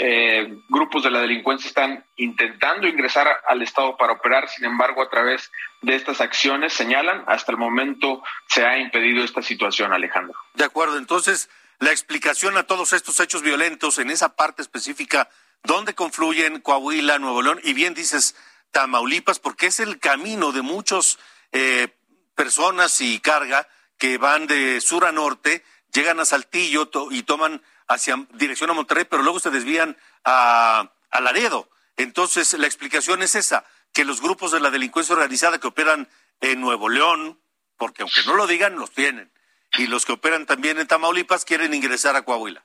grupos 0.68 1.03
de 1.03 1.11
la 1.11 1.22
delincuencia 1.22 1.68
están 1.68 2.05
intentando 2.16 2.89
ingresar 2.89 3.26
al 3.49 3.62
estado 3.62 3.97
para 3.97 4.12
operar, 4.12 4.51
sin 4.51 4.66
embargo, 4.66 5.01
a 5.01 5.09
través 5.09 5.51
de 5.81 5.95
estas 5.95 6.20
acciones, 6.20 6.74
señalan, 6.74 7.24
hasta 7.26 7.51
el 7.51 7.57
momento 7.57 8.22
se 8.49 8.66
ha 8.66 8.78
impedido 8.78 9.24
esta 9.24 9.41
situación, 9.41 9.95
Alejandro. 9.95 10.39
De 10.53 10.64
acuerdo, 10.64 10.99
entonces, 10.99 11.49
la 11.78 11.91
explicación 11.91 12.59
a 12.59 12.64
todos 12.64 12.93
estos 12.93 13.18
hechos 13.18 13.41
violentos 13.41 13.97
en 13.97 14.11
esa 14.11 14.37
parte 14.37 14.61
específica, 14.61 15.31
¿dónde 15.64 15.95
confluyen 15.95 16.61
Coahuila, 16.61 17.18
Nuevo 17.18 17.41
León? 17.41 17.61
Y 17.64 17.72
bien 17.72 17.95
dices, 17.95 18.37
Tamaulipas, 18.71 19.39
porque 19.39 19.66
es 19.66 19.81
el 19.81 19.99
camino 19.99 20.53
de 20.53 20.62
muchas 20.62 21.18
eh, 21.53 21.89
personas 22.35 23.01
y 23.01 23.21
carga 23.21 23.68
que 23.99 24.18
van 24.18 24.47
de 24.47 24.81
sur 24.81 25.05
a 25.05 25.12
norte, 25.12 25.64
llegan 25.93 26.21
a 26.21 26.25
Saltillo 26.25 26.91
y 27.11 27.23
toman 27.25 27.62
hacia 27.89 28.27
dirección 28.35 28.71
a 28.71 28.75
Monterrey, 28.75 29.05
pero 29.05 29.23
luego 29.23 29.41
se 29.41 29.51
desvían 29.51 29.97
a, 30.25 30.93
a 31.11 31.21
Laredo. 31.21 31.68
Entonces, 31.97 32.55
la 32.55 32.66
explicación 32.66 33.23
es 33.23 33.35
esa, 33.35 33.64
que 33.93 34.05
los 34.05 34.21
grupos 34.21 34.53
de 34.53 34.61
la 34.61 34.71
delincuencia 34.71 35.14
organizada 35.14 35.59
que 35.59 35.66
operan 35.66 36.09
en 36.41 36.61
Nuevo 36.61 36.89
León, 36.89 37.41
porque 37.77 38.03
aunque 38.03 38.23
no 38.25 38.35
lo 38.35 38.47
digan, 38.47 38.77
los 38.77 38.93
tienen, 38.93 39.31
y 39.77 39.87
los 39.87 40.07
que 40.07 40.12
operan 40.12 40.47
también 40.47 40.79
en 40.79 40.87
Tamaulipas 40.87 41.45
quieren 41.45 41.75
ingresar 41.75 42.16
a 42.16 42.23
Coahuila. 42.23 42.64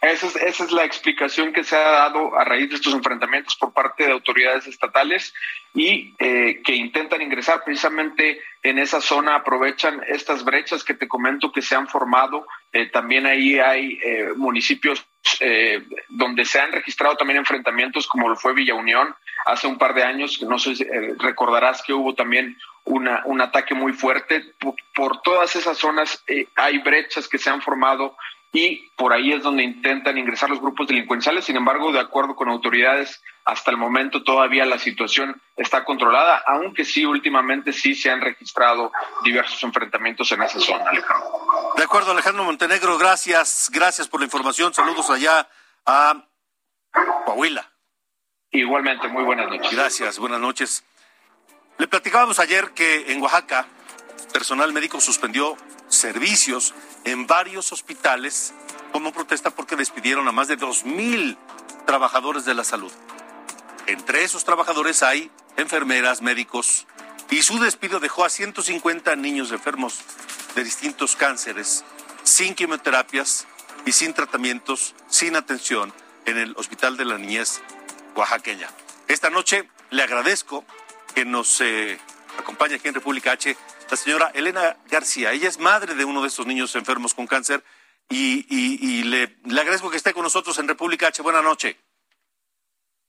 Esa 0.00 0.26
es, 0.26 0.36
esa 0.36 0.64
es, 0.64 0.72
la 0.72 0.84
explicación 0.84 1.52
que 1.52 1.64
se 1.64 1.74
ha 1.74 1.90
dado 1.90 2.38
a 2.38 2.44
raíz 2.44 2.68
de 2.68 2.76
estos 2.76 2.92
enfrentamientos 2.92 3.56
por 3.56 3.72
parte 3.72 4.04
de 4.04 4.12
autoridades 4.12 4.66
estatales 4.66 5.32
y 5.74 6.14
eh, 6.18 6.60
que 6.62 6.74
intentan 6.74 7.22
ingresar 7.22 7.64
precisamente 7.64 8.40
en 8.62 8.78
esa 8.78 9.00
zona, 9.00 9.36
aprovechan 9.36 10.02
estas 10.06 10.44
brechas 10.44 10.84
que 10.84 10.94
te 10.94 11.08
comento 11.08 11.50
que 11.50 11.62
se 11.62 11.76
han 11.76 11.88
formado. 11.88 12.46
Eh, 12.72 12.86
también 12.86 13.26
ahí 13.26 13.58
hay 13.58 13.98
eh, 14.02 14.32
municipios 14.36 15.04
donde 16.08 16.44
se 16.44 16.60
han 16.60 16.70
registrado 16.70 17.16
también 17.16 17.38
enfrentamientos, 17.38 18.06
como 18.06 18.28
lo 18.28 18.36
fue 18.36 18.54
Villa 18.54 18.74
Unión 18.74 19.14
hace 19.44 19.66
un 19.66 19.76
par 19.76 19.92
de 19.92 20.04
años. 20.04 20.40
No 20.40 20.58
sé 20.58 20.76
si 20.76 20.84
recordarás 21.18 21.82
que 21.82 21.92
hubo 21.92 22.14
también 22.14 22.56
una, 22.84 23.22
un 23.26 23.40
ataque 23.40 23.74
muy 23.74 23.92
fuerte. 23.92 24.44
Por 24.94 25.20
todas 25.22 25.56
esas 25.56 25.76
zonas 25.76 26.24
hay 26.54 26.78
brechas 26.78 27.28
que 27.28 27.38
se 27.38 27.50
han 27.50 27.60
formado 27.60 28.16
y 28.56 28.90
por 28.96 29.12
ahí 29.12 29.34
es 29.34 29.42
donde 29.42 29.62
intentan 29.62 30.16
ingresar 30.16 30.48
los 30.48 30.60
grupos 30.60 30.86
delincuenciales. 30.86 31.44
Sin 31.44 31.56
embargo, 31.56 31.92
de 31.92 32.00
acuerdo 32.00 32.34
con 32.34 32.48
autoridades, 32.48 33.22
hasta 33.44 33.70
el 33.70 33.76
momento 33.76 34.24
todavía 34.24 34.64
la 34.64 34.78
situación 34.78 35.40
está 35.56 35.84
controlada, 35.84 36.42
aunque 36.46 36.84
sí 36.86 37.04
últimamente 37.04 37.74
sí 37.74 37.94
se 37.94 38.10
han 38.10 38.22
registrado 38.22 38.92
diversos 39.24 39.62
enfrentamientos 39.62 40.32
en 40.32 40.42
esa 40.42 40.58
zona, 40.58 40.88
Alejandro. 40.88 41.28
De 41.76 41.84
acuerdo, 41.84 42.12
Alejandro 42.12 42.44
Montenegro, 42.44 42.96
gracias, 42.96 43.68
gracias 43.70 44.08
por 44.08 44.20
la 44.20 44.24
información. 44.24 44.72
Saludos 44.72 45.10
allá 45.10 45.46
a 45.84 46.24
Coahuila. 47.26 47.70
Igualmente, 48.52 49.06
muy 49.08 49.24
buenas 49.24 49.50
noches. 49.50 49.70
Gracias, 49.70 50.18
buenas 50.18 50.40
noches. 50.40 50.82
Le 51.76 51.86
platicábamos 51.88 52.38
ayer 52.38 52.70
que 52.70 53.12
en 53.12 53.20
Oaxaca 53.20 53.66
personal 54.32 54.72
médico 54.72 54.98
suspendió 54.98 55.58
servicios 55.88 56.74
en 57.06 57.26
varios 57.26 57.72
hospitales 57.72 58.52
como 58.92 59.12
protesta 59.12 59.50
porque 59.50 59.76
despidieron 59.76 60.28
a 60.28 60.32
más 60.32 60.48
de 60.48 60.56
dos 60.56 60.84
mil 60.84 61.38
trabajadores 61.86 62.44
de 62.44 62.54
la 62.54 62.64
salud. 62.64 62.92
Entre 63.86 64.24
esos 64.24 64.44
trabajadores 64.44 65.02
hay 65.02 65.30
enfermeras, 65.56 66.20
médicos, 66.20 66.86
y 67.30 67.42
su 67.42 67.58
despido 67.60 68.00
dejó 68.00 68.24
a 68.24 68.30
150 68.30 69.14
niños 69.16 69.52
enfermos 69.52 70.00
de 70.56 70.64
distintos 70.64 71.14
cánceres, 71.14 71.84
sin 72.24 72.54
quimioterapias 72.54 73.46
y 73.84 73.92
sin 73.92 74.12
tratamientos, 74.12 74.94
sin 75.08 75.36
atención 75.36 75.92
en 76.24 76.38
el 76.38 76.54
Hospital 76.56 76.96
de 76.96 77.04
la 77.04 77.18
Niñez 77.18 77.62
oaxaqueña. 78.16 78.68
Esta 79.06 79.30
noche 79.30 79.68
le 79.90 80.02
agradezco 80.02 80.64
que 81.14 81.24
nos 81.24 81.60
eh, 81.60 81.98
acompañe 82.38 82.74
aquí 82.74 82.88
en 82.88 82.94
República 82.94 83.32
H 83.32 83.56
la 83.90 83.96
señora 83.96 84.30
Elena 84.34 84.76
García. 84.88 85.32
Ella 85.32 85.48
es 85.48 85.58
madre 85.58 85.94
de 85.94 86.04
uno 86.04 86.22
de 86.22 86.28
estos 86.28 86.46
niños 86.46 86.74
enfermos 86.76 87.14
con 87.14 87.26
cáncer 87.26 87.62
y, 88.08 89.02
le, 89.04 89.36
agradezco 89.60 89.90
que 89.90 89.96
esté 89.96 90.12
con 90.12 90.22
nosotros 90.22 90.58
en 90.58 90.68
República 90.68 91.08
H. 91.08 91.22
Buenas 91.22 91.42
noches. 91.42 91.76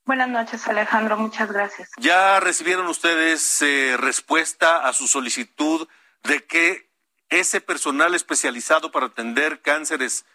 Buenas 0.06 0.30
noches, 0.30 0.68
Alejandro. 0.68 1.18
Muchas 1.18 1.52
gracias. 1.52 1.92
¿Ya 1.98 2.40
recibieron 2.40 2.88
ustedes 2.88 3.62
eh, 3.62 3.98
respuesta 3.98 4.88
a 4.88 4.94
su 4.94 5.08
solicitud 5.08 5.88
de 6.24 6.46
que 6.46 6.90
ese 7.30 7.60
personal 7.60 8.16
especializado 8.16 8.92
para 8.92 9.08
atender 9.08 9.62
cánceres, 9.62 10.26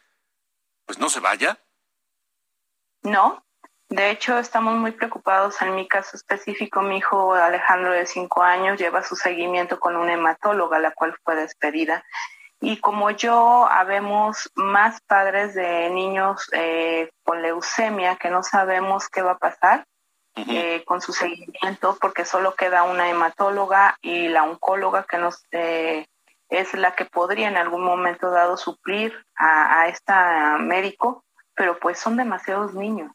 pues 0.85 0.99
no 0.99 1.09
se 1.09 1.21
vaya? 1.21 1.59
No, 3.03 3.45
de 3.93 4.11
hecho, 4.11 4.39
estamos 4.39 4.75
muy 4.77 4.93
preocupados. 4.93 5.61
En 5.61 5.75
mi 5.75 5.87
caso 5.87 6.17
específico, 6.17 6.81
mi 6.81 6.97
hijo 6.97 7.35
Alejandro 7.35 7.93
de 7.93 8.07
cinco 8.07 8.43
años 8.43 8.81
lleva 8.81 9.03
su 9.03 9.17
seguimiento 9.17 9.79
con 9.79 9.97
una 9.97 10.15
hematóloga, 10.15 10.79
la 10.79 10.93
cual 10.93 11.15
fue 11.23 11.37
despedida. 11.37 12.03
Y 12.61 12.79
como 12.79 13.11
yo, 13.11 13.67
habemos 13.71 14.51
más 14.55 15.01
padres 15.03 15.55
de 15.55 15.91
niños 15.91 16.49
eh, 16.53 17.11
con 17.23 17.43
leucemia 17.43 18.17
que 18.17 18.31
no 18.31 18.43
sabemos 18.43 19.09
qué 19.11 19.21
va 19.21 19.33
a 19.33 19.39
pasar 19.39 19.85
eh, 20.37 20.83
con 20.87 21.03
su 21.03 21.13
seguimiento, 21.13 21.99
porque 22.01 22.25
solo 22.25 22.55
queda 22.55 22.85
una 22.85 23.11
hematóloga 23.11 23.99
y 24.01 24.29
la 24.29 24.45
oncóloga 24.45 25.05
que 25.05 25.19
nos 25.19 25.45
eh, 25.51 26.07
es 26.49 26.73
la 26.73 26.95
que 26.95 27.05
podría 27.05 27.49
en 27.49 27.59
algún 27.59 27.85
momento 27.85 28.31
dado 28.31 28.57
suplir 28.57 29.13
a, 29.35 29.81
a 29.81 29.89
esta 29.89 30.57
médico, 30.59 31.25
pero 31.55 31.79
pues 31.79 31.99
son 31.99 32.17
demasiados 32.17 32.73
niños 32.73 33.13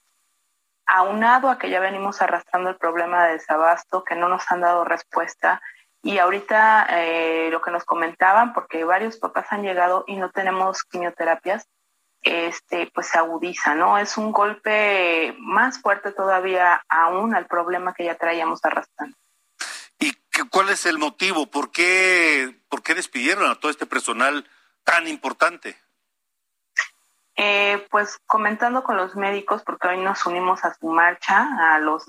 aunado 0.87 1.49
a 1.49 1.59
que 1.59 1.69
ya 1.69 1.79
venimos 1.79 2.21
arrastrando 2.21 2.69
el 2.69 2.77
problema 2.77 3.25
de 3.25 3.33
desabasto, 3.33 4.03
que 4.03 4.15
no 4.15 4.29
nos 4.29 4.49
han 4.49 4.61
dado 4.61 4.85
respuesta. 4.85 5.61
Y 6.01 6.19
ahorita 6.19 6.87
eh, 6.89 7.49
lo 7.51 7.61
que 7.61 7.71
nos 7.71 7.83
comentaban, 7.83 8.53
porque 8.53 8.83
varios 8.85 9.17
papás 9.17 9.47
han 9.49 9.63
llegado 9.63 10.05
y 10.07 10.15
no 10.15 10.31
tenemos 10.31 10.83
quimioterapias, 10.83 11.67
este, 12.21 12.89
pues 12.93 13.07
se 13.07 13.17
agudiza, 13.17 13.75
¿no? 13.75 13.97
Es 13.97 14.17
un 14.17 14.31
golpe 14.31 15.35
más 15.39 15.81
fuerte 15.81 16.11
todavía 16.11 16.81
aún 16.89 17.35
al 17.35 17.47
problema 17.47 17.93
que 17.93 18.05
ya 18.05 18.15
traíamos 18.15 18.63
arrastrando. 18.63 19.15
¿Y 19.99 20.13
cuál 20.51 20.69
es 20.69 20.85
el 20.85 20.97
motivo? 20.97 21.47
¿Por 21.47 21.71
qué, 21.71 22.59
por 22.69 22.83
qué 22.83 22.95
despidieron 22.95 23.49
a 23.49 23.55
todo 23.55 23.71
este 23.71 23.85
personal 23.85 24.47
tan 24.83 25.07
importante? 25.07 25.77
Eh, 27.39 27.85
pues 27.91 28.17
comentando 28.25 28.83
con 28.83 28.97
los 28.97 29.15
médicos, 29.15 29.61
porque 29.63 29.87
hoy 29.89 29.99
nos 29.99 30.25
unimos 30.25 30.65
a 30.65 30.73
su 30.73 30.87
marcha, 30.87 31.47
a 31.75 31.77
los 31.77 32.05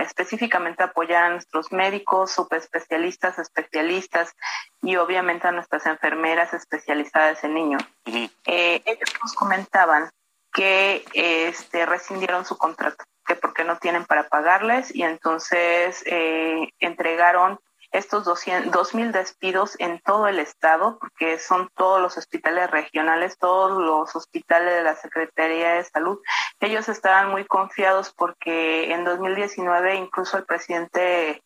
específicamente 0.00 0.82
apoyar 0.82 1.24
a 1.24 1.28
nuestros 1.28 1.70
médicos, 1.72 2.30
subespecialistas, 2.30 3.38
especialistas 3.38 4.34
y 4.80 4.96
obviamente 4.96 5.46
a 5.46 5.52
nuestras 5.52 5.84
enfermeras 5.84 6.54
especializadas 6.54 7.44
en 7.44 7.52
niños. 7.52 7.82
Eh, 8.06 8.82
ellos 8.86 9.10
nos 9.20 9.34
comentaban 9.34 10.08
que 10.50 11.04
este, 11.12 11.84
rescindieron 11.84 12.46
su 12.46 12.56
contrato, 12.56 13.04
que 13.26 13.34
porque 13.34 13.64
no 13.64 13.76
tienen 13.76 14.06
para 14.06 14.30
pagarles 14.30 14.94
y 14.94 15.02
entonces 15.02 16.02
eh, 16.06 16.70
entregaron 16.80 17.60
estos 17.92 18.26
2.000 18.26 19.12
despidos 19.12 19.76
en 19.78 20.00
todo 20.00 20.26
el 20.26 20.38
estado, 20.38 20.98
porque 20.98 21.38
son 21.38 21.70
todos 21.76 22.00
los 22.00 22.16
hospitales 22.16 22.70
regionales, 22.70 23.36
todos 23.38 23.80
los 23.80 24.16
hospitales 24.16 24.74
de 24.74 24.82
la 24.82 24.96
Secretaría 24.96 25.74
de 25.74 25.84
Salud. 25.84 26.18
Ellos 26.60 26.88
estaban 26.88 27.30
muy 27.30 27.44
confiados 27.44 28.12
porque 28.14 28.92
en 28.92 29.04
2019 29.04 29.96
incluso 29.96 30.38
el 30.38 30.44
presidente 30.44 31.42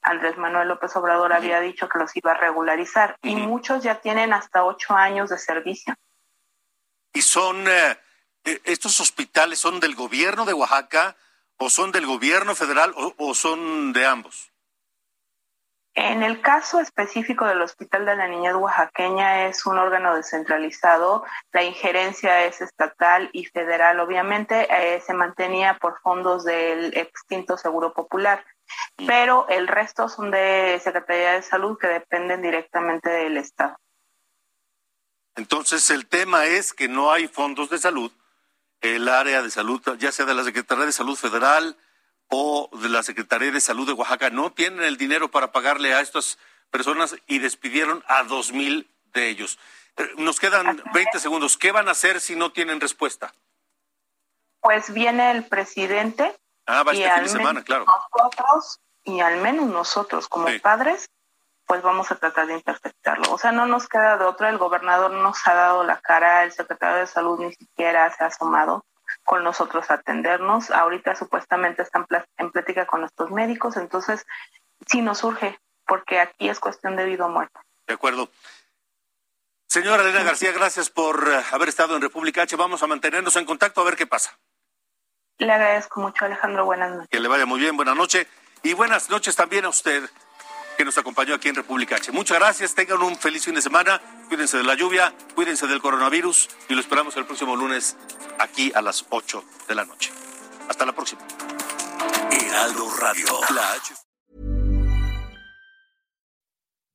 Andrés 0.00 0.38
Manuel 0.38 0.68
López 0.68 0.94
Obrador 0.94 1.32
había 1.32 1.58
dicho 1.58 1.88
que 1.88 1.98
los 1.98 2.14
iba 2.16 2.30
a 2.30 2.38
regularizar 2.38 3.16
y 3.20 3.34
muchos 3.34 3.82
ya 3.82 4.00
tienen 4.00 4.32
hasta 4.32 4.64
ocho 4.64 4.94
años 4.94 5.30
de 5.30 5.38
servicio. 5.38 5.94
¿Y 7.12 7.22
son, 7.22 7.66
eh, 7.66 7.98
eh, 8.44 8.60
estos 8.64 9.00
hospitales 9.00 9.58
son 9.58 9.80
del 9.80 9.96
gobierno 9.96 10.44
de 10.44 10.52
Oaxaca 10.52 11.16
o 11.56 11.68
son 11.68 11.90
del 11.90 12.06
gobierno 12.06 12.54
federal 12.54 12.94
o 12.96 13.34
son 13.34 13.92
de 13.92 14.06
ambos? 14.06 14.52
En 16.00 16.22
el 16.22 16.40
caso 16.40 16.78
específico 16.78 17.44
del 17.44 17.60
Hospital 17.60 18.06
de 18.06 18.14
la 18.14 18.28
Niñez 18.28 18.54
Oaxaqueña 18.54 19.48
es 19.48 19.66
un 19.66 19.78
órgano 19.78 20.14
descentralizado, 20.14 21.24
la 21.52 21.64
injerencia 21.64 22.44
es 22.44 22.60
estatal 22.60 23.30
y 23.32 23.46
federal. 23.46 23.98
Obviamente 23.98 24.68
eh, 24.70 25.00
se 25.00 25.12
mantenía 25.12 25.76
por 25.80 25.98
fondos 25.98 26.44
del 26.44 26.96
extinto 26.96 27.58
Seguro 27.58 27.94
Popular, 27.94 28.44
pero 29.08 29.48
el 29.48 29.66
resto 29.66 30.08
son 30.08 30.30
de 30.30 30.80
Secretaría 30.84 31.32
de 31.32 31.42
Salud 31.42 31.76
que 31.76 31.88
dependen 31.88 32.42
directamente 32.42 33.10
del 33.10 33.36
Estado. 33.36 33.76
Entonces 35.34 35.90
el 35.90 36.06
tema 36.06 36.46
es 36.46 36.72
que 36.72 36.86
no 36.86 37.10
hay 37.10 37.26
fondos 37.26 37.70
de 37.70 37.78
salud, 37.78 38.12
el 38.82 39.08
área 39.08 39.42
de 39.42 39.50
salud, 39.50 39.82
ya 39.98 40.12
sea 40.12 40.26
de 40.26 40.34
la 40.34 40.44
Secretaría 40.44 40.86
de 40.86 40.92
Salud 40.92 41.16
Federal, 41.16 41.76
o 42.28 42.70
de 42.72 42.88
la 42.88 43.02
Secretaría 43.02 43.50
de 43.50 43.60
Salud 43.60 43.86
de 43.86 43.92
Oaxaca 43.92 44.30
no 44.30 44.52
tienen 44.52 44.82
el 44.82 44.96
dinero 44.96 45.30
para 45.30 45.52
pagarle 45.52 45.94
a 45.94 46.00
estas 46.00 46.38
personas 46.70 47.16
y 47.26 47.38
despidieron 47.38 48.04
a 48.06 48.24
dos 48.24 48.52
mil 48.52 48.90
de 49.12 49.28
ellos. 49.28 49.58
Eh, 49.96 50.08
nos 50.18 50.38
quedan 50.38 50.82
20 50.92 51.18
segundos. 51.18 51.56
¿Qué 51.56 51.72
van 51.72 51.88
a 51.88 51.92
hacer 51.92 52.20
si 52.20 52.36
no 52.36 52.52
tienen 52.52 52.80
respuesta? 52.80 53.32
Pues 54.60 54.92
viene 54.92 55.30
el 55.30 55.44
presidente. 55.44 56.36
Ah, 56.66 56.82
va 56.82 56.92
este 56.92 57.10
fin 57.10 57.22
de 57.22 57.28
semana, 57.28 57.62
claro. 57.62 57.86
Nosotros, 57.86 58.80
y 59.04 59.20
al 59.20 59.38
menos 59.38 59.66
nosotros 59.66 60.28
como 60.28 60.48
padres, 60.60 61.08
pues 61.66 61.82
vamos 61.82 62.10
a 62.10 62.16
tratar 62.16 62.46
de 62.46 62.54
interceptarlo. 62.54 63.32
O 63.32 63.38
sea, 63.38 63.52
no 63.52 63.66
nos 63.66 63.88
queda 63.88 64.18
de 64.18 64.24
otra. 64.24 64.50
El 64.50 64.58
gobernador 64.58 65.10
nos 65.10 65.46
ha 65.46 65.54
dado 65.54 65.84
la 65.84 65.98
cara, 66.00 66.44
el 66.44 66.52
secretario 66.52 66.98
de 66.98 67.06
salud 67.06 67.38
ni 67.40 67.54
siquiera 67.54 68.14
se 68.14 68.24
ha 68.24 68.26
asomado 68.26 68.84
con 69.28 69.44
nosotros 69.44 69.90
a 69.90 69.94
atendernos. 69.94 70.70
Ahorita 70.70 71.14
supuestamente 71.14 71.82
están 71.82 72.06
en 72.38 72.50
plática 72.50 72.86
con 72.86 73.00
nuestros 73.00 73.30
médicos, 73.30 73.76
entonces 73.76 74.26
sí 74.86 75.02
nos 75.02 75.22
urge, 75.22 75.60
porque 75.86 76.18
aquí 76.18 76.48
es 76.48 76.58
cuestión 76.58 76.96
de 76.96 77.04
vida 77.04 77.26
o 77.26 77.28
muerte. 77.28 77.60
De 77.86 77.92
acuerdo. 77.92 78.30
Señora 79.68 80.02
Elena 80.02 80.22
García, 80.22 80.50
gracias 80.52 80.88
por 80.88 81.28
eh, 81.28 81.42
haber 81.52 81.68
estado 81.68 81.94
en 81.94 82.00
República 82.00 82.40
H. 82.40 82.56
Vamos 82.56 82.82
a 82.82 82.86
mantenernos 82.86 83.36
en 83.36 83.44
contacto 83.44 83.82
a 83.82 83.84
ver 83.84 83.96
qué 83.96 84.06
pasa. 84.06 84.38
Le 85.36 85.52
agradezco 85.52 86.00
mucho, 86.00 86.24
Alejandro. 86.24 86.64
Buenas 86.64 86.92
noches. 86.92 87.08
Que 87.10 87.20
le 87.20 87.28
vaya 87.28 87.44
muy 87.44 87.60
bien, 87.60 87.76
buenas 87.76 87.96
noches. 87.96 88.26
Y 88.62 88.72
buenas 88.72 89.10
noches 89.10 89.36
también 89.36 89.66
a 89.66 89.68
usted 89.68 90.08
que 90.78 90.84
nos 90.84 90.96
acompañó 90.96 91.34
aquí 91.34 91.48
en 91.48 91.56
República 91.56 91.96
H. 91.96 92.12
Muchas 92.12 92.38
gracias, 92.38 92.72
tengan 92.72 93.02
un 93.02 93.16
feliz 93.16 93.44
fin 93.44 93.54
de 93.56 93.60
semana, 93.60 94.00
cuídense 94.28 94.58
de 94.58 94.62
la 94.62 94.76
lluvia, 94.76 95.12
cuídense 95.34 95.66
del 95.66 95.80
coronavirus 95.80 96.48
y 96.68 96.74
lo 96.74 96.80
esperamos 96.80 97.16
el 97.16 97.26
próximo 97.26 97.56
lunes 97.56 97.96
aquí 98.38 98.70
a 98.76 98.80
las 98.80 99.04
8 99.10 99.42
de 99.68 99.74
la 99.74 99.84
noche. 99.84 100.12
Hasta 100.68 100.86
la 100.86 100.92
próxima. 100.92 101.20
Heraldo 102.30 102.88
Radio. 103.00 103.26
La 103.54 103.72
H. 103.72 103.94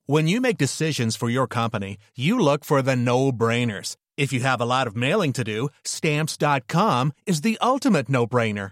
When 0.05 0.27
you 0.27 0.39
make 0.39 0.57
decisions 0.57 1.17
for 1.17 1.29
your 1.29 1.47
company, 1.47 1.97
you 2.15 2.39
look 2.39 2.63
for 2.63 2.81
the 2.81 2.95
no-brainers. 2.95 3.97
If 4.17 4.31
you 4.31 4.41
have 4.41 4.61
a 4.61 4.65
lot 4.65 4.87
of 4.87 4.95
mailing 4.95 5.33
to 5.33 5.43
do, 5.43 5.69
stamps.com 5.83 7.11
is 7.25 7.41
the 7.41 7.57
ultimate 7.61 8.07
no-brainer. 8.07 8.71